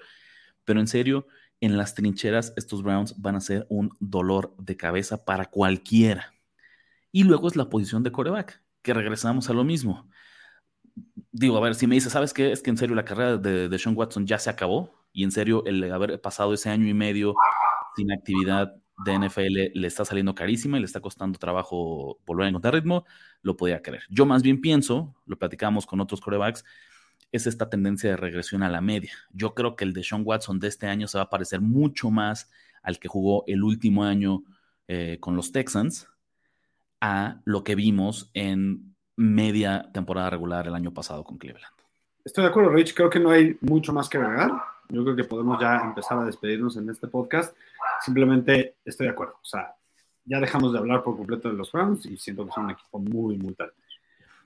pero 0.65 0.81
en 0.81 0.89
serio, 0.89 1.29
en 1.61 1.77
las 1.77 1.95
trincheras, 1.95 2.53
estos 2.57 2.83
Browns 2.83 3.15
van 3.17 3.37
a 3.37 3.41
ser 3.41 3.65
un 3.71 3.93
dolor 4.01 4.57
de 4.59 4.77
cabeza 4.77 5.25
para 5.25 5.45
cualquiera. 5.45 6.35
Y 7.13 7.23
luego 7.23 7.47
es 7.47 7.55
la 7.55 7.71
posición 7.71 8.03
de 8.03 8.11
coreback, 8.11 8.61
que 8.83 8.93
regresamos 8.93 9.49
a 9.51 9.53
lo 9.53 9.63
mismo. 9.63 10.11
Digo, 11.31 11.57
a 11.57 11.61
ver, 11.61 11.77
si 11.77 11.87
me 11.87 11.95
dice, 11.95 12.11
¿sabes 12.11 12.35
qué? 12.35 12.51
Es 12.51 12.61
que 12.61 12.71
en 12.71 12.77
serio 12.77 12.97
la 12.97 13.05
carrera 13.05 13.37
de, 13.37 13.69
de 13.69 13.79
Sean 13.79 13.97
Watson 13.97 14.27
ya 14.27 14.41
se 14.41 14.51
acabó 14.51 15.06
y 15.17 15.25
en 15.25 15.33
serio 15.33 15.65
el 15.65 15.91
haber 15.91 16.21
pasado 16.21 16.53
ese 16.53 16.69
año 16.69 16.87
y 16.87 16.93
medio 16.93 17.35
sin 17.97 18.13
actividad 18.13 18.75
de 19.03 19.19
NFL 19.19 19.73
le 19.73 19.87
está 19.87 20.05
saliendo 20.05 20.35
carísima 20.35 20.77
y 20.77 20.81
le 20.81 20.87
está 20.87 21.01
costando 21.01 21.39
trabajo 21.39 22.19
volver 22.27 22.45
a 22.45 22.49
encontrar 22.51 22.75
ritmo, 22.75 23.07
lo 23.41 23.57
podía 23.57 23.81
creer. 23.81 24.03
Yo 24.11 24.27
más 24.27 24.43
bien 24.43 24.61
pienso, 24.61 25.15
lo 25.25 25.39
platicamos 25.39 25.87
con 25.87 26.03
otros 26.03 26.21
corebacks, 26.21 26.67
es 27.33 27.47
esta 27.47 27.71
tendencia 27.71 28.11
de 28.11 28.19
regresión 28.19 28.63
a 28.63 28.69
la 28.69 28.83
media. 28.83 29.13
Yo 29.33 29.55
creo 29.55 29.75
que 29.75 29.85
el 29.87 29.95
de 29.95 30.05
Sean 30.05 30.21
Watson 30.23 30.61
de 30.61 30.69
este 30.69 30.87
año 30.87 31.09
se 31.09 31.17
va 31.17 31.25
a 31.25 31.31
parecer 31.31 31.63
mucho 31.63 32.11
más 32.11 32.51
al 32.83 32.99
que 32.99 33.09
jugó 33.09 33.43
el 33.47 33.63
último 33.63 34.05
año 34.05 34.45
eh, 34.87 35.17
con 35.19 35.35
los 35.35 35.51
Texans 35.51 36.09
a 37.01 37.41
lo 37.47 37.65
que 37.65 37.75
vimos 37.75 38.31
en 38.35 38.95
media 39.17 39.89
temporada 39.95 40.29
regular 40.29 40.67
el 40.67 40.75
año 40.75 40.93
pasado 40.93 41.25
con 41.25 41.39
Cleveland. 41.39 41.73
Estoy 42.23 42.45
de 42.45 42.51
acuerdo, 42.51 42.69
Rich. 42.69 42.95
Creo 42.95 43.09
que 43.09 43.19
no 43.19 43.31
hay 43.31 43.57
mucho 43.63 43.95
más 43.95 44.11
que 44.11 44.19
agregar 44.19 44.76
yo 44.89 45.03
creo 45.03 45.17
que 45.17 45.25
podemos 45.25 45.61
ya 45.61 45.79
empezar 45.79 46.19
a 46.19 46.25
despedirnos 46.25 46.77
en 46.77 46.89
este 46.91 47.09
podcast. 47.09 47.57
Simplemente 48.05 48.77
estoy 48.85 49.07
de 49.07 49.13
acuerdo. 49.13 49.35
O 49.35 49.45
sea, 49.45 49.75
ya 50.25 50.41
dejamos 50.41 50.73
de 50.73 50.79
hablar 50.79 51.03
por 51.03 51.17
completo 51.17 51.49
de 51.49 51.55
los 51.55 51.71
Browns 51.73 52.07
y 52.07 52.17
siento 52.17 52.45
que 52.47 52.53
son 52.53 52.65
un 52.65 52.71
equipo 52.73 52.99
muy, 52.99 53.37
muy 53.37 53.55
talentoso. 53.55 53.87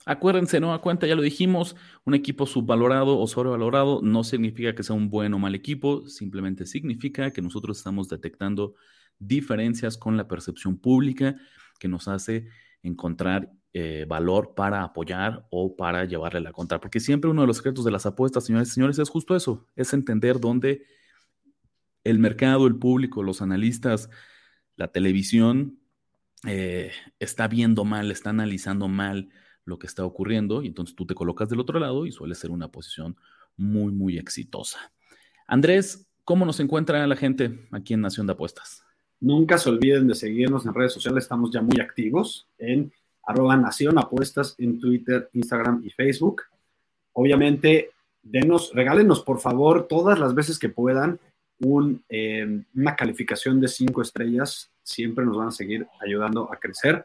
Acuérdense, 0.06 0.60
no 0.60 0.72
a 0.72 0.80
cuenta, 0.80 1.06
ya 1.06 1.14
lo 1.14 1.20
dijimos, 1.20 1.76
un 2.04 2.14
equipo 2.14 2.46
subvalorado 2.46 3.18
o 3.18 3.26
sobrevalorado 3.26 4.00
no 4.02 4.24
significa 4.24 4.74
que 4.74 4.82
sea 4.82 4.96
un 4.96 5.10
buen 5.10 5.34
o 5.34 5.38
mal 5.38 5.54
equipo, 5.54 6.06
simplemente 6.08 6.64
significa 6.64 7.30
que 7.32 7.42
nosotros 7.42 7.76
estamos 7.76 8.08
detectando 8.08 8.74
diferencias 9.18 9.98
con 9.98 10.16
la 10.16 10.26
percepción 10.26 10.78
pública 10.78 11.36
que 11.78 11.88
nos 11.88 12.08
hace 12.08 12.48
encontrar 12.82 13.50
eh, 13.72 14.04
valor 14.08 14.54
para 14.56 14.82
apoyar 14.82 15.46
o 15.50 15.76
para 15.76 16.04
llevarle 16.04 16.40
la 16.40 16.52
contra. 16.52 16.80
Porque 16.80 17.00
siempre 17.00 17.30
uno 17.30 17.42
de 17.42 17.46
los 17.46 17.58
secretos 17.58 17.84
de 17.84 17.92
las 17.92 18.06
apuestas, 18.06 18.44
señores 18.44 18.68
y 18.68 18.72
señores, 18.72 18.98
es 18.98 19.08
justo 19.08 19.36
eso, 19.36 19.66
es 19.76 19.92
entender 19.92 20.40
dónde 20.40 20.84
el 22.02 22.18
mercado, 22.18 22.66
el 22.66 22.76
público, 22.76 23.22
los 23.22 23.42
analistas, 23.42 24.10
la 24.76 24.88
televisión 24.88 25.78
eh, 26.46 26.90
está 27.18 27.46
viendo 27.48 27.84
mal, 27.84 28.10
está 28.10 28.30
analizando 28.30 28.88
mal 28.88 29.28
lo 29.64 29.78
que 29.78 29.86
está 29.86 30.04
ocurriendo 30.04 30.62
y 30.62 30.68
entonces 30.68 30.96
tú 30.96 31.06
te 31.06 31.14
colocas 31.14 31.48
del 31.48 31.60
otro 31.60 31.78
lado 31.78 32.06
y 32.06 32.12
suele 32.12 32.34
ser 32.34 32.50
una 32.50 32.68
posición 32.68 33.16
muy, 33.56 33.92
muy 33.92 34.18
exitosa. 34.18 34.92
Andrés, 35.46 36.08
¿cómo 36.24 36.44
nos 36.46 36.58
encuentra 36.60 37.06
la 37.06 37.16
gente 37.16 37.68
aquí 37.70 37.94
en 37.94 38.00
Nación 38.00 38.26
de 38.26 38.32
Apuestas? 38.32 38.82
Nunca 39.20 39.58
se 39.58 39.68
olviden 39.68 40.08
de 40.08 40.14
seguirnos 40.14 40.64
en 40.64 40.72
redes 40.72 40.94
sociales, 40.94 41.24
estamos 41.24 41.50
ya 41.52 41.60
muy 41.60 41.78
activos 41.78 42.48
en 42.56 42.90
arroba 43.30 43.56
Nación 43.56 43.98
Apuestas 43.98 44.54
en 44.58 44.78
Twitter, 44.78 45.30
Instagram 45.32 45.82
y 45.84 45.90
Facebook. 45.90 46.42
Obviamente, 47.12 47.90
denos, 48.22 48.72
regálenos 48.74 49.22
por 49.22 49.40
favor 49.40 49.88
todas 49.88 50.18
las 50.18 50.34
veces 50.34 50.58
que 50.58 50.68
puedan 50.68 51.18
eh, 52.08 52.62
una 52.74 52.96
calificación 52.96 53.60
de 53.60 53.68
cinco 53.68 54.02
estrellas. 54.02 54.70
Siempre 54.82 55.24
nos 55.24 55.36
van 55.36 55.48
a 55.48 55.52
seguir 55.52 55.86
ayudando 56.00 56.52
a 56.52 56.56
crecer. 56.56 57.04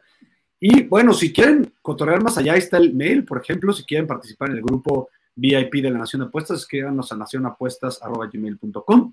Y 0.58 0.84
bueno, 0.84 1.12
si 1.12 1.32
quieren 1.32 1.72
cotorrear 1.82 2.22
más 2.22 2.38
allá, 2.38 2.56
está 2.56 2.78
el 2.78 2.94
mail, 2.94 3.24
por 3.24 3.38
ejemplo, 3.38 3.72
si 3.72 3.84
quieren 3.84 4.06
participar 4.06 4.50
en 4.50 4.56
el 4.56 4.62
grupo 4.62 5.10
VIP 5.34 5.82
de 5.82 5.90
la 5.90 5.98
Nación 5.98 6.20
de 6.20 6.28
Apuestas, 6.28 6.60
escríbanos 6.60 7.12
a 7.12 7.16
nacionapuestas.gmail.com. 7.16 9.12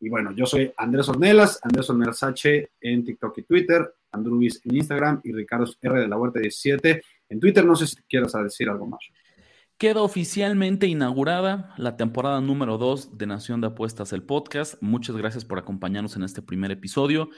Y 0.00 0.08
bueno, 0.08 0.32
yo 0.32 0.46
soy 0.46 0.72
Andrés 0.76 1.08
Ornelas, 1.08 1.60
Andrés 1.62 1.90
Ornelas 1.90 2.22
H 2.22 2.70
en 2.80 3.04
TikTok 3.04 3.36
y 3.38 3.42
Twitter, 3.42 3.92
Andrubis 4.12 4.60
en 4.64 4.76
Instagram 4.76 5.20
y 5.24 5.32
Ricardo 5.32 5.66
R 5.80 6.00
de 6.00 6.08
la 6.08 6.16
Huerta 6.16 6.40
17 6.40 7.02
en 7.28 7.40
Twitter. 7.40 7.64
No 7.64 7.76
sé 7.76 7.86
si 7.86 7.96
quieras 8.08 8.32
decir 8.42 8.68
algo 8.68 8.86
más. 8.86 9.00
Queda 9.78 10.02
oficialmente 10.02 10.88
inaugurada 10.88 11.72
la 11.76 11.96
temporada 11.96 12.40
número 12.40 12.78
2 12.78 13.16
de 13.16 13.26
Nación 13.26 13.60
de 13.60 13.68
Apuestas, 13.68 14.12
el 14.12 14.24
podcast. 14.24 14.74
Muchas 14.82 15.16
gracias 15.16 15.44
por 15.44 15.58
acompañarnos 15.58 16.16
en 16.16 16.24
este 16.24 16.42
primer 16.42 16.72
episodio. 16.72 17.30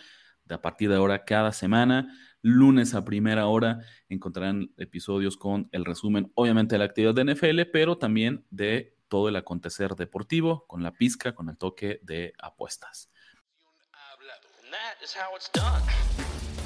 De 0.45 0.55
a 0.55 0.63
partir 0.63 0.89
de 0.89 0.97
ahora, 0.97 1.25
cada 1.27 1.53
semana, 1.53 2.17
lunes 2.41 2.95
a 2.95 3.05
primera 3.05 3.47
hora 3.47 3.81
encontrarán 4.09 4.73
episodios 4.79 5.37
con 5.37 5.69
el 5.73 5.85
resumen, 5.85 6.33
obviamente, 6.35 6.77
de 6.77 6.79
la 6.79 6.87
actividad 6.87 7.15
de 7.15 7.35
NFL, 7.35 7.71
pero 7.73 7.99
también 7.99 8.47
de 8.51 8.97
todo 9.09 9.29
el 9.29 9.37
acontecer 9.37 9.95
deportivo, 9.95 10.67
con 10.67 10.83
la 10.83 10.93
pizca, 10.93 11.35
con 11.35 11.51
el 11.51 11.59
toque 11.59 12.01
de 12.03 12.33
apuestas. 12.39 13.11